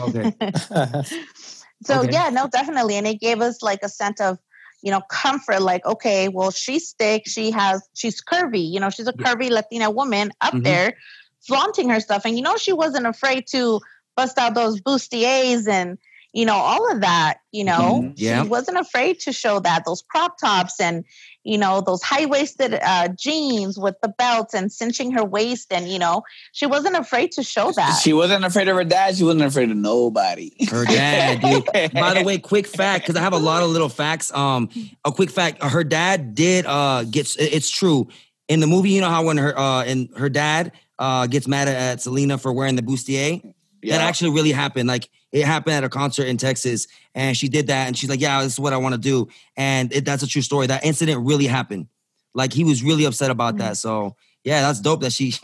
okay, 0.09 0.33
so 1.85 2.01
Okay. 2.01 2.13
yeah, 2.13 2.29
no, 2.31 2.47
definitely. 2.49 2.97
And 2.97 3.07
it 3.07 3.21
gave 3.21 3.41
us 3.41 3.63
like 3.63 3.81
a 3.83 3.89
sense 3.89 4.21
of, 4.21 4.39
you 4.83 4.91
know, 4.91 5.01
comfort, 5.11 5.61
like, 5.63 5.85
okay, 5.87 6.29
well, 6.29 6.51
she's 6.51 6.93
thick, 6.99 7.23
she 7.27 7.51
has 7.51 7.83
she's 7.95 8.21
curvy, 8.23 8.69
you 8.71 8.81
know, 8.81 8.91
she's 8.91 9.09
a 9.09 9.13
curvy 9.13 9.51
Latina 9.51 9.91
woman 9.91 10.33
up 10.41 10.55
Mhm. 10.55 10.65
there 10.65 10.97
flaunting 11.47 11.89
her 11.91 12.01
stuff. 12.01 12.25
And 12.25 12.37
you 12.37 12.43
know, 12.43 12.57
she 12.57 12.73
wasn't 12.73 13.07
afraid 13.07 13.47
to 13.49 13.81
bust 14.17 14.39
out 14.39 14.55
those 14.55 14.81
bustiers 14.81 15.69
and 15.69 15.99
you 16.35 16.47
know, 16.47 16.55
all 16.55 16.91
of 16.91 17.03
that, 17.03 17.41
you 17.53 17.63
know, 17.63 18.01
Mhm. 18.05 18.15
Yeah. 18.17 18.43
she 18.43 18.49
wasn't 18.49 18.79
afraid 18.79 19.21
to 19.21 19.35
show 19.35 19.61
that 19.61 19.85
those 19.85 20.01
crop 20.01 20.39
tops 20.41 20.81
and, 20.81 21.05
you 21.45 21.59
know, 21.59 21.83
those 21.83 22.03
high 22.03 22.25
waisted 22.25 22.73
uh, 22.83 23.09
jeans 23.09 23.79
with 23.79 23.97
the 24.01 24.09
belts 24.09 24.55
and 24.55 24.73
cinching 24.73 25.11
her 25.11 25.23
waist. 25.23 25.67
And, 25.71 25.91
you 25.91 25.99
know, 25.99 26.23
she 26.53 26.65
wasn't 26.65 26.97
afraid 26.97 27.33
to 27.33 27.43
show 27.43 27.71
that. 27.73 28.01
She 28.03 28.15
wasn't 28.15 28.47
afraid 28.47 28.69
of 28.69 28.77
her 28.77 28.85
dad. 28.85 29.15
She 29.19 29.25
wasn't 29.25 29.43
afraid 29.45 29.71
of 29.71 29.77
nobody. 29.77 30.53
her 30.71 30.87
dad, 30.87 31.43
dude. 31.43 31.67
By 31.93 32.15
the 32.15 32.23
way, 32.25 32.39
quick 32.39 32.67
fact, 32.67 33.05
because 33.05 33.17
I 33.17 33.21
have 33.21 33.35
a 33.35 33.39
lot 33.39 33.63
of 33.63 33.69
little 33.69 33.91
facts. 33.91 34.33
Um, 34.35 34.71
a 35.05 35.13
quick 35.13 35.29
fact: 35.31 35.63
her 35.63 35.85
dad 35.85 36.35
did 36.35 36.65
uh 36.65 37.05
gets 37.05 37.37
It's 37.37 37.69
true 37.69 38.09
in 38.49 38.61
the 38.61 38.67
movie. 38.67 38.89
You 38.93 39.03
know 39.03 39.11
how 39.11 39.25
when 39.25 39.37
her 39.37 39.53
uh 39.59 39.85
and 39.85 40.09
her 40.17 40.31
dad 40.31 40.73
uh 40.99 41.27
gets 41.27 41.47
mad 41.47 41.69
at 41.69 42.01
Selena 42.01 42.39
for 42.39 42.53
wearing 42.53 42.77
the 42.77 42.83
bustier. 42.83 43.55
Yeah. 43.83 43.99
That 43.99 44.09
actually 44.09 44.31
really 44.31 44.53
happened. 44.53 44.89
Like 44.89 45.09
it 45.33 45.45
happened 45.45 45.75
at 45.75 45.85
a 45.85 45.89
concert 45.89 46.27
in 46.27 46.37
Texas, 46.37 46.87
and 47.15 47.37
she 47.37 47.49
did 47.49 47.67
that, 47.67 47.89
and 47.89 47.97
she's 47.97 48.09
like, 48.09 48.21
"Yeah, 48.21 48.43
this 48.43 48.53
is 48.53 48.61
what 48.61 48.73
I 48.73 48.77
want 48.77 48.95
to 48.95 49.01
do," 49.01 49.29
and 49.57 49.93
it, 49.93 50.05
that's 50.05 50.23
a 50.23 50.27
true 50.27 50.43
story. 50.43 50.69
That 50.69 50.85
incident 50.85 51.27
really 51.27 51.47
happened. 51.47 51.89
Like 52.35 52.53
he 52.53 52.65
was 52.65 52.83
really 52.83 53.05
upset 53.05 53.31
about 53.31 53.59
that. 53.59 53.77
So 53.77 54.17
Yeah, 54.45 54.63
that's 54.63 54.81
dope. 54.81 55.01
That 55.01 55.13
she 55.19 55.35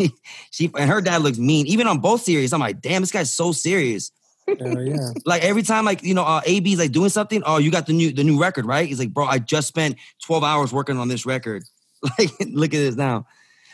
she 0.51 0.71
and 0.79 0.91
her 0.91 1.01
dad 1.01 1.23
looks 1.23 1.39
mean. 1.39 1.67
Even 1.67 1.87
on 1.87 1.99
both 1.99 2.23
series, 2.23 2.53
I'm 2.53 2.61
like, 2.61 2.81
damn, 2.81 3.03
this 3.03 3.13
guy's 3.13 3.35
so 3.35 3.53
serious. 3.53 4.11
Yeah, 4.47 4.79
yeah. 4.81 5.11
Like 5.27 5.43
every 5.43 5.63
time, 5.63 5.85
like 5.85 6.03
you 6.03 6.15
know, 6.15 6.25
uh, 6.25 6.41
AB's 6.47 6.79
like 6.79 6.93
doing 6.93 7.11
something. 7.11 7.43
Oh, 7.45 7.59
you 7.59 7.71
got 7.71 7.87
the 7.87 7.93
new 7.93 8.13
the 8.13 8.25
new 8.25 8.41
record, 8.41 8.67
right? 8.67 8.89
He's 8.89 8.99
like, 8.99 9.13
bro, 9.13 9.27
I 9.27 9.39
just 9.39 9.69
spent 9.69 9.97
12 10.25 10.43
hours 10.45 10.73
working 10.73 10.97
on 10.99 11.09
this 11.09 11.27
record. 11.27 11.65
Like, 12.17 12.31
look 12.47 12.73
at 12.75 12.79
this 12.79 12.95
now. 12.95 13.27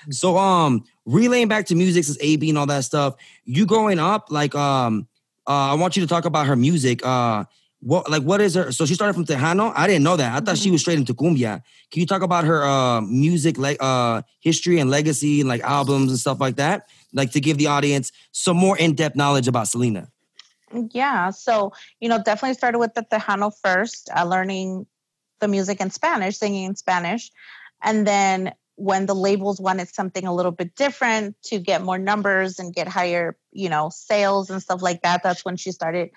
So, 0.08 0.38
um, 0.38 0.84
relaying 1.06 1.48
back 1.48 1.66
to 1.66 1.74
music 1.74 2.04
since 2.04 2.18
AB 2.20 2.48
and 2.48 2.58
all 2.58 2.66
that 2.66 2.84
stuff. 2.84 3.14
You 3.44 3.66
growing 3.66 3.98
up, 3.98 4.30
like, 4.30 4.54
um, 4.54 5.06
uh, 5.46 5.72
I 5.72 5.74
want 5.74 5.96
you 5.96 6.02
to 6.02 6.08
talk 6.08 6.24
about 6.24 6.46
her 6.46 6.56
music. 6.56 7.04
Uh, 7.04 7.44
what 7.80 8.10
like 8.10 8.22
what 8.22 8.40
is 8.40 8.54
her? 8.54 8.72
So 8.72 8.86
she 8.86 8.94
started 8.94 9.12
from 9.12 9.26
Tejano. 9.26 9.70
I 9.76 9.86
didn't 9.86 10.04
know 10.04 10.16
that. 10.16 10.34
I 10.34 10.40
thought 10.40 10.56
she 10.56 10.70
was 10.70 10.80
straight 10.80 10.96
into 10.96 11.12
cumbia. 11.12 11.62
Can 11.90 12.00
you 12.00 12.06
talk 12.06 12.22
about 12.22 12.44
her 12.44 12.64
uh 12.64 13.02
music 13.02 13.58
like 13.58 13.76
uh 13.78 14.22
history 14.40 14.78
and 14.78 14.88
legacy 14.88 15.40
and 15.40 15.48
like 15.50 15.60
albums 15.62 16.10
and 16.10 16.18
stuff 16.18 16.40
like 16.40 16.56
that? 16.56 16.88
Like 17.12 17.32
to 17.32 17.40
give 17.40 17.58
the 17.58 17.66
audience 17.66 18.10
some 18.32 18.56
more 18.56 18.78
in 18.78 18.94
depth 18.94 19.16
knowledge 19.16 19.48
about 19.48 19.68
Selena. 19.68 20.08
Yeah. 20.92 21.28
So, 21.30 21.72
you 22.00 22.08
know, 22.08 22.22
definitely 22.22 22.54
started 22.54 22.78
with 22.78 22.94
the 22.94 23.02
Tejano 23.02 23.52
first, 23.62 24.08
uh, 24.16 24.24
learning 24.24 24.86
the 25.40 25.48
music 25.48 25.80
in 25.80 25.90
Spanish, 25.90 26.38
singing 26.38 26.64
in 26.64 26.76
Spanish. 26.76 27.30
And 27.82 28.06
then 28.06 28.54
when 28.76 29.06
the 29.06 29.14
labels 29.14 29.60
wanted 29.60 29.88
something 29.88 30.26
a 30.26 30.34
little 30.34 30.52
bit 30.52 30.74
different 30.74 31.36
to 31.44 31.58
get 31.58 31.82
more 31.82 31.98
numbers 31.98 32.58
and 32.58 32.74
get 32.74 32.88
higher, 32.88 33.36
you 33.52 33.68
know, 33.68 33.90
sales 33.92 34.50
and 34.50 34.60
stuff 34.62 34.82
like 34.82 35.02
that, 35.02 35.22
that's 35.22 35.44
when 35.44 35.56
she 35.56 35.70
started 35.70 36.10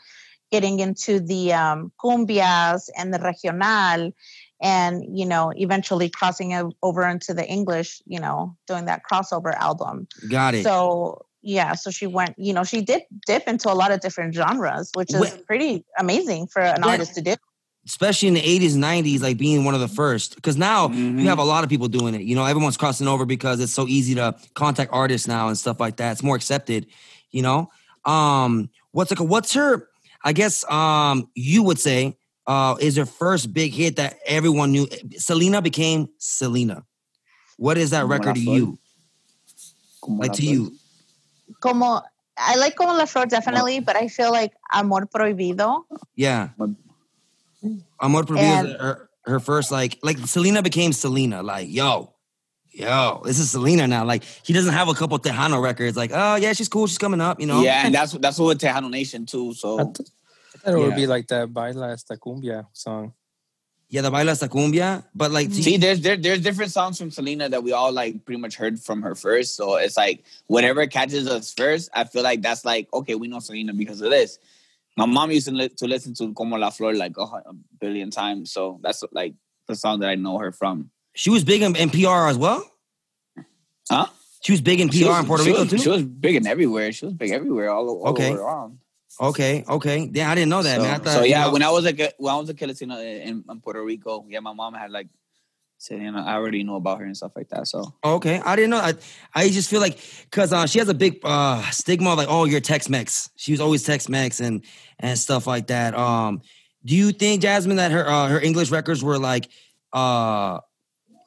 getting 0.51 0.79
into 0.79 1.19
the 1.19 1.53
um, 1.53 1.91
cumbias 2.03 2.89
and 2.97 3.13
the 3.13 3.19
regional 3.19 4.11
and, 4.59 5.03
you 5.15 5.25
know, 5.25 5.53
eventually 5.55 6.09
crossing 6.09 6.71
over 6.81 7.05
into 7.05 7.33
the 7.33 7.45
English, 7.47 8.01
you 8.05 8.19
know, 8.19 8.55
doing 8.65 8.85
that 8.85 9.03
crossover 9.09 9.53
album. 9.53 10.07
Got 10.27 10.55
it. 10.55 10.63
So 10.63 11.25
yeah, 11.43 11.75
so 11.75 11.91
she 11.91 12.07
went, 12.07 12.35
you 12.37 12.53
know, 12.53 12.63
she 12.63 12.81
did 12.81 13.03
dip 13.25 13.47
into 13.47 13.71
a 13.71 13.75
lot 13.75 13.91
of 13.91 13.99
different 13.99 14.33
genres, 14.33 14.89
which 14.95 15.13
is 15.13 15.29
Wh- 15.29 15.45
pretty 15.45 15.85
amazing 15.97 16.47
for 16.47 16.61
an 16.61 16.81
Yeah. 16.83 16.89
artist 16.89 17.13
to 17.15 17.21
do. 17.21 17.35
Especially 17.88 18.27
in 18.27 18.34
the 18.36 18.41
80s 18.41 18.75
and 18.75 18.84
90s 18.84 19.22
like 19.22 19.38
being 19.38 19.63
one 19.65 19.74
of 19.74 19.79
the 19.79 19.88
first 19.88 20.36
because 20.36 20.58
now 20.58 20.89
Mhm. 20.89 21.22
you 21.22 21.27
have 21.29 21.39
a 21.39 21.44
lot 21.44 21.63
of 21.63 21.70
people 21.70 21.88
doing 21.88 22.13
it 22.13 22.22
you 22.22 22.36
know 22.36 22.46
everyone's 22.46 22.77
crossing 22.77 23.08
over 23.08 23.25
because 23.25 23.60
it's 23.60 23.74
so 23.74 23.88
easy 23.88 24.13
to 24.15 24.36
contact 24.53 24.91
artists 24.94 25.27
now 25.27 25.48
and 25.48 25.58
stuff 25.58 25.79
like 25.79 25.96
that 25.98 26.12
it's 26.12 26.22
more 26.24 26.36
accepted 26.36 26.86
you 27.32 27.41
know 27.41 27.70
um 28.06 28.70
what's 28.91 29.10
like 29.12 29.20
what's 29.22 29.53
her 29.53 29.88
i 30.24 30.34
guess 30.34 30.70
um 30.70 31.29
you 31.34 31.63
would 31.63 31.79
say 31.79 32.17
uh 32.46 32.75
is 32.79 32.96
her 32.98 33.06
first 33.06 33.53
big 33.53 33.74
hit 33.74 33.96
that 33.96 34.17
everyone 34.25 34.72
knew 34.72 34.86
selena 35.17 35.62
became 35.62 36.08
selena 36.20 36.84
what 37.58 37.77
is 37.77 37.89
that 37.91 38.01
Como 38.01 38.13
record 38.13 38.36
to 38.36 38.41
flor. 38.44 38.56
you 38.58 38.79
Como 40.01 40.22
like 40.22 40.34
to 40.34 40.41
flor. 40.41 40.53
you 40.53 40.74
Como 41.62 42.01
I 42.38 42.56
like 42.58 42.75
Como 42.75 42.94
la 42.94 43.06
Flor 43.06 43.25
definitely, 43.25 43.79
but 43.79 43.96
I 43.96 44.10
feel 44.10 44.32
like 44.32 44.53
Amor 44.72 45.08
Prohibido. 45.08 45.86
yeah 46.15 46.50
But- 46.58 46.70
amor 48.01 48.23
prohibido 48.23 48.65
is 48.65 48.71
And- 48.71 48.81
her, 48.81 49.09
her 49.25 49.39
first 49.39 49.71
like 49.71 49.99
like 50.03 50.17
selena 50.19 50.61
became 50.61 50.93
selena 50.93 51.43
like 51.43 51.67
yo 51.69 52.13
yo, 52.77 53.21
this 53.25 53.39
is 53.39 53.51
Selena 53.51 53.87
now. 53.87 54.05
Like 54.05 54.23
he 54.43 54.53
doesn't 54.53 54.73
have 54.73 54.87
a 54.87 54.93
couple 54.93 55.17
Tejano 55.19 55.61
records. 55.61 55.97
Like, 55.97 56.11
oh 56.13 56.35
yeah, 56.35 56.53
she's 56.53 56.69
cool. 56.69 56.87
She's 56.87 56.97
coming 56.97 57.21
up. 57.21 57.39
You 57.39 57.47
know. 57.47 57.61
Yeah, 57.61 57.85
and 57.85 57.93
that's 57.93 58.11
that's 58.13 58.39
what 58.39 58.57
Tejano 58.59 58.89
Nation 58.89 59.25
too. 59.25 59.49
I, 59.49 59.53
So 59.53 59.77
th- 59.77 60.09
I 60.55 60.57
thought 60.59 60.73
it 60.73 60.77
would 60.77 60.95
be 60.95 61.07
like 61.07 61.27
that 61.27 61.53
Baila 61.53 61.91
esta 61.91 62.17
cumbia 62.17 62.67
song. 62.73 63.13
Yeah, 63.89 64.01
the 64.01 64.11
baila 64.11 64.31
esta 64.31 64.49
cumbia. 64.49 65.05
But 65.15 65.31
like, 65.31 65.49
see, 65.51 65.77
there's 65.77 66.01
there, 66.01 66.17
there's 66.17 66.41
different 66.41 66.71
songs 66.71 66.97
from 66.97 67.09
Selena 67.09 67.47
that 67.49 67.63
we 67.63 67.71
all 67.71 67.91
like 67.91 68.25
pretty 68.25 68.39
much 68.39 68.55
heard 68.55 68.79
from 68.79 69.01
her 69.01 69.15
first. 69.15 69.55
So 69.55 69.77
it's 69.77 69.95
like 69.97 70.23
whatever 70.47 70.85
catches 70.87 71.27
us 71.27 71.53
first, 71.53 71.89
I 71.93 72.03
feel 72.03 72.23
like 72.23 72.41
that's 72.41 72.65
like 72.65 72.89
okay, 72.93 73.15
we 73.15 73.27
know 73.27 73.39
Selena 73.39 73.73
because 73.73 74.01
of 74.01 74.09
this. 74.11 74.39
My 74.98 75.06
mom 75.06 75.32
used 75.32 75.48
to, 75.48 75.54
li- 75.54 75.70
to 75.77 75.88
listen 75.88 76.13
to 76.16 76.34
Como 76.34 76.58
la 76.58 76.72
Flor 76.72 76.94
like 76.96 77.16
a, 77.18 77.22
a 77.22 77.54
billion 77.80 78.10
times, 78.10 78.51
so 78.51 78.80
that's 78.82 79.04
like 79.12 79.36
the 79.68 79.75
song 79.75 80.00
that 80.00 80.10
I 80.10 80.16
know 80.16 80.38
her 80.40 80.51
from. 80.51 80.90
she 81.14 81.29
was 81.29 81.44
big 81.44 81.62
in, 81.62 81.75
in 81.75 81.90
PR 81.90 82.27
as 82.27 82.38
well. 82.38 82.64
Huh? 83.90 84.07
She 84.42 84.51
was 84.51 84.62
big 84.62 84.79
in 84.79 84.90
PR 84.90 85.05
was, 85.07 85.20
in 85.20 85.25
Puerto 85.25 85.44
Rico 85.44 85.60
was, 85.62 85.70
too. 85.70 85.77
She 85.77 85.90
was 85.90 86.03
big 86.03 86.36
in 86.36 86.48
everywhere. 86.48 86.92
She 86.92 87.05
was 87.05 87.14
big 87.14 87.31
everywhere, 87.31 87.70
all, 87.72 87.88
all 87.90 88.07
Okay. 88.10 88.31
over 88.31 88.42
around. 88.42 88.79
okay, 89.20 89.64
okay. 89.68 90.10
Yeah, 90.14 90.31
I 90.31 90.36
didn't 90.36 90.50
know 90.50 90.62
that, 90.64 90.77
so, 90.77 90.83
man. 90.83 90.94
I 91.01 91.03
thought, 91.03 91.14
so 91.14 91.24
you 91.24 91.31
yeah, 91.31 91.44
know- 91.46 91.53
when 91.53 91.64
I 91.64 91.70
was 91.72 91.86
a 91.86 91.94
when 92.18 92.33
I 92.33 92.38
was 92.38 92.50
a 92.50 92.53
kid 92.53 92.81
in, 92.81 92.92
eh, 92.92 93.27
in, 93.29 93.44
in 93.50 93.62
Puerto 93.62 93.83
Rico, 93.83 94.25
yeah, 94.29 94.40
my 94.40 94.53
mom 94.53 94.74
had 94.74 94.92
like 94.92 95.07
said, 95.77 96.01
you 96.01 96.11
know, 96.11 96.20
I 96.20 96.33
already 96.33 96.63
know 96.63 96.75
about 96.75 97.00
her 97.00 97.05
and 97.05 97.16
stuff 97.16 97.33
like 97.35 97.50
that. 97.50 97.68
So 97.68 97.94
Okay, 98.03 98.40
I 98.44 98.55
didn't 98.55 98.72
know. 98.72 98.77
I 98.77 98.94
I 99.35 99.50
just 99.50 99.70
feel 99.70 99.81
like 99.81 100.00
because 100.29 100.51
uh, 100.53 100.66
she 100.66 100.79
has 100.79 100.90
a 100.90 100.94
big 100.94 101.20
uh, 101.24 101.61
stigma 101.72 102.11
of 102.11 102.18
like, 102.18 102.27
oh, 102.29 102.46
you're 102.46 102.59
Tex-Mex. 102.59 103.29
She 103.35 103.51
was 103.51 103.61
always 103.61 103.83
Tex-Mex 103.83 104.40
and 104.40 104.63
and 105.00 105.18
stuff 105.18 105.48
like 105.48 105.68
that. 105.68 105.94
Um, 105.96 106.42
do 106.85 106.96
you 106.96 107.11
think 107.11 107.44
Jazmin 107.44 107.75
that 107.77 107.92
her 107.92 108.07
uh, 108.07 108.27
her 108.27 108.40
English 108.40 108.72
records 108.72 109.03
were 109.03 109.20
like 109.20 109.50
uh, 109.94 110.59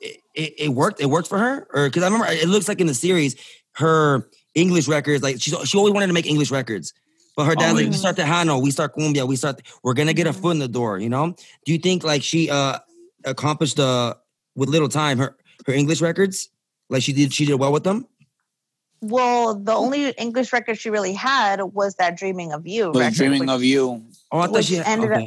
it, 0.01 0.17
it, 0.35 0.55
it 0.59 0.69
worked? 0.69 1.01
It 1.01 1.07
worked 1.07 1.29
for 1.29 1.39
her, 1.39 1.67
or 1.73 1.89
because 1.89 2.03
I 2.03 2.07
remember 2.07 2.27
it 2.29 2.49
looks 2.49 2.69
like 2.69 2.81
in 2.81 2.87
the 2.87 2.95
series 2.95 3.37
her 3.75 4.29
English 4.55 4.89
records 4.89 5.23
like 5.23 5.41
she 5.41 5.51
she 5.65 5.79
always 5.79 5.95
wanted 5.95 6.09
to 6.09 6.13
make 6.13 6.27
English 6.27 6.51
records. 6.51 6.93
But 7.37 7.45
her 7.45 7.55
dad 7.55 7.69
like 7.69 7.77
we 7.77 7.85
Always. 7.85 8.01
start 8.01 8.17
Tejano, 8.17 8.61
we 8.61 8.71
start 8.71 8.95
cumbia, 8.97 9.27
we 9.27 9.37
start. 9.37 9.63
We're 9.85 9.95
gonna 9.95 10.13
get 10.13 10.27
a 10.27 10.33
foot 10.33 10.51
in 10.51 10.59
the 10.59 10.69
door, 10.69 10.99
you 10.99 11.09
know. 11.09 11.35
Do 11.65 11.73
you 11.73 11.79
think 11.79 12.03
like 12.03 12.23
she 12.23 12.51
uh 12.51 12.79
accomplished 13.25 13.79
uh 13.79 14.15
with 14.57 14.69
little 14.69 14.89
time 14.89 15.19
her 15.19 15.37
her 15.67 15.73
English 15.73 16.01
records? 16.01 16.49
Like 16.89 17.03
she 17.03 17.13
did, 17.13 17.33
she 17.33 17.45
did 17.47 17.55
well 17.55 17.73
with 17.73 17.85
them. 17.85 18.07
Well, 19.03 19.55
the 19.55 19.73
only 19.73 20.11
English 20.13 20.53
record 20.53 20.77
she 20.79 20.91
really 20.91 21.15
had 21.15 21.63
was 21.63 21.95
that 21.97 22.17
"Dreaming 22.19 22.53
of 22.53 22.67
You." 22.67 22.89
was 22.91 22.99
record, 22.99 23.15
dreaming 23.15 23.41
which- 23.41 23.49
of 23.51 23.63
you. 23.65 24.05
Oh, 24.33 24.39
I 24.41 24.47
thought 24.47 24.53
Which 24.55 24.67
she 24.67 24.75
had, 24.77 24.87
ended 24.87 25.13
up- 25.13 25.23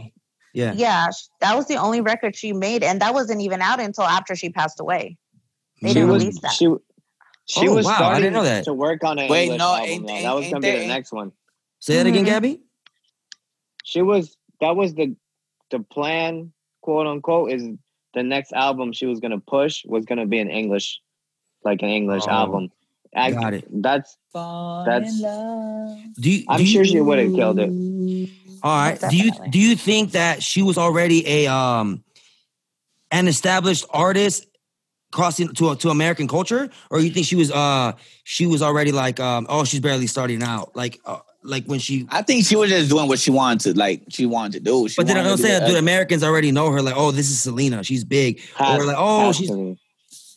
Yeah, 0.53 0.73
Yeah, 0.73 1.07
that 1.41 1.55
was 1.55 1.67
the 1.67 1.77
only 1.77 1.99
record 2.01 2.35
she 2.35 2.53
made, 2.53 2.83
and 2.83 3.01
that 3.01 3.13
wasn't 3.15 3.41
even 3.41 3.61
out 3.61 3.79
until 3.79 4.03
after 4.03 4.35
she 4.35 4.49
passed 4.51 4.79
away. 4.79 5.17
They 5.81 5.87
She 5.89 5.93
didn't 5.95 6.09
was 6.09 6.21
release 6.21 6.39
that. 6.41 6.51
she 6.51 6.67
she 7.45 7.67
Oh, 7.67 7.73
was 7.75 7.85
wow, 7.85 7.91
I 7.93 7.95
starting 7.97 8.21
didn't 8.21 8.33
know 8.35 8.43
that. 8.43 8.63
to 8.65 8.73
work 8.73 9.03
on 9.03 9.17
an 9.19 9.29
Wait, 9.29 9.43
English 9.45 9.59
no, 9.59 9.73
album. 9.73 9.89
ain't- 9.89 10.09
ain't- 10.09 10.23
that 10.23 10.35
was 10.35 10.45
gonna 10.45 10.59
be 10.61 10.71
the 10.71 10.87
next 10.87 11.11
one. 11.11 11.31
Say 11.79 11.95
that 11.97 12.05
again, 12.05 12.23
Mhm. 12.23 12.27
Gabby. 12.27 12.61
She 13.83 14.01
was 14.01 14.37
that 14.61 14.75
was 14.75 14.93
the 14.93 15.15
the 15.71 15.79
plan, 15.79 16.53
quote 16.81 17.07
unquote, 17.07 17.51
is 17.51 17.63
the 18.13 18.23
next 18.23 18.53
album 18.53 18.93
she 18.93 19.05
was 19.05 19.19
gonna 19.19 19.39
push 19.39 19.83
was 19.85 20.05
gonna 20.05 20.25
be 20.25 20.39
an 20.39 20.49
English, 20.49 20.99
like 21.63 21.81
an 21.81 21.89
English 21.89 22.23
Oh, 22.27 22.31
album. 22.31 22.71
I, 23.15 23.31
got 23.31 23.53
it. 23.53 23.65
That's 23.69 24.17
That's- 24.33 25.19
Do 26.19 26.31
you, 26.31 26.45
I'm 26.49 26.57
do 26.59 26.65
sure 26.65 26.83
you- 26.83 26.91
she 26.91 27.01
would 27.01 27.19
have 27.19 27.33
killed 27.35 27.59
it. 27.59 27.69
All 28.63 28.71
right. 28.75 28.99
Most 29.01 29.11
Do 29.11 29.17
you 29.17 29.31
do 29.49 29.59
you 29.59 29.75
think 29.75 30.11
that 30.11 30.41
she 30.41 30.61
was 30.63 30.77
already 30.77 31.27
a 31.27 31.47
um 31.47 32.03
an 33.11 33.27
established 33.27 33.85
artist 33.91 34.47
crossing 35.11 35.49
to 35.55 35.75
to 35.75 35.89
American 35.89 36.27
culture, 36.27 36.69
or 36.89 36.99
you 36.99 37.09
think 37.11 37.25
she 37.27 37.35
was 37.35 37.51
uh 37.51 37.91
she 38.23 38.47
was 38.47 38.61
already 38.61 38.91
like 38.91 39.19
um 39.19 39.45
oh 39.49 39.63
she's 39.65 39.81
barely 39.81 40.07
starting 40.07 40.41
out 40.41 40.75
like 40.75 40.99
uh, 41.05 41.19
like 41.43 41.65
when 41.65 41.79
she. 41.79 42.07
I 42.09 42.21
think 42.21 42.45
she 42.45 42.55
was 42.55 42.69
just 42.69 42.89
doing 42.89 43.07
what 43.07 43.19
she 43.19 43.31
wanted 43.31 43.73
to, 43.73 43.79
like 43.79 44.03
she 44.09 44.25
wanted 44.25 44.53
to 44.53 44.59
do. 44.59 44.87
She 44.87 44.95
But 44.97 45.07
then 45.07 45.17
I'm 45.17 45.25
to 45.25 45.35
be 45.37 45.41
saying, 45.49 45.63
a- 45.63 45.67
do 45.67 45.75
Americans 45.75 46.23
already 46.23 46.51
know 46.51 46.71
her? 46.71 46.81
Like, 46.81 46.95
oh, 46.97 47.11
this 47.11 47.29
is 47.29 47.41
Selena. 47.41 47.83
She's 47.83 48.03
big. 48.03 48.41
has, 48.55 48.79
or 48.79 48.85
like, 48.85 48.95
oh, 48.99 49.27
has 49.27 49.35
she's 49.37 49.49
to 49.49 49.77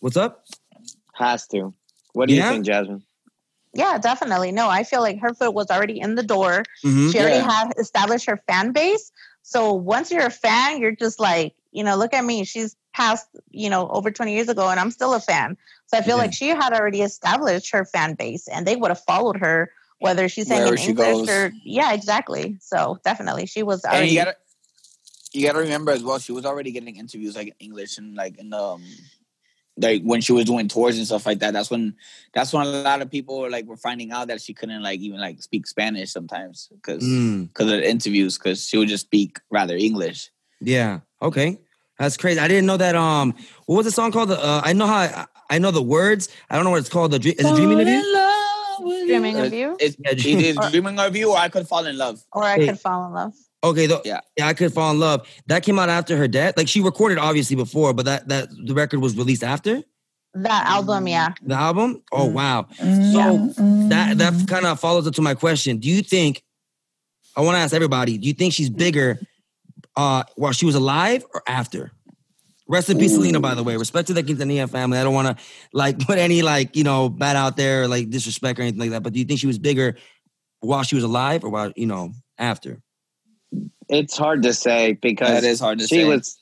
what's 0.00 0.16
up? 0.16 0.44
has 1.14 1.46
to. 1.48 1.72
What 2.12 2.28
do 2.28 2.34
Yeah? 2.34 2.46
you 2.52 2.62
think, 2.62 2.66
Jazmin? 2.66 3.02
Yeah, 3.72 3.98
definitely. 3.98 4.52
No, 4.52 4.68
I 4.68 4.84
feel 4.84 5.00
like 5.00 5.18
her 5.20 5.34
foot 5.34 5.52
was 5.54 5.70
already 5.70 6.00
in 6.00 6.14
the 6.14 6.22
door. 6.22 6.64
Mhm. 6.84 7.12
She 7.12 7.18
already 7.20 7.36
Yeah. 7.36 7.50
had 7.50 7.72
established 7.78 8.26
her 8.26 8.42
fan 8.48 8.72
base. 8.72 9.10
So 9.42 9.72
once 9.74 10.10
you're 10.10 10.26
a 10.26 10.30
fan, 10.30 10.80
you're 10.80 10.92
just 10.96 11.20
like, 11.20 11.54
you 11.72 11.84
know, 11.84 11.96
look 11.96 12.14
at 12.14 12.24
me. 12.24 12.44
She's 12.44 12.74
passed, 12.94 13.26
you 13.50 13.68
know, 13.68 13.88
over 13.90 14.10
20 14.10 14.34
years 14.34 14.48
ago, 14.48 14.68
and 14.70 14.80
I'm 14.80 14.90
still 14.90 15.12
a 15.14 15.20
fan. 15.20 15.56
So 15.88 15.98
I 15.98 16.02
feel 16.02 16.16
Yeah. 16.16 16.22
like 16.22 16.32
she 16.32 16.48
had 16.48 16.72
already 16.72 17.02
established 17.02 17.70
her 17.72 17.84
fan 17.84 18.14
base, 18.14 18.48
and 18.48 18.66
they 18.66 18.76
would 18.76 18.90
have 18.90 19.04
followed 19.04 19.36
her 19.36 19.70
whether 19.98 20.28
she's 20.28 20.46
saying 20.48 20.66
in 20.66 20.76
she 20.76 20.88
English 20.90 21.16
goes. 21.16 21.28
or 21.28 21.52
yeah, 21.64 21.92
exactly. 21.92 22.56
So 22.60 22.98
definitely, 23.04 23.46
she 23.46 23.62
was 23.62 23.84
and 23.84 24.08
you 24.08 24.16
gotta 24.16 24.36
you 25.32 25.46
gotta 25.46 25.58
remember 25.58 25.92
as 25.92 26.02
well, 26.02 26.18
she 26.18 26.32
was 26.32 26.44
already 26.46 26.72
getting 26.72 26.96
interviews 26.96 27.36
like 27.36 27.48
in 27.48 27.54
English 27.60 27.98
and 27.98 28.14
like 28.14 28.38
in 28.38 28.52
um 28.52 28.82
like 29.78 30.02
when 30.02 30.20
she 30.22 30.32
was 30.32 30.46
doing 30.46 30.68
tours 30.68 30.96
and 30.96 31.06
stuff 31.06 31.26
like 31.26 31.40
that. 31.40 31.52
That's 31.52 31.70
when 31.70 31.96
that's 32.32 32.52
when 32.52 32.66
a 32.66 32.70
lot 32.82 33.02
of 33.02 33.10
people 33.10 33.40
were 33.40 33.50
like 33.50 33.66
were 33.66 33.76
finding 33.76 34.12
out 34.12 34.28
that 34.28 34.40
she 34.40 34.54
couldn't 34.54 34.82
like 34.82 35.00
even 35.00 35.20
like 35.20 35.42
speak 35.42 35.66
Spanish 35.66 36.10
sometimes 36.10 36.68
because 36.74 37.02
Mm, 37.02 37.48
because 37.48 37.70
of 37.72 37.78
the 37.78 37.88
interviews 37.88 38.38
because 38.38 38.66
she 38.66 38.78
would 38.78 38.88
just 38.88 39.04
speak 39.06 39.38
rather 39.50 39.76
English. 39.76 40.30
yeah. 40.60 41.00
Okay. 41.20 41.58
That's 41.98 42.16
crazy. 42.18 42.38
I 42.40 42.48
didn't 42.48 42.66
know 42.66 42.76
that. 42.76 42.94
Um, 42.94 43.34
what 43.64 43.76
was 43.76 43.86
the 43.86 43.92
song 43.92 44.12
called? 44.12 44.30
Uh, 44.30 44.60
I 44.62 44.74
know 44.74 44.86
how. 44.86 44.96
I, 44.98 45.26
I 45.48 45.58
know 45.58 45.70
the 45.70 45.82
words. 45.82 46.28
I 46.50 46.56
don't 46.56 46.64
know 46.64 46.70
what 46.70 46.80
it's 46.80 46.88
called. 46.88 47.12
The 47.12 47.18
Dre- 47.18 47.32
is 47.32 47.46
it 47.46 47.54
dreaming 47.54 47.80
of 47.80 47.88
you? 47.88 48.25
Dreaming 49.06 49.38
of 49.38 49.52
you, 49.52 49.76
It's 49.80 49.96
Yeah, 49.98 50.12
either 50.12 50.60
Or- 50.60 50.70
dreaming 50.70 50.98
of 50.98 51.14
you 51.16 51.30
or 51.30 51.36
I 51.38 51.48
could 51.48 51.66
fall 51.68 51.84
in 51.86 51.96
love. 51.98 52.20
or 52.32 52.42
I 52.44 52.56
Hey. 52.56 52.66
could 52.68 52.80
fall 52.80 53.06
in 53.06 53.12
love. 53.12 53.32
Okay, 53.64 53.86
the, 53.86 54.00
Yeah. 54.04 54.20
yeah, 54.36 54.46
I 54.46 54.54
could 54.54 54.72
fall 54.72 54.90
in 54.92 55.00
love. 55.00 55.26
That 55.46 55.62
came 55.62 55.78
out 55.78 55.88
after 55.88 56.16
her 56.16 56.28
death. 56.28 56.54
Like 56.56 56.68
she 56.68 56.80
recorded 56.80 57.18
obviously 57.18 57.56
before, 57.56 57.92
but 57.92 58.04
that 58.06 58.28
that 58.28 58.48
the 58.64 58.74
record 58.74 59.00
was 59.00 59.16
released 59.16 59.42
after. 59.42 59.82
That 60.34 60.66
album, 60.66 61.08
yeah. 61.08 61.30
The 61.42 61.54
album? 61.54 62.02
Oh 62.12 62.28
Mm. 62.28 62.32
wow. 62.32 62.66
Mm, 62.78 63.12
So, 63.12 63.18
yeah. 63.18 63.88
That 63.88 64.18
that 64.18 64.46
kind 64.48 64.66
of 64.66 64.78
follows 64.78 65.06
up 65.06 65.14
to 65.14 65.22
my 65.22 65.34
question. 65.34 65.78
Do 65.78 65.88
you 65.88 66.02
think 66.02 66.42
I 67.36 67.40
want 67.40 67.56
to 67.56 67.60
ask 67.60 67.74
everybody, 67.74 68.18
do 68.18 68.28
you 68.28 68.34
think 68.34 68.52
she's 68.54 68.70
bigger 68.70 69.18
uh 69.96 70.22
while 70.36 70.52
she 70.52 70.66
was 70.66 70.74
alive 70.74 71.24
or 71.34 71.42
after? 71.46 71.90
Rest 72.68 72.90
in 72.90 72.98
peace, 72.98 73.14
Selena, 73.14 73.38
by 73.38 73.54
the 73.54 73.62
way. 73.62 73.76
Respect 73.76 74.08
to 74.08 74.14
the 74.14 74.22
Quintanilla 74.24 74.68
family. 74.68 74.98
I 74.98 75.04
don't 75.04 75.14
want 75.14 75.38
to 75.38 75.44
like 75.72 75.98
put 76.00 76.18
any 76.18 76.42
like, 76.42 76.74
you 76.74 76.82
know, 76.84 77.08
bad 77.08 77.36
out 77.36 77.56
there, 77.56 77.86
like 77.86 78.10
disrespect 78.10 78.58
or 78.58 78.62
anything 78.62 78.80
like 78.80 78.90
that. 78.90 79.02
But 79.02 79.12
do 79.12 79.20
you 79.20 79.24
think 79.24 79.38
she 79.38 79.46
was 79.46 79.58
bigger 79.58 79.96
while 80.60 80.82
she 80.82 80.96
was 80.96 81.04
alive 81.04 81.44
or 81.44 81.48
while, 81.50 81.72
you 81.76 81.86
know, 81.86 82.12
after? 82.38 82.82
It's 83.88 84.16
hard 84.16 84.42
to 84.42 84.52
say 84.52 84.94
because 84.94 85.28
That 85.28 85.44
is 85.44 85.60
hard 85.60 85.78
to 85.78 85.86
she 85.86 85.96
say. 85.96 86.04
was 86.04 86.36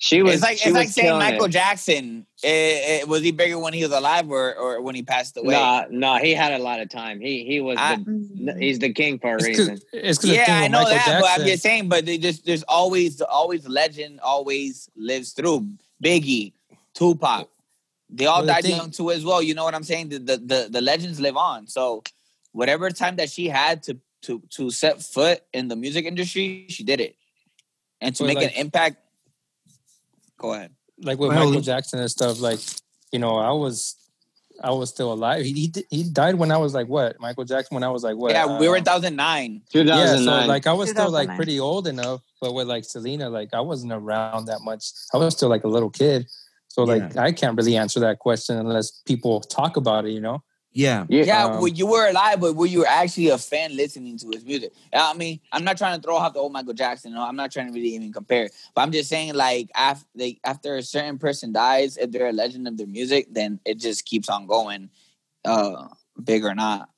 she 0.00 0.22
was 0.22 0.34
it's 0.34 0.42
like 0.42 0.58
she 0.58 0.68
it's 0.68 0.78
was 0.78 0.86
like 0.86 0.88
saying 0.88 1.18
Michael 1.18 1.46
it. 1.46 1.50
Jackson. 1.50 2.24
eh, 2.44 3.00
eh, 3.00 3.04
was 3.04 3.22
he 3.22 3.32
bigger 3.32 3.58
when 3.58 3.72
he 3.74 3.82
was 3.82 3.90
alive 3.92 4.30
or, 4.30 4.54
or 4.54 4.80
when 4.80 4.94
he 4.94 5.02
passed 5.02 5.36
away? 5.36 5.54
Nah, 5.54 5.86
no, 5.90 6.16
he 6.18 6.32
had 6.34 6.52
a 6.52 6.62
lot 6.62 6.78
of 6.80 6.88
time. 6.88 7.20
He 7.20 7.44
he 7.44 7.60
was 7.60 7.76
I- 7.78 7.96
the, 7.96 8.56
he's 8.58 8.78
the 8.78 8.92
king 8.92 9.18
for 9.18 9.32
a 9.32 9.34
It's 9.36 9.44
reason. 9.46 9.74
because 9.74 9.84
it's 9.92 10.18
'cause 10.18 10.30
the 10.30 10.36
yeah, 10.36 10.44
I 10.48 10.68
know 10.68 10.82
Michael 10.84 10.94
that, 10.96 11.20
but 11.20 11.40
I'm 11.40 11.46
just 11.46 11.62
saying. 11.62 11.88
But 11.88 12.06
they 12.06 12.16
just 12.16 12.46
there's 12.46 12.62
always 12.64 13.20
always 13.20 13.66
legend 13.68 14.20
always 14.20 14.88
lives 14.96 15.32
through. 15.32 15.68
Biggie, 16.02 16.52
Tupac, 16.94 17.48
they 18.08 18.26
all 18.26 18.36
Well, 18.38 18.46
the 18.46 18.52
died 18.52 18.62
thing- 18.62 18.76
young 18.76 18.90
too 18.92 19.10
as 19.10 19.24
well. 19.24 19.42
You 19.42 19.54
know 19.54 19.64
what 19.64 19.74
I'm 19.74 19.82
saying? 19.82 20.10
The, 20.10 20.18
the 20.20 20.36
the 20.36 20.68
the 20.70 20.80
legends 20.80 21.18
live 21.18 21.36
on. 21.36 21.66
So 21.66 22.04
whatever 22.52 22.88
time 22.90 23.16
that 23.16 23.30
she 23.30 23.48
had 23.48 23.82
to 23.84 23.98
to 24.22 24.40
to 24.50 24.70
set 24.70 25.02
foot 25.02 25.42
in 25.52 25.66
the 25.66 25.74
music 25.74 26.04
industry, 26.04 26.66
she 26.68 26.84
did 26.84 27.00
it, 27.00 27.16
and 28.00 28.14
to 28.14 28.22
Well, 28.22 28.28
make 28.28 28.38
like- 28.44 28.52
an 28.54 28.60
impact. 28.60 28.98
Go 30.38 30.54
ahead. 30.54 30.72
like 31.00 31.18
with 31.18 31.30
Well, 31.30 31.46
Michael 31.46 31.60
Jackson 31.60 32.00
and 32.00 32.10
stuff, 32.10 32.40
like 32.40 32.60
you 33.12 33.18
know, 33.18 33.36
I 33.36 33.52
was 33.52 33.96
I 34.62 34.70
was 34.70 34.90
still 34.90 35.12
alive. 35.12 35.44
He 35.44 35.52
he, 35.52 35.72
he 35.90 36.02
died 36.04 36.36
when 36.36 36.50
I 36.50 36.56
was 36.56 36.74
like 36.74 36.88
what? 36.88 37.20
Michael 37.20 37.44
Jackson 37.44 37.74
when 37.74 37.84
I 37.84 37.90
was 37.90 38.02
like 38.02 38.16
what? 38.16 38.32
yeah, 38.32 38.58
we 38.58 38.68
were 38.68 38.74
uh, 38.74 38.78
in 38.78 38.84
2009. 38.84 39.52
yeah, 39.52 39.82
2009. 39.82 40.42
so 40.42 40.48
like 40.48 40.66
I 40.66 40.72
was 40.72 40.90
still 40.90 41.10
like 41.10 41.34
pretty 41.36 41.60
old 41.60 41.86
enough, 41.86 42.22
but 42.40 42.54
with 42.54 42.66
like 42.66 42.84
Selena, 42.84 43.28
like 43.30 43.54
I 43.54 43.60
wasn't 43.60 43.92
around 43.92 44.46
that 44.46 44.60
much. 44.62 44.84
I 45.12 45.18
was 45.18 45.34
still 45.34 45.48
like 45.48 45.64
a 45.64 45.68
little 45.68 45.90
kid. 45.90 46.26
So 46.68 46.84
like 46.84 47.16
I 47.16 47.32
can't 47.32 47.56
really 47.56 47.76
answer 47.76 47.98
that 48.00 48.18
question 48.18 48.56
unless 48.56 49.02
people 49.04 49.40
talk 49.40 49.76
about 49.76 50.06
it, 50.06 50.10
you 50.10 50.20
know? 50.20 50.42
Yeah. 50.72 51.06
yeah, 51.08 51.24
Yeah, 51.24 51.44
Um, 51.46 51.52
well, 51.58 51.68
you 51.68 51.86
were 51.86 52.08
alive, 52.08 52.40
but 52.40 52.54
were 52.54 52.66
you 52.66 52.84
actually 52.84 53.28
a 53.28 53.38
fan 53.38 53.74
listening 53.76 54.18
to 54.18 54.28
his 54.28 54.44
music? 54.44 54.72
I 54.92 55.14
mean, 55.14 55.40
I'm 55.50 55.64
not 55.64 55.78
trying 55.78 55.98
to 55.98 56.02
throw 56.02 56.16
off 56.16 56.34
the 56.34 56.40
old 56.40 56.52
Michael 56.52 56.74
Jackson. 56.74 57.14
No, 57.14 57.22
I'm 57.22 57.36
not 57.36 57.50
trying 57.50 57.66
to 57.68 57.72
really 57.72 57.94
even 57.94 58.12
compare. 58.12 58.48
But 58.74 58.82
I'm 58.82 58.92
just 58.92 59.08
saying, 59.08 59.34
like, 59.34 59.70
after 59.74 60.06
like, 60.14 60.38
after 60.44 60.76
a 60.76 60.82
certain 60.82 61.18
person 61.18 61.52
dies, 61.52 61.96
if 61.96 62.10
they're 62.10 62.28
a 62.28 62.32
legend 62.32 62.68
of 62.68 62.76
their 62.76 62.86
music, 62.86 63.28
then 63.30 63.60
it 63.64 63.78
just 63.78 64.04
keeps 64.04 64.28
on 64.28 64.46
going, 64.46 64.90
uh, 65.44 65.88
big 66.22 66.44
or 66.44 66.54
not. 66.54 66.90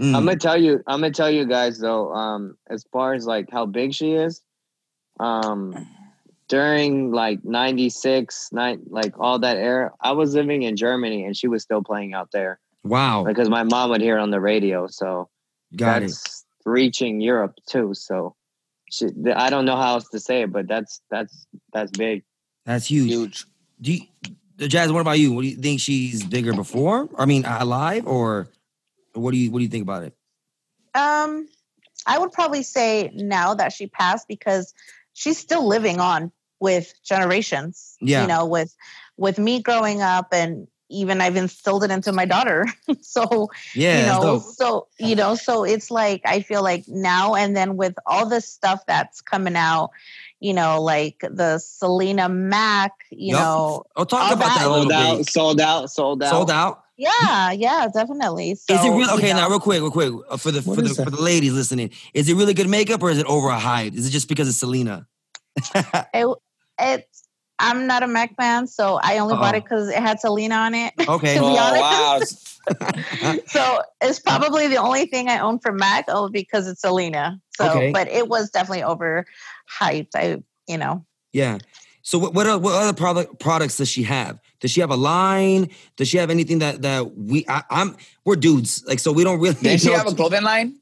Mm. 0.00 0.16
I'm 0.16 0.24
gonna 0.24 0.36
tell 0.36 0.60
you. 0.60 0.82
I'm 0.86 1.00
gonna 1.00 1.12
tell 1.12 1.30
you 1.30 1.44
guys 1.44 1.78
though. 1.78 2.12
Um, 2.12 2.56
as 2.68 2.84
far 2.92 3.12
as 3.14 3.26
like 3.26 3.50
how 3.50 3.66
big 3.66 3.92
she 3.92 4.12
is, 4.12 4.40
um, 5.20 5.86
during 6.52 7.12
like 7.12 7.42
'96, 7.42 8.50
nine, 8.52 8.82
like 8.90 9.18
all 9.18 9.38
that 9.38 9.56
era, 9.56 9.90
I 9.98 10.12
was 10.12 10.34
living 10.34 10.64
in 10.64 10.76
Germany 10.76 11.24
and 11.24 11.34
she 11.34 11.48
was 11.48 11.62
still 11.62 11.82
playing 11.82 12.12
out 12.12 12.30
there 12.30 12.60
wow. 12.84 13.24
because 13.24 13.48
my 13.48 13.62
mom 13.62 13.88
would 13.88 14.02
hear 14.02 14.18
it 14.18 14.20
on 14.20 14.30
the 14.30 14.38
radio. 14.38 14.86
So 14.86 15.30
Got 15.74 16.02
it. 16.02 16.08
that's 16.08 16.44
reaching 16.66 17.22
Europe 17.22 17.54
too. 17.66 17.94
So, 17.94 18.36
she, 18.90 19.06
I 19.34 19.48
don't 19.48 19.64
know 19.64 19.76
how 19.76 19.94
else 19.94 20.10
to 20.10 20.20
say 20.20 20.42
it, 20.42 20.52
but 20.52 20.68
that's 20.68 21.00
that's 21.10 21.46
that's 21.72 21.90
big. 21.90 22.22
That's 22.66 22.84
huge. 22.84 23.08
Huge. 23.08 23.46
Do 23.80 23.92
you, 23.94 24.68
Jazz, 24.68 24.92
what 24.92 25.00
about 25.00 25.18
you? 25.18 25.32
What 25.32 25.40
do 25.40 25.48
you 25.48 25.56
think 25.56 25.80
she's 25.80 26.22
bigger 26.22 26.52
before? 26.52 27.08
I 27.16 27.24
mean, 27.24 27.46
alive 27.46 28.06
or 28.06 28.46
what 29.14 29.30
do 29.30 29.38
you 29.38 29.50
what 29.50 29.60
do 29.60 29.64
you 29.64 29.70
think 29.70 29.84
about 29.84 30.02
it? 30.02 30.14
Um, 30.94 31.48
I 32.06 32.18
would 32.18 32.30
probably 32.30 32.62
say 32.62 33.10
now 33.14 33.54
that 33.54 33.72
she 33.72 33.86
passed 33.86 34.28
because 34.28 34.74
she's 35.14 35.38
still 35.38 35.66
living 35.66 35.98
on 35.98 36.30
with 36.62 36.94
generations. 37.04 37.96
Yeah. 38.00 38.22
You 38.22 38.28
know, 38.28 38.46
with 38.46 38.74
with 39.18 39.38
me 39.38 39.60
growing 39.60 40.00
up 40.00 40.28
and 40.32 40.68
even 40.88 41.20
I've 41.22 41.36
instilled 41.36 41.84
it 41.84 41.90
into 41.90 42.12
my 42.12 42.24
daughter. 42.26 42.66
so 43.00 43.48
Yeah, 43.74 43.98
you 44.00 44.06
know, 44.12 44.20
dope. 44.22 44.42
so 44.54 44.86
you 44.98 45.16
know, 45.16 45.34
so 45.34 45.64
it's 45.64 45.90
like 45.90 46.20
I 46.24 46.40
feel 46.42 46.62
like 46.62 46.84
now 46.86 47.34
and 47.34 47.56
then 47.56 47.76
with 47.76 47.94
all 48.06 48.28
this 48.28 48.46
stuff 48.48 48.80
that's 48.86 49.20
coming 49.22 49.56
out, 49.56 49.90
you 50.38 50.52
know, 50.54 50.80
like 50.82 51.18
the 51.28 51.58
Selena 51.58 52.28
Mac, 52.28 52.92
you 53.10 53.34
Yup. 53.34 53.40
know, 53.42 53.82
Oh, 53.96 54.04
talk 54.04 54.32
about 54.32 54.44
that, 54.46 54.58
that- 54.58 54.66
a 54.66 54.70
little 54.70 54.90
Sold 54.90 54.92
out, 54.92 55.16
bit. 55.18 55.28
sold 55.28 55.60
out, 55.60 55.90
sold 55.90 56.22
out. 56.22 56.30
Sold 56.30 56.50
out. 56.50 56.82
yeah, 56.98 57.50
yeah, 57.52 57.88
definitely. 57.92 58.54
So, 58.54 58.74
is 58.74 58.84
it 58.84 58.90
real? 58.90 59.08
you 59.08 59.14
Okay, 59.16 59.32
now 59.32 59.48
real 59.48 59.60
quick, 59.60 59.80
real 59.80 59.90
quick 59.90 60.12
uh, 60.30 60.36
for 60.36 60.50
the 60.52 60.60
What 60.60 60.76
for 60.76 60.82
the 60.82 60.92
that? 60.94 61.04
for 61.04 61.10
the 61.10 61.22
ladies 61.22 61.52
listening, 61.54 61.90
is 62.14 62.28
it 62.28 62.34
really 62.34 62.54
good 62.54 62.68
makeup 62.68 63.02
or 63.02 63.10
is 63.10 63.18
it 63.18 63.26
overhyped? 63.26 63.94
Is 63.94 64.06
it 64.06 64.10
just 64.10 64.28
because 64.28 64.46
it's 64.48 64.58
Selena? 64.58 65.06
it, 65.74 66.26
it's 66.82 67.28
I'm 67.58 67.86
not 67.86 68.02
a 68.02 68.08
Mac 68.08 68.34
fan, 68.36 68.66
so 68.66 68.98
I 69.00 69.18
only 69.18 69.34
bought 69.34 69.54
Uh-oh. 69.54 69.58
it 69.58 69.58
uh-huh. 69.58 69.60
because 69.60 69.88
it 69.88 69.98
had 70.00 70.18
Selena 70.20 70.54
on 70.56 70.74
it. 70.74 70.92
Okay. 71.08 71.34
To 71.34 71.40
be 71.40 71.46
Oh, 71.46 71.80
wow. 71.80 72.20
so 73.46 73.82
it's 74.00 74.18
probably 74.18 74.66
the 74.68 74.76
only 74.78 75.06
thing 75.06 75.28
I 75.28 75.38
own 75.38 75.58
from 75.60 75.76
Mac, 75.76 76.06
oh, 76.08 76.28
because 76.28 76.66
it's 76.66 76.80
Selena. 76.80 77.40
So, 77.56 77.70
Okay. 77.70 77.92
but 77.92 78.08
it 78.08 78.28
was 78.28 78.50
definitely 78.50 78.82
overhyped. 78.82 80.08
I, 80.14 80.42
you 80.66 80.78
know, 80.78 81.04
Yeah. 81.32 81.58
So 82.04 82.18
what 82.18 82.34
what, 82.34 82.46
o- 82.48 82.58
what 82.58 82.74
other 82.74 82.92
product 82.92 83.38
products 83.38 83.76
does 83.76 83.88
she 83.88 84.02
have? 84.04 84.40
Does 84.58 84.72
she 84.72 84.80
have 84.80 84.90
a 84.90 84.96
line? 84.96 85.70
Does 85.96 86.08
she 86.08 86.16
have 86.18 86.30
anything 86.30 86.58
that 86.58 86.82
that 86.82 87.16
we 87.16 87.44
I, 87.48 87.62
I'm 87.70 87.96
we're 88.24 88.34
dudes 88.36 88.82
like 88.88 88.98
so 88.98 89.12
we 89.12 89.22
don't 89.22 89.38
really 89.38 89.54
Did 89.54 89.80
she 89.80 89.92
have 89.92 90.08
a 90.08 90.14
clothing 90.14 90.42
line? 90.42 90.78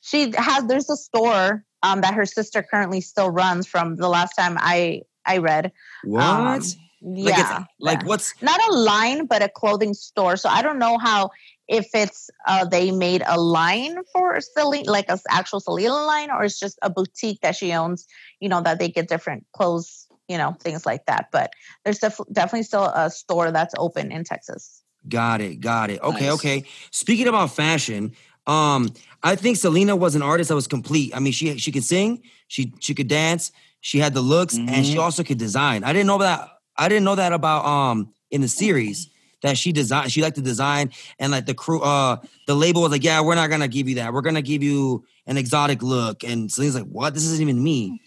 she 0.00 0.32
has. 0.36 0.64
There's 0.66 0.90
a 0.90 0.96
store 0.96 1.64
um, 1.82 2.00
that 2.02 2.14
her 2.14 2.26
sister 2.26 2.62
currently 2.62 3.00
still 3.00 3.30
runs. 3.30 3.66
From 3.66 3.96
the 3.96 4.08
last 4.08 4.34
time 4.34 4.56
I 4.58 5.02
I 5.24 5.38
read, 5.38 5.72
what 6.04 6.22
um, 6.22 6.62
like 7.02 7.36
yeah, 7.36 7.64
like 7.78 8.00
yeah. 8.02 8.06
what's 8.06 8.34
not 8.42 8.60
a 8.68 8.74
line, 8.74 9.26
but 9.26 9.42
a 9.42 9.48
clothing 9.48 9.94
store. 9.94 10.36
So 10.36 10.48
I 10.48 10.62
don't 10.62 10.78
know 10.78 10.98
how 10.98 11.30
if 11.68 11.88
it's 11.94 12.28
uh, 12.46 12.64
they 12.64 12.90
made 12.90 13.22
a 13.26 13.40
line 13.40 13.98
for 14.12 14.40
Selena, 14.40 14.90
like 14.90 15.08
a 15.08 15.18
actual 15.30 15.60
Selena 15.60 15.94
line, 15.94 16.30
or 16.30 16.44
it's 16.44 16.58
just 16.58 16.78
a 16.82 16.90
boutique 16.90 17.40
that 17.40 17.56
she 17.56 17.72
owns. 17.72 18.06
You 18.40 18.48
know 18.48 18.60
that 18.62 18.78
they 18.78 18.88
get 18.88 19.08
different 19.08 19.46
clothes, 19.52 20.06
you 20.28 20.36
know, 20.36 20.56
things 20.60 20.84
like 20.84 21.06
that. 21.06 21.28
But 21.32 21.52
there's 21.84 22.00
def- 22.00 22.20
definitely 22.32 22.64
still 22.64 22.84
a 22.84 23.08
store 23.10 23.50
that's 23.50 23.74
open 23.78 24.12
in 24.12 24.24
Texas. 24.24 24.82
Got 25.08 25.40
it. 25.40 25.60
Got 25.60 25.90
it. 25.90 26.00
Okay. 26.02 26.26
Nice. 26.26 26.34
Okay. 26.34 26.64
Speaking 26.90 27.28
about 27.28 27.50
fashion, 27.52 28.12
um, 28.50 28.90
I 29.22 29.36
think 29.36 29.56
Selena 29.56 29.94
was 29.96 30.14
an 30.14 30.22
artist 30.22 30.48
that 30.48 30.54
was 30.54 30.66
complete. 30.66 31.14
I 31.14 31.20
mean, 31.20 31.32
she 31.32 31.56
she 31.58 31.70
could 31.72 31.84
sing, 31.84 32.22
she 32.48 32.72
she 32.80 32.94
could 32.94 33.08
dance, 33.08 33.52
she 33.80 33.98
had 33.98 34.12
the 34.14 34.20
looks, 34.22 34.56
and 34.56 34.84
she 34.86 34.96
Mhm. 34.96 35.02
also 35.02 35.22
could 35.22 35.38
design. 35.38 35.84
I 35.84 35.92
didn't 35.92 36.06
know 36.06 36.18
that. 36.18 36.48
I 36.76 36.88
didn't 36.88 37.04
know 37.04 37.14
that 37.16 37.32
about 37.32 37.64
um 37.64 37.96
in 38.30 38.40
the 38.40 38.48
series 38.48 39.08
that 39.42 39.56
she 39.56 39.72
designed. 39.72 40.10
She 40.12 40.22
liked 40.22 40.36
to 40.36 40.42
design, 40.42 40.90
and 41.18 41.32
like 41.32 41.46
the 41.46 41.54
crew, 41.54 41.80
uh, 41.80 42.16
the 42.46 42.54
label 42.54 42.82
was 42.82 42.90
like, 42.92 43.04
"Yeah, 43.04 43.20
we're 43.20 43.34
not 43.42 43.50
gonna 43.50 43.68
give 43.68 43.88
you 43.88 43.96
that. 43.96 44.12
We're 44.12 44.26
gonna 44.28 44.42
give 44.52 44.62
you 44.62 45.04
an 45.26 45.36
exotic 45.36 45.82
look." 45.82 46.24
And 46.24 46.50
Selena's 46.50 46.74
like, 46.80 46.90
"What? 46.98 47.14
This 47.14 47.24
isn't 47.24 47.42
even 47.42 47.62
me." 47.62 48.00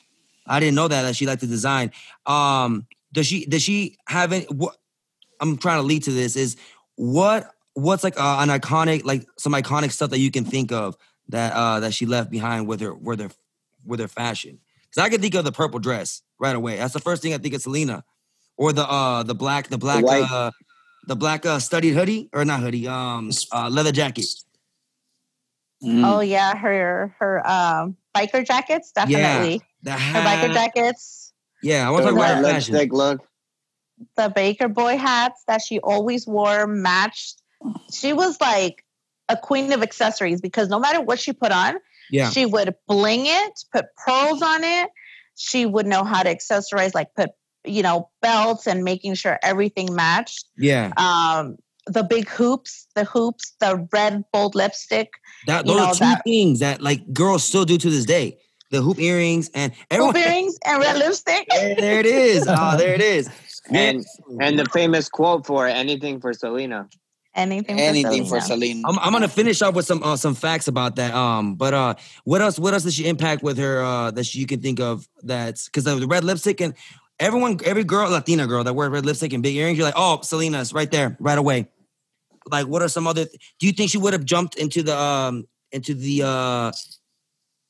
I 0.47 0.59
didn't 0.59 0.75
know 0.75 0.87
that 0.87 1.03
that 1.03 1.15
she 1.15 1.25
liked 1.25 1.41
to 1.41 1.47
design. 1.47 1.91
Um, 2.25 2.85
does 3.13 3.27
she? 3.27 3.45
Does 3.45 3.61
she 3.63 3.97
have 4.07 4.33
any? 4.33 4.45
What? 4.45 4.75
I'm 5.39 5.57
trying 5.57 5.77
to 5.79 5.87
lead 5.91 6.03
to 6.03 6.11
this 6.11 6.35
is 6.35 6.55
what 6.95 7.51
what's 7.73 8.03
like 8.03 8.19
uh, 8.19 8.37
an 8.39 8.49
iconic 8.49 9.03
like 9.03 9.25
some 9.37 9.53
iconic 9.53 9.91
stuff 9.91 10.09
that 10.11 10.19
you 10.19 10.31
can 10.31 10.45
think 10.45 10.71
of 10.71 10.95
that 11.29 11.53
uh 11.53 11.79
that 11.79 11.93
she 11.93 12.05
left 12.05 12.29
behind 12.29 12.67
with 12.67 12.81
her 12.81 12.93
with 12.93 13.19
her 13.19 13.29
with 13.85 13.99
her 13.99 14.07
fashion 14.07 14.59
because 14.83 15.03
i 15.03 15.09
can 15.09 15.21
think 15.21 15.35
of 15.35 15.43
the 15.45 15.51
purple 15.51 15.79
dress 15.79 16.21
right 16.39 16.55
away 16.55 16.77
that's 16.77 16.93
the 16.93 16.99
first 16.99 17.21
thing 17.21 17.33
i 17.33 17.37
think 17.37 17.53
of 17.53 17.61
selena 17.61 18.03
or 18.57 18.71
the 18.73 18.87
uh 18.87 19.23
the 19.23 19.35
black 19.35 19.67
the 19.69 19.77
black 19.77 20.03
white. 20.03 20.21
uh 20.29 20.51
the 21.07 21.15
black 21.15 21.45
uh 21.45 21.59
studied 21.59 21.93
hoodie 21.93 22.29
or 22.33 22.45
not 22.45 22.59
hoodie 22.59 22.87
um 22.87 23.31
uh 23.51 23.69
leather 23.69 23.91
jacket 23.91 24.25
Mm. 25.83 26.01
Oh 26.05 26.19
yeah, 26.21 26.55
her 26.55 27.13
her 27.19 27.45
um, 27.45 27.97
biker 28.15 28.45
jackets 28.47 28.93
definitely. 28.93 29.61
the 29.81 29.91
Her 29.91 30.21
biker 30.21 30.53
jackets, 30.53 31.33
yeah 31.61 31.85
i 31.85 31.91
want 31.91 32.05
to 32.05 32.11
The 32.11 32.17
talk 32.17 32.25
about 32.25 32.37
her 32.37 32.43
fashion 32.61 32.89
look. 32.89 33.21
the 34.15 34.29
Baker 34.29 34.69
Boy 34.69 34.97
hats 34.97 35.43
that 35.47 35.61
she 35.61 35.79
always 35.81 36.25
wore 36.25 36.67
matched. 36.67 37.42
She 37.91 38.13
was 38.13 38.39
like 38.41 38.83
a 39.29 39.37
queen 39.37 39.71
of 39.71 39.81
accessories 39.83 40.41
because 40.41 40.69
no 40.69 40.79
matter 40.79 41.01
what 41.01 41.19
she 41.19 41.33
put 41.33 41.51
on, 41.51 41.75
yeah 42.09 42.29
she 42.29 42.45
would 42.45 42.75
bling 42.87 43.25
it, 43.25 43.63
put 43.71 43.85
pearls 44.05 44.41
on 44.41 44.63
it. 44.63 44.89
She 45.35 45.65
would 45.65 45.85
know 45.87 46.03
how 46.03 46.23
to 46.23 46.29
accessorize, 46.33 46.93
like 46.93 47.13
put 47.15 47.31
you 47.65 47.81
know 47.81 48.09
belts 48.21 48.67
and 48.67 48.83
making 48.83 49.15
sure 49.15 49.39
everything 49.41 49.93
matched. 49.95 50.45
yeah 50.57 50.91
Um, 50.97 51.57
the 51.87 52.03
big 52.03 52.27
hoops, 52.29 52.87
the 52.95 53.03
hoops, 53.03 53.53
the 53.59 53.87
red 53.91 54.23
bold 54.31 54.55
lipstick, 54.55 55.11
that 55.47 55.65
you 55.65 55.73
those 55.73 55.77
know, 55.77 55.85
are 55.85 55.93
two 55.93 55.99
that- 55.99 56.21
things 56.25 56.59
that 56.59 56.81
like 56.81 57.13
girls 57.13 57.43
still 57.43 57.65
do 57.65 57.77
to 57.77 57.89
this 57.89 58.05
day 58.05 58.37
the 58.71 58.81
hoop 58.81 58.99
earrings 58.99 59.51
and 59.53 59.71
everyone 59.91 60.15
hoop 60.15 60.25
earrings, 60.25 60.57
and 60.65 60.81
red 60.81 60.97
lipstick. 60.97 61.47
there, 61.49 61.75
there 61.75 61.99
it 61.99 62.05
is 62.07 62.47
oh 62.49 62.75
there 62.77 62.93
it 62.95 63.01
is 63.01 63.29
And 63.71 64.03
and 64.39 64.57
the 64.59 64.65
famous 64.65 65.07
quote 65.09 65.45
for 65.45 65.67
anything 65.67 66.19
for 66.19 66.33
Selena. 66.33 66.89
Anything, 67.35 67.79
Anything 67.79 68.25
for 68.25 68.39
for 68.39 68.41
Selena. 68.41 68.81
Selena. 68.81 68.87
I'm, 68.89 68.99
I'm 68.99 69.11
gonna 69.11 69.27
finish 69.27 69.61
off 69.61 69.73
with 69.73 69.85
some 69.85 70.03
uh, 70.03 70.15
some 70.15 70.35
facts 70.35 70.67
about 70.67 70.97
that. 70.97 71.13
Um, 71.15 71.55
but 71.55 71.73
uh, 71.73 71.95
what 72.25 72.41
else? 72.41 72.59
What 72.59 72.73
else 72.73 72.83
does 72.83 72.93
she 72.93 73.07
impact 73.07 73.41
with 73.41 73.57
her? 73.57 73.81
Uh, 73.81 74.11
that 74.11 74.25
she, 74.25 74.39
you 74.39 74.45
can 74.45 74.61
think 74.61 74.79
of 74.79 75.07
that's 75.23 75.65
because 75.65 75.87
of 75.87 75.99
the 75.99 76.07
red 76.07 76.23
lipstick 76.23 76.61
and 76.61 76.75
everyone, 77.19 77.59
every 77.65 77.83
girl, 77.83 78.09
Latina 78.09 78.47
girl 78.47 78.63
that 78.63 78.73
wears 78.73 78.91
red 78.91 79.05
lipstick 79.05 79.33
and 79.33 79.43
big 79.43 79.55
earrings, 79.55 79.77
you're 79.77 79.87
like, 79.87 79.95
oh, 79.97 80.19
Selena's 80.21 80.73
right 80.73 80.89
there, 80.89 81.15
right 81.19 81.37
away. 81.37 81.69
Like, 82.49 82.67
what 82.67 82.81
are 82.81 82.89
some 82.89 83.07
other? 83.07 83.25
Do 83.59 83.67
you 83.67 83.71
think 83.71 83.89
she 83.89 83.97
would 83.97 84.13
have 84.13 84.25
jumped 84.25 84.55
into 84.55 84.83
the 84.83 84.97
um 84.97 85.47
into 85.71 85.93
the 85.93 86.23
uh 86.23 86.71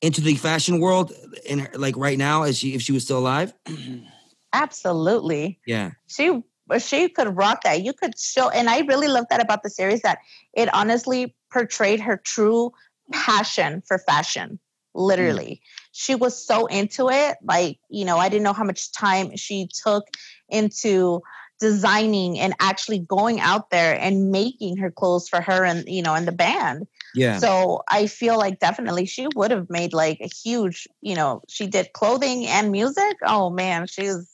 into 0.02 0.20
the 0.20 0.34
fashion 0.34 0.80
world 0.80 1.12
in 1.46 1.60
her, 1.60 1.70
like 1.78 1.96
right 1.96 2.18
now 2.18 2.42
as 2.42 2.58
she 2.58 2.74
if 2.74 2.82
she 2.82 2.92
was 2.92 3.04
still 3.04 3.18
alive? 3.18 3.54
Absolutely. 4.52 5.60
Yeah. 5.66 5.92
she 6.06 6.42
she 6.78 7.08
could 7.08 7.36
rock 7.36 7.62
that. 7.64 7.82
You 7.82 7.92
could 7.92 8.18
show, 8.18 8.48
and 8.50 8.68
I 8.70 8.80
really 8.80 9.08
love 9.08 9.26
that 9.30 9.42
about 9.42 9.62
the 9.62 9.70
series 9.70 10.02
that 10.02 10.18
it 10.54 10.72
honestly 10.74 11.34
portrayed 11.52 12.00
her 12.00 12.16
true 12.16 12.72
passion 13.12 13.82
for 13.86 13.98
fashion. 13.98 14.58
Mm-hmm. 14.96 15.06
Literally, 15.06 15.60
she 15.92 16.14
was 16.14 16.34
so 16.46 16.66
into 16.66 17.08
it. 17.10 17.36
Like 17.42 17.78
you 17.88 18.04
know, 18.04 18.18
I 18.18 18.28
didn't 18.28 18.44
know 18.44 18.52
how 18.52 18.64
much 18.64 18.92
time 18.92 19.36
she 19.36 19.68
took 19.84 20.04
into 20.48 21.20
designing 21.60 22.38
and 22.38 22.54
actually 22.60 22.98
going 22.98 23.40
out 23.40 23.70
there 23.70 23.98
and 24.00 24.30
making 24.30 24.76
her 24.76 24.90
clothes 24.90 25.28
for 25.28 25.40
her 25.40 25.64
and 25.64 25.84
you 25.88 26.02
know 26.02 26.14
and 26.14 26.26
the 26.26 26.32
band. 26.32 26.86
Yeah. 27.14 27.38
So 27.38 27.82
I 27.88 28.06
feel 28.06 28.36
like 28.38 28.58
definitely 28.58 29.06
she 29.06 29.28
would 29.36 29.50
have 29.52 29.70
made 29.70 29.92
like 29.92 30.18
a 30.20 30.26
huge, 30.26 30.88
you 31.00 31.14
know, 31.14 31.42
she 31.48 31.66
did 31.68 31.92
clothing 31.92 32.46
and 32.46 32.72
music. 32.72 33.16
Oh 33.24 33.50
man, 33.50 33.86
she's 33.86 34.28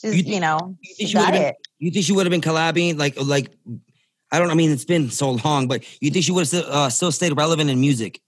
she's 0.00 0.26
You 0.26 0.34
you, 0.34 0.40
know 0.40 0.76
she 0.96 1.06
she 1.06 1.14
got 1.14 1.32
been- 1.32 1.42
it. 1.42 1.56
You 1.80 1.90
think 1.90 2.04
she 2.04 2.12
would 2.12 2.24
have 2.26 2.30
been 2.30 2.40
collabing 2.40 2.96
like 2.98 3.20
like 3.20 3.50
I 4.30 4.38
don't 4.38 4.50
I 4.50 4.54
mean 4.54 4.70
it's 4.70 4.84
been 4.84 5.10
so 5.10 5.32
long, 5.32 5.66
but 5.66 5.82
you 6.00 6.10
think 6.12 6.24
she 6.24 6.30
would 6.32 6.42
have 6.42 6.48
still, 6.48 6.64
uh, 6.72 6.88
still 6.90 7.10
stayed 7.10 7.36
relevant 7.36 7.68
in 7.70 7.80
music? 7.80 8.20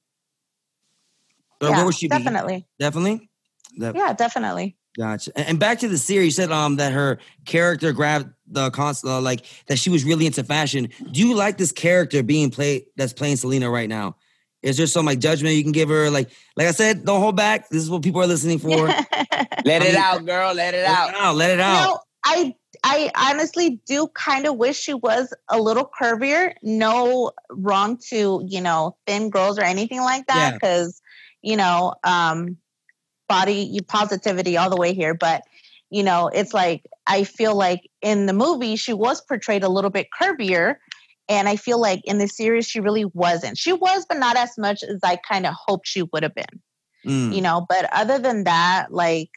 Or 1.60 1.68
yeah, 1.68 1.76
where 1.76 1.86
would 1.86 1.94
she 1.94 2.08
be? 2.08 2.16
definitely. 2.16 2.66
Definitely. 2.78 3.30
That- 3.78 3.94
Yeah, 3.94 4.12
definitely. 4.12 4.76
Gotcha. 4.98 5.32
And, 5.36 5.48
and 5.48 5.58
back 5.58 5.78
to 5.78 5.88
the 5.88 5.96
series, 5.96 6.24
you 6.26 6.30
said 6.42 6.50
um 6.52 6.76
that 6.76 6.92
her 6.92 7.18
character 7.46 7.92
grabbed 7.92 8.28
the 8.46 8.70
console, 8.70 9.10
uh, 9.12 9.20
like 9.20 9.44
that 9.66 9.78
she 9.78 9.88
was 9.88 10.04
really 10.04 10.26
into 10.26 10.44
fashion. 10.44 10.88
Do 11.12 11.20
you 11.26 11.34
like 11.34 11.56
this 11.56 11.72
character 11.72 12.22
being 12.22 12.50
played 12.50 12.84
that's 12.96 13.12
playing 13.14 13.36
Selena 13.36 13.70
right 13.70 13.88
now? 13.88 14.16
Is 14.62 14.76
there 14.76 14.86
some 14.86 15.06
like 15.06 15.18
judgment 15.18 15.54
you 15.56 15.62
can 15.62 15.72
give 15.72 15.88
her? 15.88 16.10
Like 16.10 16.30
like 16.56 16.66
I 16.68 16.72
said, 16.72 17.04
don't 17.06 17.20
hold 17.20 17.36
back. 17.36 17.68
This 17.70 17.82
is 17.82 17.88
what 17.90 18.02
people 18.02 18.20
are 18.20 18.26
listening 18.26 18.58
for. 18.58 18.88
Let 18.88 19.06
Let 19.64 19.82
I 19.82 19.86
it 19.86 19.94
out, 19.96 20.26
girl. 20.26 20.52
Let 20.54 20.74
it 20.74 20.78
it 20.78 20.84
out. 20.86 21.14
out. 21.14 21.36
Let 21.36 21.50
it 21.50 21.56
You 21.58 21.62
out. 21.64 21.84
know, 21.84 21.98
I 22.24 22.54
I 22.84 23.10
honestly 23.16 23.80
do 23.86 24.08
kind 24.08 24.46
of 24.46 24.56
wish 24.56 24.78
she 24.78 24.94
was 24.94 25.32
a 25.48 25.60
little 25.60 25.88
curvier. 26.00 26.54
No 26.62 27.32
wrong 27.50 27.98
to 28.10 28.42
you 28.46 28.60
know 28.60 28.96
thin 29.06 29.30
girls 29.30 29.58
or 29.58 29.62
anything 29.62 30.00
like 30.00 30.26
that 30.26 30.52
Yeah. 30.52 30.52
because 30.54 31.00
you 31.42 31.56
know 31.56 31.94
um, 32.04 32.56
body 33.28 33.78
positivity 33.88 34.56
all 34.56 34.70
the 34.70 34.76
way 34.76 34.94
here. 34.94 35.14
But 35.14 35.42
you 35.90 36.02
know 36.02 36.28
it's 36.28 36.52
like 36.54 36.84
I 37.06 37.24
feel 37.24 37.54
like 37.56 37.88
in 38.00 38.26
the 38.26 38.32
movie 38.32 38.76
she 38.76 38.92
was 38.92 39.20
portrayed 39.20 39.62
a 39.64 39.68
little 39.68 39.90
bit 39.90 40.08
curvier. 40.20 40.76
And 41.28 41.48
I 41.48 41.56
feel 41.56 41.80
like 41.80 42.00
in 42.04 42.18
the 42.18 42.26
series 42.26 42.66
she 42.66 42.80
really 42.80 43.04
wasn't. 43.14 43.56
She 43.56 43.72
was, 43.72 44.04
but 44.08 44.18
not 44.18 44.36
as 44.36 44.58
much 44.58 44.82
as 44.82 44.98
I 45.04 45.16
kind 45.16 45.46
of 45.46 45.54
hoped 45.56 45.86
she 45.86 46.02
would 46.12 46.24
have 46.24 46.34
been 46.34 46.60
Mm, 47.04 47.34
you 47.34 47.40
know 47.42 47.66
but 47.68 47.92
other 47.92 48.20
than 48.20 48.44
that 48.44 48.92
like 48.92 49.30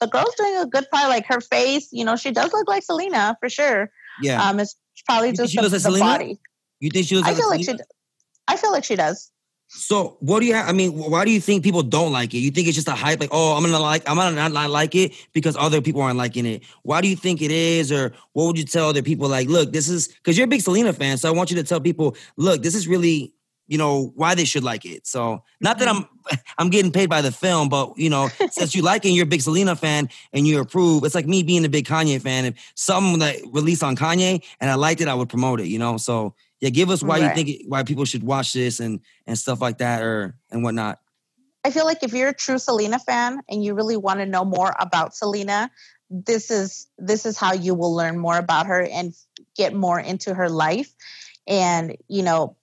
the 0.00 0.06
girl's 0.06 0.34
doing 0.36 0.56
a 0.58 0.66
good 0.66 0.86
part 0.90 1.08
like 1.08 1.26
her 1.26 1.40
face 1.40 1.88
you 1.92 2.04
know 2.04 2.16
she 2.16 2.30
does 2.30 2.52
look 2.52 2.68
like 2.68 2.82
selena 2.82 3.36
for 3.40 3.48
sure 3.48 3.90
yeah. 4.22 4.42
um 4.48 4.60
it's 4.60 4.76
probably 5.06 5.28
You 5.30 5.34
just 5.36 5.52
she 5.52 5.60
the, 5.60 5.68
the 5.68 5.80
Selena? 5.80 6.04
body 6.04 6.38
you 6.80 6.90
think 6.90 7.06
she 7.06 7.14
was 7.14 7.24
i 7.24 7.28
like 7.28 7.36
feel 7.36 7.48
like 7.48 7.58
she 7.60 7.64
Selena? 7.64 7.84
d- 7.84 7.90
i 8.48 8.56
feel 8.56 8.72
like 8.72 8.84
she 8.84 8.96
does 8.96 9.30
So 9.68 10.16
what 10.20 10.38
do 10.40 10.46
you 10.46 10.54
have? 10.54 10.68
I 10.68 10.72
mean, 10.72 10.92
why 10.94 11.24
do 11.24 11.32
you 11.32 11.40
think 11.40 11.64
people 11.64 11.82
don't 11.82 12.12
like 12.12 12.32
it? 12.34 12.38
You 12.38 12.52
think 12.52 12.68
it's 12.68 12.76
just 12.76 12.86
a 12.86 12.92
hype, 12.94 13.18
like, 13.18 13.30
oh, 13.32 13.56
I'm 13.56 13.64
gonna 13.64 13.80
like, 13.80 14.08
I'm 14.08 14.14
gonna 14.14 14.30
not, 14.36 14.52
not 14.52 14.70
like 14.70 14.94
it 14.94 15.10
because 15.32 15.56
other 15.58 15.80
people 15.82 16.00
aren't 16.02 16.16
liking 16.16 16.46
it. 16.46 16.62
Why 16.84 17.00
do 17.00 17.08
you 17.08 17.16
think 17.16 17.42
it 17.42 17.50
is, 17.50 17.90
or 17.90 18.12
what 18.32 18.46
would 18.46 18.58
you 18.58 18.64
tell 18.64 18.88
other 18.88 19.02
people? 19.02 19.28
Like, 19.28 19.48
look, 19.48 19.72
this 19.72 19.88
is 19.88 20.06
because 20.06 20.38
you're 20.38 20.46
a 20.46 20.48
big 20.48 20.60
Selena 20.62 20.92
fan, 20.92 21.18
so 21.18 21.28
I 21.28 21.32
want 21.32 21.50
you 21.50 21.56
to 21.56 21.64
tell 21.64 21.80
people, 21.80 22.14
look, 22.36 22.62
this 22.62 22.76
is 22.76 22.86
really, 22.86 23.34
you 23.66 23.76
know, 23.76 24.12
why 24.14 24.36
they 24.36 24.44
should 24.44 24.62
like 24.62 24.84
it. 24.86 25.04
So 25.04 25.42
not 25.60 25.80
that 25.80 25.88
I'm, 25.88 26.06
I'm 26.58 26.70
getting 26.70 26.92
paid 26.92 27.08
by 27.08 27.22
the 27.22 27.32
film, 27.32 27.68
but 27.68 27.96
you 27.96 28.10
know, 28.10 28.28
since 28.50 28.74
you 28.74 28.82
like 28.82 29.04
it, 29.04 29.08
and 29.08 29.16
you're 29.16 29.24
a 29.24 29.28
big 29.28 29.42
Selena 29.42 29.76
fan 29.76 30.08
and 30.32 30.46
you 30.46 30.60
approve. 30.60 31.04
It's 31.04 31.14
like 31.14 31.26
me 31.26 31.42
being 31.42 31.64
a 31.64 31.68
big 31.68 31.86
Kanye 31.86 32.20
fan. 32.20 32.44
If 32.44 32.72
something 32.74 33.18
that 33.20 33.36
released 33.52 33.82
on 33.82 33.96
Kanye 33.96 34.42
and 34.60 34.70
I 34.70 34.74
liked 34.74 35.00
it, 35.00 35.08
I 35.08 35.14
would 35.14 35.28
promote 35.28 35.60
it. 35.60 35.66
You 35.66 35.78
know, 35.78 35.96
so 35.96 36.34
yeah, 36.60 36.70
give 36.70 36.90
us 36.90 37.02
why 37.02 37.18
you 37.18 37.28
think 37.34 37.48
it, 37.48 37.68
why 37.68 37.82
people 37.82 38.04
should 38.04 38.22
watch 38.22 38.52
this 38.52 38.80
and 38.80 39.00
and 39.26 39.38
stuff 39.38 39.60
like 39.60 39.78
that 39.78 40.02
or 40.02 40.36
and 40.50 40.62
whatnot. 40.62 41.00
i 41.64 41.70
feel 41.70 41.84
like 41.84 42.02
if 42.02 42.12
you're 42.12 42.28
a 42.28 42.34
true 42.34 42.58
selena 42.58 42.98
fan 42.98 43.40
and 43.48 43.62
you 43.62 43.74
really 43.74 43.96
want 43.96 44.20
to 44.20 44.26
know 44.26 44.44
more 44.44 44.74
about 44.78 45.14
selena 45.14 45.70
this 46.10 46.50
is 46.50 46.86
this 46.98 47.26
is 47.26 47.36
how 47.36 47.52
you 47.52 47.74
will 47.74 47.94
learn 47.94 48.18
more 48.18 48.38
about 48.38 48.66
her 48.66 48.82
and 48.82 49.14
get 49.56 49.74
more 49.74 49.98
into 49.98 50.34
her 50.34 50.48
life 50.48 50.94
and 51.46 51.96
you 52.08 52.22
know 52.22 52.56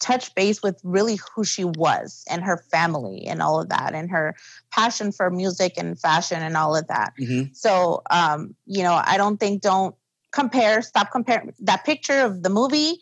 touch 0.00 0.34
base 0.34 0.62
with 0.62 0.80
really 0.82 1.16
who 1.34 1.44
she 1.44 1.64
was 1.64 2.24
and 2.30 2.42
her 2.42 2.56
family 2.70 3.26
and 3.26 3.42
all 3.42 3.60
of 3.60 3.68
that 3.68 3.94
and 3.94 4.10
her 4.10 4.34
passion 4.72 5.12
for 5.12 5.30
music 5.30 5.74
and 5.76 5.98
fashion 6.00 6.42
and 6.42 6.56
all 6.56 6.74
of 6.74 6.86
that 6.88 7.12
So, 7.52 8.02
um, 8.10 8.54
you 8.66 8.82
know, 8.82 9.00
I 9.04 9.16
don't 9.16 9.38
think 9.38 9.62
don't 9.62 9.94
compare, 10.32 10.82
stop 10.82 11.10
comparing 11.12 11.52
that 11.60 11.84
picture 11.84 12.20
of 12.20 12.42
the 12.42 12.48
movie 12.50 12.98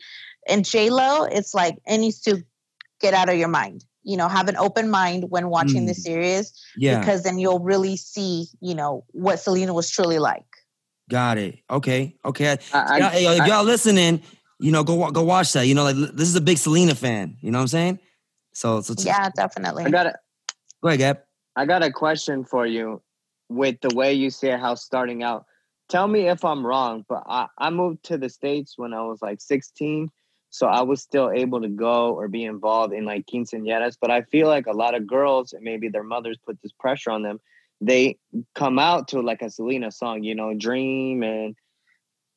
and 0.47 0.65
J 0.65 0.89
Lo. 0.89 1.23
It's 1.23 1.53
like 1.53 1.77
it 1.85 1.97
needs 1.99 2.19
to 2.21 2.43
get 2.99 3.13
out 3.13 3.29
of 3.29 3.37
your 3.37 3.47
mind. 3.47 3.85
You 4.03 4.17
know, 4.17 4.27
have 4.27 4.47
an 4.49 4.57
open 4.57 4.89
mind 4.89 5.25
when 5.29 5.49
watching 5.49 5.85
the 5.85 5.93
Mm. 5.93 6.03
series 6.07 6.53
Yeah, 6.75 6.99
because 6.99 7.23
then 7.23 7.37
you'll 7.39 7.59
really 7.59 7.95
see, 7.97 8.47
you 8.59 8.73
know, 8.75 9.05
what 9.11 9.39
Selena 9.39 9.73
was 9.73 9.89
truly 9.89 10.19
like. 10.19 10.45
got 11.09 11.37
it. 11.37 11.59
Okay, 11.69 12.15
okay. 12.23 12.57
I, 12.73 12.97
Yeah, 12.97 13.07
I, 13.07 13.09
hey, 13.11 13.25
if 13.37 13.41
I- 13.41 13.47
y'all 13.47 13.63
listening, 13.63 14.21
you 14.59 14.71
know, 14.71 14.83
go 14.83 15.09
go 15.11 15.23
watch 15.23 15.53
that. 15.53 15.67
You 15.67 15.75
know, 15.75 15.83
like 15.83 15.95
this 15.95 16.27
is 16.27 16.35
a 16.35 16.41
big 16.41 16.57
Selena 16.57 16.95
fan. 16.95 17.37
You 17.41 17.51
know 17.51 17.59
what 17.59 17.63
I'm 17.63 17.67
saying? 17.69 17.99
So, 18.53 18.81
so 18.81 18.93
Yeah, 18.97 19.29
definitely. 19.35 19.85
I 19.85 19.89
got 19.89 20.07
a, 20.07 20.15
go 20.81 20.89
ahead, 20.89 20.99
Gab. 20.99 21.19
I 21.55 21.65
got 21.65 21.83
a 21.83 21.91
question 21.91 22.43
for 22.43 22.65
you. 22.65 23.01
With 23.47 23.81
the 23.81 23.95
way 23.95 24.13
you 24.13 24.29
say 24.29 24.51
how 24.51 24.75
starting 24.75 25.23
out, 25.23 25.45
tell 25.87 26.07
me 26.07 26.27
if 26.29 26.45
I'm 26.45 26.65
wrong. 26.65 27.03
But 27.07 27.23
I, 27.27 27.47
I 27.57 27.69
moved 27.69 28.03
to 28.05 28.17
the 28.17 28.29
states 28.29 28.77
when 28.77 28.93
I 28.93 29.01
was 29.01 29.21
like 29.21 29.41
16, 29.41 30.11
so 30.51 30.67
I 30.67 30.81
was 30.81 31.01
still 31.01 31.31
able 31.31 31.61
to 31.61 31.67
go 31.67 32.13
or 32.13 32.27
be 32.27 32.43
involved 32.43 32.93
in 32.93 33.05
like 33.05 33.25
quinceañeras. 33.25 33.97
But 33.99 34.11
I 34.11 34.21
feel 34.23 34.47
like 34.47 34.67
a 34.67 34.75
lot 34.75 34.93
of 34.93 35.07
girls, 35.07 35.53
and 35.53 35.63
maybe 35.63 35.89
their 35.89 36.03
mothers 36.03 36.37
put 36.45 36.61
this 36.61 36.73
pressure 36.73 37.11
on 37.11 37.23
them. 37.23 37.39
They 37.81 38.17
come 38.55 38.77
out 38.77 39.07
to 39.09 39.21
like 39.21 39.41
a 39.41 39.49
Selena 39.49 39.91
song, 39.91 40.23
you 40.23 40.35
know, 40.35 40.53
"Dream" 40.53 41.23
and 41.23 41.55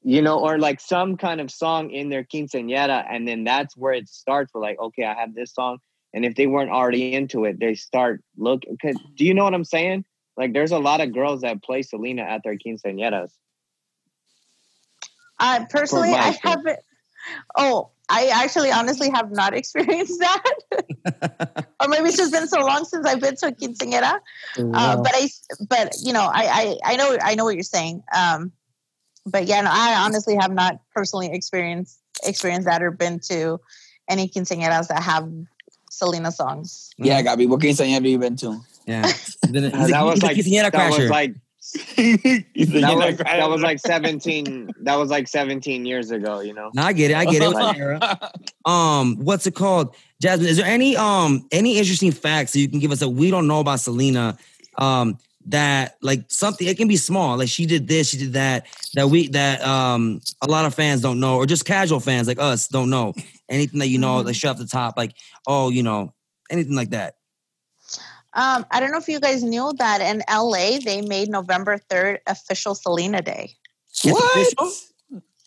you 0.05 0.23
know, 0.23 0.39
or 0.39 0.59
like 0.59 0.81
some 0.81 1.17
kind 1.17 1.41
of 1.41 1.51
song 1.51 1.91
in 1.91 2.09
their 2.09 2.25
quinceañera, 2.25 3.05
and 3.09 3.27
then 3.27 3.45
that's 3.45 3.77
where 3.77 3.93
it 3.93 4.09
starts. 4.09 4.53
We're 4.53 4.61
like, 4.61 4.79
okay, 4.79 5.05
I 5.05 5.15
have 5.15 5.35
this 5.35 5.55
song, 5.55 5.79
and 6.13 6.25
if 6.25 6.35
they 6.35 6.47
weren't 6.47 6.71
already 6.71 7.15
into 7.15 7.45
it, 7.45 7.61
they 7.61 7.75
start 7.75 8.23
look. 8.37 8.63
Cause 8.81 8.97
do 9.17 9.25
you 9.25 9.35
know 9.35 9.45
what 9.45 9.55
I'm 9.55 9.65
saying? 9.65 10.05
Like, 10.37 10.53
there's 10.53 10.73
a 10.73 10.79
lot 10.79 11.01
of 11.01 11.13
girls 11.13 11.43
that 11.43 11.63
play 11.63 11.83
Selena 11.83 12.23
at 12.23 12.43
their 12.43 12.57
quinceañeras. 12.57 13.31
Uh, 15.39 15.65
personally, 15.71 16.15
I 16.15 16.31
experience. 16.31 16.41
haven't. 16.43 16.79
Oh, 17.57 17.91
I 18.09 18.27
actually 18.27 18.71
honestly 18.71 19.11
have 19.11 19.31
not 19.31 19.55
experienced 19.57 20.19
that. 20.21 21.67
or 21.81 21.89
maybe 21.89 22.09
it's 22.09 22.17
just 22.17 22.33
been 22.33 22.49
so 22.49 22.61
long 22.61 22.85
since 22.85 23.07
I've 23.07 23.21
been 23.21 23.37
to 23.37 23.47
a 23.49 23.53
quinceañera. 23.53 24.19
Uh, 24.59 24.97
but 24.97 25.13
I, 25.15 25.29
but 25.69 25.95
you 26.03 26.13
know, 26.13 26.23
I, 26.23 26.79
I, 26.85 26.93
I 26.93 26.97
know, 26.97 27.17
I 27.23 27.35
know 27.35 27.45
what 27.45 27.55
you're 27.55 27.63
saying. 27.63 28.03
Um, 28.15 28.53
but 29.27 29.47
yeah, 29.47 29.61
no, 29.63 29.71
I 29.73 29.95
honestly 30.05 30.37
have 30.37 30.53
not 30.53 30.81
personally 30.95 31.31
experienced 31.33 31.99
experienced 32.25 32.67
that 32.67 32.83
or 32.83 32.91
been 32.91 33.19
to 33.31 33.59
any 34.09 34.29
quinceañeras 34.29 34.89
that 34.89 35.03
have 35.03 35.29
Selena 35.91 36.33
songs. 36.33 36.91
Yeah, 36.99 37.23
Gabi. 37.23 37.49
What 37.49 37.61
quinceañera 37.61 37.95
have 37.95 38.07
you 38.07 38.19
been 38.19 38.37
to? 38.37 38.61
Yeah, 38.87 39.03
Then 39.49 39.65
he's 39.73 39.89
a- 39.89 39.93
that 39.93 40.03
was 40.03 40.15
he's 40.15 40.23
a 40.23 40.27
like 40.27 40.73
that 40.73 40.73
crasher. 40.73 41.01
was 41.03 41.11
like 41.11 41.35
that 41.75 42.95
was, 42.97 43.17
that 43.17 43.49
was 43.49 43.63
like 43.63 43.79
17 43.79 44.75
that 44.83 44.97
was 44.97 45.11
like 45.11 45.29
17 45.29 45.87
years 45.87 46.11
ago 46.11 46.41
you 46.41 46.53
know 46.53 46.71
no, 46.75 46.83
I 46.83 46.93
get 46.93 47.13
it. 47.13 47.17
I 47.17 47.25
get 47.25 47.41
it. 47.43 47.49
It 47.57 47.77
era. 47.77 48.33
um 48.65 49.17
what's 49.19 49.47
it 49.47 49.55
called 49.55 49.95
Jazmin 50.23 50.47
is 50.47 50.57
there 50.57 50.67
any 50.67 50.97
um 50.97 51.47
any 51.53 51.79
interesting 51.79 52.11
facts 52.11 52.53
that 52.53 52.59
you 52.61 52.69
can 52.69 52.81
give 52.81 52.91
us 52.91 52.99
that 52.99 53.11
we 53.11 53.31
don't 53.31 53.47
know 53.47 53.61
about 53.61 53.79
selena 53.81 54.37
um 54.77 55.19
that 55.47 55.97
like 56.03 56.25
something 56.29 56.67
it 56.69 56.77
can 56.77 56.87
be 56.89 56.97
small 56.97 57.37
like 57.37 57.49
she 57.49 57.67
did 57.67 57.89
this 57.89 58.09
she 58.11 58.17
did 58.17 58.33
that 58.33 58.67
that 58.95 59.09
we 59.09 59.29
that 59.29 59.61
um 59.67 60.21
a 60.41 60.47
lot 60.47 60.65
of 60.65 60.75
fans 60.75 61.01
don't 61.01 61.19
know 61.19 61.37
or 61.37 61.47
just 61.47 61.65
casual 61.65 61.99
fans 62.01 62.29
like 62.29 62.39
us 62.39 62.69
don't 62.69 62.91
know 62.91 63.13
anything 63.49 63.79
that 63.81 63.89
you 63.89 63.99
know 63.99 64.17
Mhm. 64.23 64.27
like 64.27 64.35
straight 64.35 64.51
off 64.51 64.59
the 64.59 64.67
top 64.67 64.97
like 64.97 65.15
oh 65.47 65.69
you 65.71 65.83
know 65.83 66.13
anything 66.51 66.75
like 66.77 66.91
that 66.91 67.17
Um, 68.35 68.65
I 68.71 68.81
don't 68.81 68.91
know 68.93 68.99
if 68.99 69.09
you 69.09 69.21
guys 69.21 69.43
knew 69.43 69.73
that 69.79 70.01
in 70.01 70.23
LA 70.31 70.79
they 70.79 71.03
made 71.03 71.29
November 71.29 71.77
third 71.91 72.21
official 72.27 72.75
Selena 72.75 73.21
Day. 73.21 73.55
What? 74.05 74.25
official? 74.37 74.73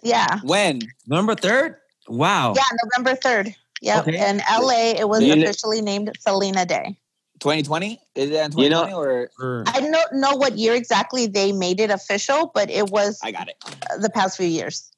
Yeah. 0.04 0.40
When? 0.44 0.82
November 1.08 1.34
third. 1.34 1.78
Wow. 2.08 2.54
Yeah, 2.56 2.64
November 2.84 3.20
3rd. 3.20 3.56
Yep. 3.82 4.08
Okay. 4.08 4.30
In 4.30 4.38
LA, 4.48 4.94
it 5.02 5.10
was 5.10 5.24
You 5.24 5.34
officially 5.34 5.82
named 5.82 6.12
Selena 6.20 6.64
Day. 6.66 6.96
2020? 7.40 8.00
Is 8.16 8.32
it 8.32 8.34
in 8.54 8.58
You 8.58 8.70
know- 8.70 8.86
2020 8.86 9.28
or 9.40 9.64
I 9.68 9.80
don't 9.82 10.14
know 10.14 10.36
what 10.36 10.58
year 10.58 10.74
exactly 10.74 11.28
they 11.28 11.52
made 11.52 11.80
it 11.80 11.90
official, 11.92 12.52
but 12.54 12.70
it 12.70 12.90
was 12.90 13.20
I 13.24 13.32
got 13.32 13.48
it. 13.50 13.56
the 14.00 14.10
past 14.10 14.38
few 14.38 14.48
years. 14.48 14.92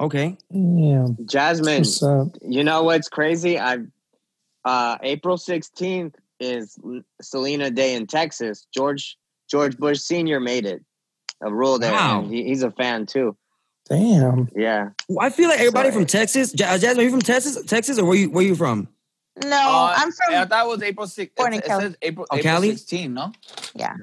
okay. 0.00 0.36
Yeah. 0.50 1.06
Jazmin, 1.24 2.36
you 2.42 2.64
know 2.64 2.82
what's 2.84 3.08
crazy? 3.08 3.58
I 3.58 3.78
uh 4.64 4.96
April 5.02 5.36
16th 5.36 6.14
is 6.40 6.78
Selena 7.20 7.70
Day 7.70 7.94
in 7.94 8.06
Texas. 8.06 8.66
George 8.72 9.16
George 9.50 9.76
Bush 9.76 10.00
Sr. 10.00 10.40
made 10.40 10.64
it 10.66 10.82
a 11.42 11.52
rule 11.52 11.78
there. 11.78 11.92
Wow. 11.92 12.26
he, 12.28 12.44
he's 12.44 12.62
a 12.62 12.70
fan 12.70 13.06
too. 13.06 13.36
Damn. 13.88 14.48
Yeah. 14.56 14.90
Well, 15.10 15.26
I 15.26 15.28
feel 15.30 15.50
like 15.50 15.58
everybody 15.60 15.90
Sorry. 15.90 16.00
from 16.00 16.06
Texas. 16.06 16.54
Jazmin, 16.54 16.96
are 16.98 17.02
you 17.02 17.10
from 17.10 17.20
Texas? 17.20 17.62
Texas, 17.66 17.98
or 17.98 18.06
where 18.06 18.16
you 18.16 18.30
where 18.30 18.42
you 18.44 18.54
from? 18.54 18.88
No, 19.42 19.56
Uh, 19.56 19.94
I'm 19.96 20.12
from. 20.12 20.34
I 20.34 20.44
thought 20.46 20.66
it 20.66 20.68
was 20.68 20.82
April 20.82 21.06
6th. 21.06 21.34
Born 21.36 21.52
It, 21.52 21.56
in 21.56 21.62
it 21.62 21.66
Cali. 21.66 21.84
says 21.84 21.96
April, 22.02 22.26
Oh, 22.30 22.36
April 22.36 22.52
Cali? 22.54 22.70
16, 22.70 23.12
no? 23.14 23.32
Yeah. 23.74 23.94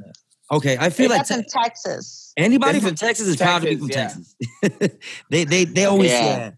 Okay, 0.51 0.75
I 0.77 0.89
feel 0.89 1.09
like 1.09 1.19
that's 1.19 1.31
in 1.31 1.43
te- 1.43 1.49
Texas. 1.49 2.33
anybody 2.35 2.79
It's 2.79 2.85
from 2.87 2.95
Texas 2.95 3.27
is 3.27 3.37
proud 3.37 3.61
to 3.61 3.67
be 3.69 3.77
from 3.77 3.87
Texas, 3.87 4.35
Texas. 4.61 4.99
they 5.29 5.45
they 5.45 5.63
they 5.63 5.85
always 5.85 6.11
Yeah. 6.11 6.25
yeah. 6.25 6.51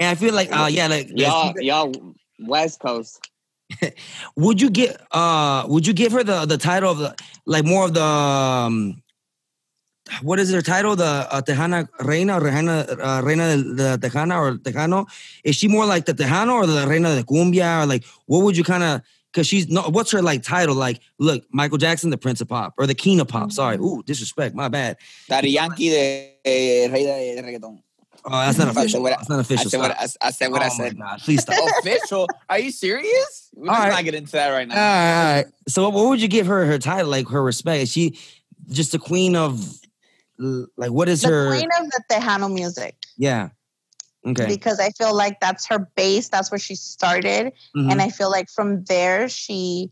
And 0.00 0.10
I 0.10 0.14
feel 0.14 0.34
like 0.34 0.54
uh 0.54 0.68
yeah 0.70 0.86
like 0.86 1.08
Y'all 1.10 1.54
y'all 1.60 1.92
West 2.40 2.80
Coast. 2.80 3.26
would 4.36 4.60
you 4.60 4.68
get 4.68 5.00
uh 5.12 5.64
would 5.66 5.86
you 5.86 5.94
give 5.94 6.12
her 6.12 6.22
the 6.22 6.44
the 6.44 6.58
title 6.58 6.90
of 6.92 6.98
the 6.98 7.16
like 7.46 7.64
more 7.64 7.86
of 7.86 7.94
the 7.94 8.02
um, 8.04 9.02
what 10.22 10.38
is 10.38 10.50
her 10.52 10.62
title 10.62 10.96
the 10.96 11.04
uh, 11.04 11.40
Tejana 11.42 11.88
Reina 12.00 12.40
Reina 12.40 12.86
uh, 13.02 13.22
Reina 13.24 13.56
del- 13.56 13.74
the 13.74 13.98
Tejana 14.08 14.36
or 14.40 14.56
Tejano 14.58 15.06
is 15.44 15.56
she 15.56 15.68
more 15.68 15.86
like 15.86 16.06
the 16.06 16.14
Tejano 16.14 16.52
or 16.54 16.66
the 16.66 16.86
Reina 16.86 17.14
de 17.16 17.22
Cumbia 17.22 17.82
or 17.82 17.86
like 17.86 18.04
what 18.26 18.42
would 18.44 18.56
you 18.56 18.64
kind 18.64 18.82
of 18.82 19.02
because 19.32 19.46
she's 19.46 19.68
no 19.68 19.82
what's 19.82 20.10
her 20.10 20.22
like 20.22 20.42
title 20.42 20.74
like 20.74 21.00
look 21.18 21.44
Michael 21.52 21.78
Jackson 21.78 22.10
the 22.10 22.18
Prince 22.18 22.40
of 22.40 22.48
Pop 22.48 22.74
or 22.78 22.86
the 22.86 22.94
King 22.94 23.20
of 23.20 23.28
Pop 23.28 23.52
sorry 23.52 23.76
ooh 23.76 24.02
disrespect 24.06 24.54
my 24.54 24.68
bad 24.68 24.96
Daddy 25.28 25.50
Yankee 25.50 25.90
de 25.90 26.32
eh, 26.44 26.88
Rey 26.88 27.04
de 27.36 27.42
Reggaeton. 27.42 27.78
oh 28.24 28.30
that's 28.30 28.58
not 28.58 28.68
I 28.68 28.70
official 28.72 29.06
I- 29.06 29.10
that's 29.10 29.28
not 29.28 29.38
I 29.38 29.40
official 29.42 29.70
said 29.70 29.80
what. 29.80 29.90
I, 29.92 30.06
I 30.22 30.30
said. 30.30 30.50
What 30.50 30.62
I 30.62 30.66
Oh 30.66 30.68
my 30.78 30.84
said. 30.88 30.98
God, 30.98 31.20
please 31.20 31.42
stop 31.42 31.56
Official? 31.80 32.26
Are 32.48 32.58
you 32.58 32.70
serious? 32.70 33.50
We're 33.54 33.70
All 33.70 33.76
just 33.76 33.84
right. 33.84 33.92
not 33.94 34.04
getting 34.04 34.18
into 34.22 34.32
that 34.32 34.48
right 34.50 34.66
now. 34.68 34.74
right, 34.74 35.28
all 35.28 35.34
right. 35.36 35.46
So, 35.68 35.88
what 35.88 36.08
would 36.08 36.20
you 36.20 36.28
give 36.28 36.46
her 36.46 36.64
her 36.66 36.78
title, 36.78 37.10
like 37.10 37.28
her 37.28 37.42
respect? 37.42 37.82
Is 37.84 37.90
she 37.92 38.18
just 38.70 38.92
the 38.92 38.98
queen 38.98 39.34
of, 39.36 39.60
like, 40.38 40.90
what 40.90 41.08
is 41.08 41.22
The 41.22 41.28
her? 41.28 41.48
queen 41.48 41.68
of 41.80 41.90
the 41.90 42.02
Tejano 42.10 42.52
music. 42.52 42.96
Yeah. 43.16 43.50
Okay. 44.26 44.46
Because 44.46 44.80
I 44.80 44.90
feel 44.90 45.14
like 45.14 45.40
that's 45.40 45.66
her 45.66 45.88
base. 45.96 46.28
That's 46.28 46.50
where 46.50 46.58
she 46.58 46.74
started. 46.74 47.52
Mhm. 47.76 47.90
And 47.92 48.02
I 48.02 48.10
feel 48.10 48.30
like 48.30 48.48
from 48.50 48.84
there 48.84 49.28
she 49.28 49.90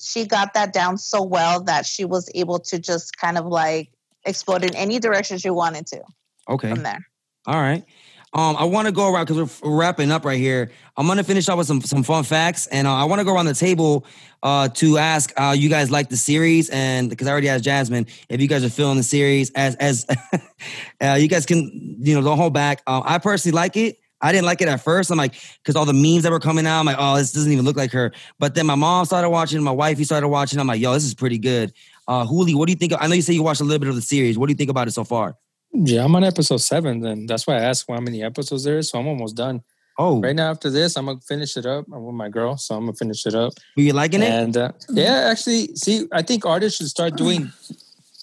she 0.00 0.24
got 0.24 0.54
that 0.54 0.72
down 0.72 0.96
so 0.96 1.22
well 1.22 1.62
that 1.64 1.84
she 1.84 2.04
was 2.06 2.30
able 2.34 2.58
to 2.58 2.78
just 2.78 3.18
kind 3.18 3.36
of 3.36 3.44
like 3.46 3.92
explode 4.24 4.64
in 4.64 4.74
any 4.74 4.98
direction 4.98 5.36
she 5.36 5.50
wanted 5.50 5.86
to 5.88 6.02
okay. 6.48 6.70
from 6.70 6.82
there. 6.82 7.06
All 7.46 7.60
right. 7.60 7.84
Um, 8.32 8.54
I 8.56 8.64
want 8.64 8.86
to 8.86 8.92
go 8.92 9.12
around 9.12 9.26
because 9.26 9.60
we're, 9.60 9.76
wrapping 9.76 10.12
up 10.12 10.24
right 10.24 10.38
here. 10.38 10.70
I'm 10.96 11.06
gonna 11.08 11.24
finish 11.24 11.48
up 11.48 11.58
with 11.58 11.66
some 11.66 11.80
some 11.80 12.04
fun 12.04 12.22
facts, 12.22 12.68
and 12.68 12.86
uh, 12.86 12.94
I 12.94 13.04
want 13.04 13.18
to 13.18 13.24
go 13.24 13.34
around 13.34 13.46
the 13.46 13.54
table 13.54 14.06
uh, 14.42 14.68
to 14.68 14.98
ask 14.98 15.32
uh, 15.36 15.54
you 15.56 15.68
guys 15.68 15.90
like 15.90 16.10
the 16.10 16.16
series, 16.16 16.70
and 16.70 17.10
because 17.10 17.26
I 17.26 17.32
already 17.32 17.48
asked 17.48 17.64
Jazmin 17.64 18.08
if 18.28 18.40
you 18.40 18.46
guys 18.46 18.64
are 18.64 18.70
feeling 18.70 18.98
the 18.98 19.02
series 19.02 19.50
as 19.52 19.74
as 19.76 20.06
uh, 21.02 21.14
you 21.18 21.26
guys 21.26 21.44
can 21.44 21.96
you 22.00 22.14
know 22.14 22.22
don't 22.22 22.38
hold 22.38 22.54
back. 22.54 22.82
Um, 22.86 23.02
I 23.04 23.18
personally 23.18 23.56
like 23.56 23.76
it. 23.76 23.98
I 24.22 24.32
didn't 24.32 24.44
like 24.44 24.60
it 24.60 24.68
at 24.68 24.80
first. 24.82 25.10
I'm 25.10 25.16
like, 25.16 25.34
because 25.62 25.76
all 25.76 25.86
the 25.86 25.94
memes 25.94 26.24
that 26.24 26.30
were 26.30 26.40
coming 26.40 26.66
out, 26.66 26.80
I'm 26.80 26.86
like, 26.86 26.96
oh, 26.98 27.16
this 27.16 27.32
doesn't 27.32 27.50
even 27.50 27.64
look 27.64 27.76
like 27.76 27.90
her. 27.92 28.12
But 28.38 28.54
then 28.54 28.66
my 28.66 28.74
mom 28.74 29.06
started 29.06 29.30
watching, 29.30 29.62
my 29.62 29.70
wifey 29.70 30.04
started 30.04 30.28
watching. 30.28 30.60
I'm 30.60 30.66
like, 30.66 30.80
yo, 30.80 30.92
this 30.92 31.04
is 31.04 31.14
pretty 31.14 31.38
good. 31.38 31.72
Uh, 32.06 32.26
Huli, 32.26 32.54
what 32.54 32.66
do 32.66 32.72
you 32.72 32.76
think? 32.76 32.92
I 32.98 33.06
know 33.06 33.14
you 33.14 33.22
say 33.22 33.32
you 33.32 33.42
watched 33.42 33.62
a 33.62 33.64
little 33.64 33.78
bit 33.78 33.88
of 33.88 33.94
the 33.94 34.02
series. 34.02 34.36
What 34.36 34.46
do 34.46 34.52
you 34.52 34.56
think 34.56 34.68
about 34.68 34.88
it 34.88 34.90
so 34.90 35.04
far? 35.04 35.36
Yeah, 35.72 36.04
I'm 36.04 36.14
on 36.16 36.24
episode 36.24 36.58
seven, 36.58 37.04
and 37.06 37.28
that's 37.28 37.46
why 37.46 37.54
I 37.56 37.60
asked 37.60 37.86
how 37.88 38.00
many 38.00 38.22
episodes 38.22 38.64
there 38.64 38.78
is. 38.78 38.90
So 38.90 38.98
I'm 38.98 39.06
almost 39.06 39.36
done. 39.36 39.62
Oh, 39.98 40.20
Right 40.20 40.34
now, 40.34 40.50
after 40.50 40.70
this, 40.70 40.96
I'm 40.96 41.06
gonna 41.06 41.20
finish 41.20 41.56
it 41.56 41.66
up. 41.66 41.84
I'm 41.92 42.04
with 42.04 42.14
my 42.14 42.28
girl, 42.28 42.56
so 42.56 42.74
I'm 42.74 42.82
gonna 42.86 42.94
finish 42.94 43.26
it 43.26 43.34
up. 43.34 43.52
were 43.76 43.82
you 43.82 43.92
liking 43.92 44.22
it? 44.22 44.30
And 44.30 44.56
uh, 44.56 44.72
yeah, 44.90 45.28
actually, 45.30 45.74
see, 45.76 46.06
I 46.12 46.22
think 46.22 46.46
artists 46.46 46.78
should 46.78 46.88
start 46.88 47.16
doing 47.16 47.52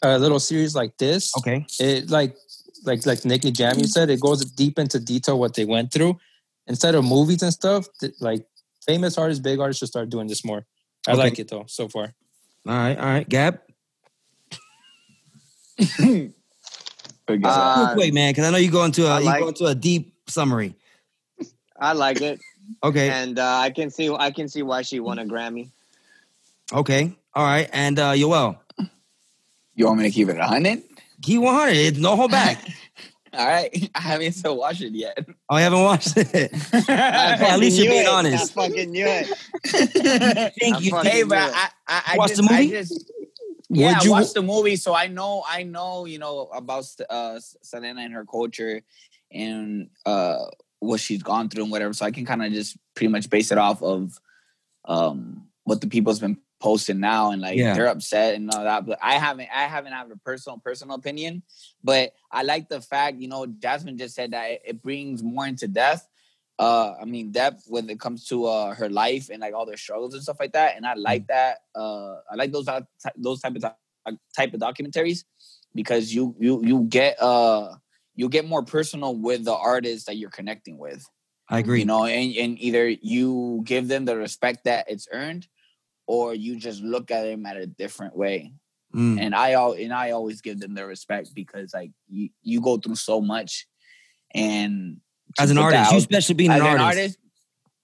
a 0.01 0.17
little 0.19 0.39
series 0.39 0.75
like 0.75 0.97
this. 0.97 1.36
Okay. 1.38 1.65
It 1.79 2.10
like 2.10 2.36
like 2.83 3.05
like 3.05 3.23
Nicky 3.25 3.51
Jam, 3.51 3.77
you 3.77 3.86
said, 3.88 4.10
it 4.10 4.19
goes 4.19 4.43
deep 4.45 4.79
into 4.79 4.99
detail 4.99 5.39
what 5.39 5.53
they 5.53 5.65
went 5.65 5.91
through 5.93 6.17
instead 6.67 6.95
of 6.95 7.05
movies 7.05 7.43
and 7.43 7.53
stuff. 7.53 7.88
Like 8.19 8.45
famous 8.86 9.17
artists, 9.17 9.41
big 9.41 9.60
artists 9.60 9.79
should 9.79 9.89
start 9.89 10.10
doing 10.10 10.27
this 10.27 10.43
more. 10.43 10.65
I 11.07 11.12
Okay. 11.12 11.19
like 11.21 11.39
it 11.39 11.47
though 11.49 11.65
so 11.67 11.88
far. 11.88 12.13
All 12.67 12.73
right, 12.73 12.97
all 12.97 13.05
right. 13.05 13.29
Gab, 13.29 13.60
Uh, 17.29 17.85
real 17.87 17.93
quick, 17.95 18.13
man, 18.13 18.31
because 18.31 18.45
I 18.45 18.51
know 18.51 18.57
you 18.57 18.71
go 18.71 18.83
into 18.85 19.05
a 19.05 19.09
I 19.15 19.19
you 19.19 19.25
like- 19.25 19.41
go 19.41 19.47
into 19.49 19.65
a 19.65 19.75
deep 19.75 20.13
summary. 20.27 20.75
I 21.79 21.93
like 21.93 22.21
it, 22.21 22.39
Okay, 22.83 23.09
and 23.09 23.37
uh, 23.37 23.57
I 23.59 23.69
can 23.69 23.89
see 23.91 24.09
I 24.09 24.31
can 24.31 24.47
see 24.47 24.63
why 24.63 24.81
she 24.81 24.99
won 24.99 25.19
a 25.19 25.25
Grammy. 25.25 25.69
okay, 26.73 27.15
all 27.35 27.43
right. 27.45 27.69
And 27.71 27.99
uh 27.99 28.13
Yoel, 28.13 28.57
You 29.75 29.85
want 29.85 29.99
me 29.99 30.05
to 30.05 30.11
keep 30.11 30.27
it 30.29 30.37
100? 30.37 30.81
key 31.21 31.37
one 31.37 31.53
hundred. 31.55 31.75
It's 31.77 31.97
no 31.99 32.15
hold 32.15 32.31
back. 32.31 32.59
All 33.33 33.45
right. 33.45 33.91
I 33.95 33.99
haven't 34.01 34.31
still 34.31 34.57
watched 34.57 34.81
it 34.81 34.93
yet. 34.93 35.19
oh, 35.49 35.57
you 35.57 35.63
haven't 35.63 35.83
watched 35.83 36.13
it. 36.15 36.49
I 36.89 37.33
at 37.49 37.59
least 37.59 37.77
you're 37.77 37.91
being 37.91 38.03
it. 38.03 38.07
honest. 38.07 38.57
I 38.57 38.67
fucking 38.67 38.89
knew 38.89 39.05
it. 39.05 39.27
Thank 40.59 40.75
I 40.75 40.79
you. 40.79 40.91
fucking 40.91 41.11
hey, 41.11 41.23
but. 41.23 41.37
I, 41.37 41.67
I, 41.87 42.01
I 42.13 42.17
Watch 42.17 42.29
just, 42.29 42.41
the 42.41 42.47
I 42.53 42.61
movie? 42.61 42.69
just, 42.71 43.11
yeah, 43.69 43.99
Would 44.03 44.12
I 44.13 44.23
the 44.34 44.41
movie, 44.41 44.75
so 44.77 44.95
I 44.95 45.08
know, 45.08 45.43
I 45.47 45.63
know, 45.63 46.06
you 46.06 46.19
know 46.19 46.49
about 46.53 46.86
uh, 47.10 47.39
Selena 47.62 48.01
and 48.01 48.13
her 48.13 48.25
culture 48.25 48.82
and 49.32 49.89
uh, 50.06 50.45
what 50.80 50.99
she's 50.99 51.21
gone 51.21 51.49
through 51.49 51.63
and 51.63 51.71
whatever. 51.71 51.93
So 51.93 52.06
I 52.06 52.12
can 52.12 52.25
kind 52.25 52.43
of 52.43 52.53
just 52.53 52.77
pretty 52.95 53.12
much 53.12 53.30
base 53.30 53.51
it 53.51 53.58
off 53.58 53.84
of 53.84 54.17
um, 54.86 55.47
what 55.63 55.82
the 55.82 55.88
people's 55.88 56.19
been 56.19 56.38
posting 56.60 56.99
now, 56.99 57.32
and 57.32 57.41
like 57.41 57.58
Yeah. 57.58 57.73
they're 57.73 57.88
upset 57.88 58.36
and 58.36 58.49
all 58.51 58.63
that. 58.63 58.86
But 58.86 58.99
I 59.01 59.15
haven't, 59.15 59.49
I 59.53 59.63
haven't 59.63 59.91
had 59.91 60.10
a 60.12 60.17
personal, 60.17 60.60
personal 60.60 60.95
opinion. 60.95 61.43
But 61.84 62.13
I 62.32 62.43
like 62.43 62.69
the 62.69 62.82
fact, 62.82 63.19
you 63.19 63.27
know, 63.27 63.45
Jazmin 63.45 63.97
just 63.97 64.15
said 64.15 64.32
that 64.32 64.51
it, 64.51 64.62
it 64.65 64.82
brings 64.82 65.21
more 65.21 65.45
into 65.45 65.67
depth. 65.67 66.08
Uh, 66.59 66.95
I 66.99 67.05
mean, 67.05 67.31
depth 67.31 67.65
when 67.67 67.89
it 67.89 67.99
comes 67.99 68.25
to 68.27 68.45
uh 68.45 68.73
her 68.73 68.89
life 68.89 69.29
and 69.29 69.41
like 69.41 69.53
all 69.53 69.65
their 69.65 69.77
struggles 69.77 70.13
and 70.13 70.23
stuff 70.23 70.37
like 70.39 70.53
that. 70.53 70.75
And 70.75 70.85
I 70.85 70.95
like 70.95 71.27
that. 71.27 71.59
Uh, 71.75 72.15
I 72.31 72.35
like 72.35 72.51
those 72.51 72.65
doc- 72.65 72.87
those 73.15 73.41
type 73.41 73.55
of 73.55 73.61
doc- 73.61 73.77
type 74.35 74.53
of 74.53 74.59
documentaries 74.59 75.23
because 75.75 76.13
you 76.13 76.35
you 76.39 76.63
you 76.65 76.81
get 76.89 77.21
uh 77.21 77.75
you 78.15 78.27
get 78.29 78.47
more 78.47 78.63
personal 78.63 79.15
with 79.15 79.45
the 79.45 79.53
artist 79.53 80.07
that 80.07 80.17
you're 80.17 80.31
connecting 80.31 80.77
with. 80.79 81.05
I 81.49 81.59
agree. 81.59 81.79
You 81.79 81.85
know, 81.85 82.05
and, 82.05 82.35
and 82.35 82.59
either 82.59 82.89
you 82.89 83.61
give 83.63 83.87
them 83.87 84.05
the 84.05 84.17
respect 84.17 84.65
that 84.65 84.89
it's 84.89 85.07
earned, 85.13 85.47
or 86.07 86.33
you 86.33 86.57
just 86.57 86.81
look 86.81 87.11
at 87.11 87.23
them 87.23 87.45
at 87.45 87.57
a 87.57 87.67
different 87.67 88.17
way. 88.17 88.51
Mm, 88.93 89.19
And 89.19 89.35
I 89.35 89.53
all 89.53 89.73
and 89.73 89.93
I 89.93 90.11
always 90.11 90.41
give 90.41 90.59
them 90.59 90.73
their 90.73 90.87
respect 90.87 91.29
because 91.35 91.73
like 91.73 91.91
you 92.09 92.29
you 92.41 92.61
go 92.61 92.77
through 92.77 92.95
so 92.95 93.21
much, 93.21 93.67
and 94.33 94.97
as 95.39 95.52
an 95.52 95.58
artist, 95.58 95.91
you 95.91 95.97
especially 95.97 96.36
being 96.36 96.52
as 96.52 96.62
an 96.62 96.80
artist. 96.80 97.17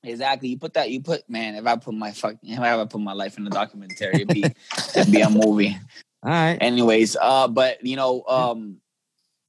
Exactly. 0.04 0.50
You 0.50 0.58
put 0.58 0.74
that. 0.74 0.90
You 0.90 1.02
put 1.02 1.30
man. 1.30 1.56
If 1.56 1.66
I 1.66 1.78
put 1.78 1.94
my 1.94 2.12
fuck, 2.12 2.36
if 2.44 2.60
I 2.60 2.70
ever 2.70 2.86
put 2.86 3.00
my 3.00 3.14
life 3.14 3.38
in 3.38 3.48
a 3.48 3.50
documentary, 3.50 4.16
it'd 4.16 4.28
be 4.28 4.44
it'd 4.96 5.12
be 5.12 5.22
a 5.22 5.30
movie. 5.30 5.78
All 6.24 6.32
right. 6.32 6.58
Anyways, 6.60 7.16
uh, 7.22 7.48
but 7.48 7.86
you 7.86 7.96
know, 7.96 8.24
um, 8.28 8.78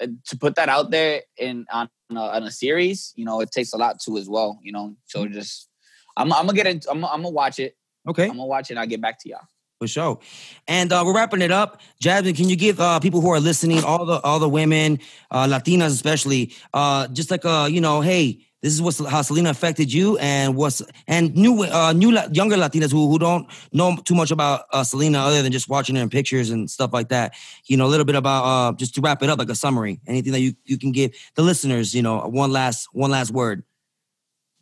uh, 0.00 0.06
to 0.28 0.36
put 0.36 0.54
that 0.56 0.68
out 0.68 0.90
there 0.90 1.22
in 1.36 1.66
on 1.72 1.88
a, 2.10 2.18
on 2.18 2.42
a 2.44 2.50
series, 2.50 3.12
you 3.16 3.24
know, 3.24 3.40
it 3.40 3.50
takes 3.50 3.72
a 3.72 3.76
lot 3.76 4.00
too 4.00 4.16
as 4.16 4.28
well. 4.28 4.58
You 4.62 4.72
know, 4.72 4.96
so 5.06 5.26
just 5.26 5.68
I'm 6.16 6.32
I'm 6.32 6.46
gonna 6.46 6.56
get 6.56 6.66
it. 6.66 6.86
I'm, 6.88 7.04
I'm 7.04 7.22
gonna 7.22 7.30
watch 7.30 7.58
it. 7.58 7.76
Okay. 8.08 8.24
I'm 8.24 8.30
gonna 8.30 8.46
watch 8.46 8.70
it. 8.70 8.74
and 8.74 8.80
I'll 8.80 8.86
get 8.86 9.00
back 9.00 9.18
to 9.20 9.28
y'all. 9.28 9.40
For 9.84 9.88
sure. 9.88 10.18
And 10.66 10.94
uh, 10.94 11.02
we're 11.04 11.14
wrapping 11.14 11.42
it 11.42 11.50
up. 11.50 11.82
Jazmin, 12.02 12.34
can 12.34 12.48
you 12.48 12.56
give 12.56 12.80
uh, 12.80 13.00
people 13.00 13.20
who 13.20 13.28
are 13.28 13.38
listening, 13.38 13.84
all 13.84 14.06
the 14.06 14.18
all 14.22 14.38
the 14.38 14.48
women, 14.48 14.98
uh, 15.30 15.46
Latinas 15.46 15.88
especially, 15.88 16.54
uh, 16.72 17.06
just 17.08 17.30
like 17.30 17.44
uh, 17.44 17.68
you 17.70 17.82
know, 17.82 18.00
hey, 18.00 18.46
this 18.62 18.72
is 18.72 18.80
what's 18.80 18.98
how 19.06 19.20
Selena 19.20 19.50
affected 19.50 19.92
you, 19.92 20.16
and 20.16 20.56
what's 20.56 20.80
and 21.06 21.36
new 21.36 21.64
uh, 21.64 21.92
new 21.92 22.18
younger 22.32 22.56
Latinas 22.56 22.92
who 22.92 23.10
who 23.10 23.18
don't 23.18 23.46
know 23.74 23.94
too 24.06 24.14
much 24.14 24.30
about 24.30 24.64
Selena 24.86 25.18
other 25.18 25.42
than 25.42 25.52
just 25.52 25.68
watching 25.68 25.96
her 25.96 26.02
in 26.02 26.08
pictures 26.08 26.48
and 26.48 26.70
stuff 26.70 26.94
like 26.94 27.10
that. 27.10 27.34
You 27.66 27.76
know, 27.76 27.84
a 27.84 27.92
little 27.92 28.06
bit 28.06 28.16
about 28.16 28.44
uh, 28.44 28.72
just 28.72 28.94
to 28.94 29.02
wrap 29.02 29.22
it 29.22 29.28
up, 29.28 29.38
like 29.38 29.50
a 29.50 29.54
summary. 29.54 30.00
Anything 30.06 30.32
that 30.32 30.40
you 30.40 30.54
you 30.64 30.78
can 30.78 30.92
give 30.92 31.14
the 31.34 31.42
listeners, 31.42 31.94
you 31.94 32.00
know, 32.00 32.20
one 32.20 32.52
last 32.52 32.88
one 32.92 33.10
last 33.10 33.32
word. 33.32 33.64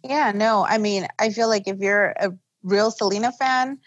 Yeah, 0.03 0.33
no, 0.35 0.67
I 0.69 0.79
mean, 0.79 1.07
I 1.21 1.31
feel 1.31 1.47
like 1.47 1.69
if 1.69 1.79
you're 1.79 2.07
a 2.19 2.33
real 2.65 2.91
Selena 2.91 3.31
fan, 3.33 3.79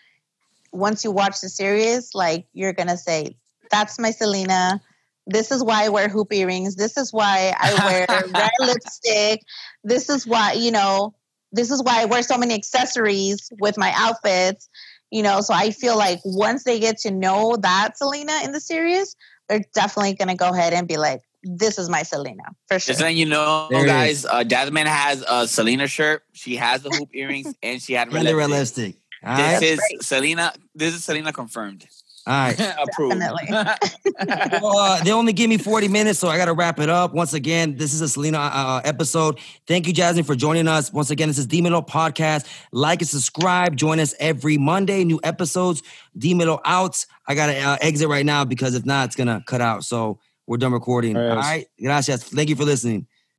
once 0.75 1.03
you 1.03 1.11
watch 1.11 1.41
the 1.41 1.49
series, 1.49 2.13
like 2.13 2.47
you're 2.53 2.73
gonna 2.73 2.97
say, 2.97 3.37
"That's 3.71 3.97
my 3.99 4.11
Selena." 4.11 4.81
This 5.27 5.51
is 5.51 5.63
why 5.63 5.85
I 5.85 5.89
wear 5.89 6.07
hoop 6.07 6.31
earrings. 6.31 6.75
This 6.75 6.97
is 6.97 7.11
why 7.11 7.53
I 7.59 7.73
wear 7.85 8.07
red 8.35 8.51
lipstick. 8.59 9.41
This 9.83 10.09
is 10.09 10.27
why, 10.27 10.53
you 10.53 10.69
know, 10.71 11.15
this 11.51 11.71
is 11.71 11.81
why 11.81 12.01
I 12.01 12.05
wear 12.05 12.21
so 12.21 12.37
many 12.37 12.53
accessories 12.53 13.49
with 13.59 13.77
my 13.77 13.91
outfits. 13.95 14.69
You 15.11 15.23
know, 15.23 15.41
so 15.41 15.53
I 15.53 15.71
feel 15.71 15.97
like 15.97 16.19
once 16.25 16.63
they 16.63 16.79
get 16.79 16.97
to 16.99 17.11
know 17.11 17.57
that 17.61 17.97
Selena 17.97 18.33
in 18.43 18.51
the 18.51 18.59
series, 18.59 19.15
they're 19.49 19.63
definitely 19.73 20.13
gonna 20.13 20.35
go 20.35 20.49
ahead 20.49 20.73
and 20.73 20.87
be 20.87 20.97
like, 20.97 21.21
this 21.45 21.77
is 21.77 21.89
my 21.89 22.03
Selena 22.03 22.43
for 22.67 22.79
sure. 22.79 22.93
Just 22.93 23.01
letting 23.01 23.17
you 23.17 23.25
know, 23.25 23.67
There 23.69 23.85
guys, 23.85 24.25
uh, 24.25 24.43
Jazmin 24.43 24.87
has 24.87 25.23
a 25.27 25.47
Selena 25.47 25.87
shirt. 25.87 26.23
She 26.33 26.55
has 26.55 26.81
the 26.81 26.89
hoop 26.89 27.09
earrings, 27.13 27.53
and 27.63 27.81
she 27.81 27.93
had 27.93 28.07
And 28.07 28.27
the 28.27 28.35
realistic. 28.35 28.37
realistic. 28.37 28.95
All 29.25 29.35
This 29.37 29.53
right. 29.53 29.63
is 29.63 29.79
right. 29.79 30.03
Selena. 30.03 30.53
This 30.73 30.93
is 30.93 31.03
Selena 31.03 31.33
confirmed. 31.33 31.85
All 32.27 32.33
right. 32.33 32.59
Approved. 32.83 33.19
Definitely. 33.19 33.75
Well, 34.61 34.77
uh, 34.77 35.03
they 35.03 35.11
only 35.11 35.33
give 35.33 35.49
me 35.49 35.57
40 35.57 35.87
minutes, 35.89 36.17
so 36.19 36.27
I 36.27 36.37
got 36.37 36.45
to 36.45 36.53
wrap 36.53 36.79
it 36.79 36.89
up. 36.89 37.13
Once 37.13 37.33
again, 37.33 37.75
this 37.75 37.93
is 37.93 38.01
a 38.01 38.07
Selena 38.07 38.37
uh, 38.39 38.81
episode. 38.83 39.39
Thank 39.67 39.87
you, 39.87 39.93
Jazmin, 39.93 40.25
for 40.25 40.35
joining 40.35 40.67
us. 40.67 40.91
Once 40.93 41.09
again, 41.11 41.27
this 41.27 41.37
is 41.37 41.45
Dímelo 41.47 41.85
Podcast. 41.85 42.47
Like 42.71 43.01
and 43.01 43.09
subscribe. 43.09 43.75
Join 43.75 43.99
us 43.99 44.15
every 44.19 44.57
Monday. 44.57 45.03
New 45.03 45.19
episodes. 45.23 45.83
Dímelo 46.17 46.61
out. 46.65 47.05
I 47.27 47.35
got 47.35 47.47
to 47.47 47.59
uh, 47.59 47.77
exit 47.81 48.07
right 48.07 48.25
now 48.25 48.45
because 48.45 48.73
if 48.73 48.85
not, 48.85 49.07
it's 49.07 49.15
going 49.15 49.27
to 49.27 49.43
cut 49.45 49.61
out. 49.61 49.83
So 49.83 50.19
we're 50.47 50.57
done 50.57 50.71
recording. 50.71 51.17
All 51.17 51.23
right. 51.23 51.31
All 51.31 51.37
right. 51.37 51.67
Gracias. 51.81 52.23
Thank 52.23 52.49
you 52.49 52.55
for 52.55 52.63
listening. 52.65 53.05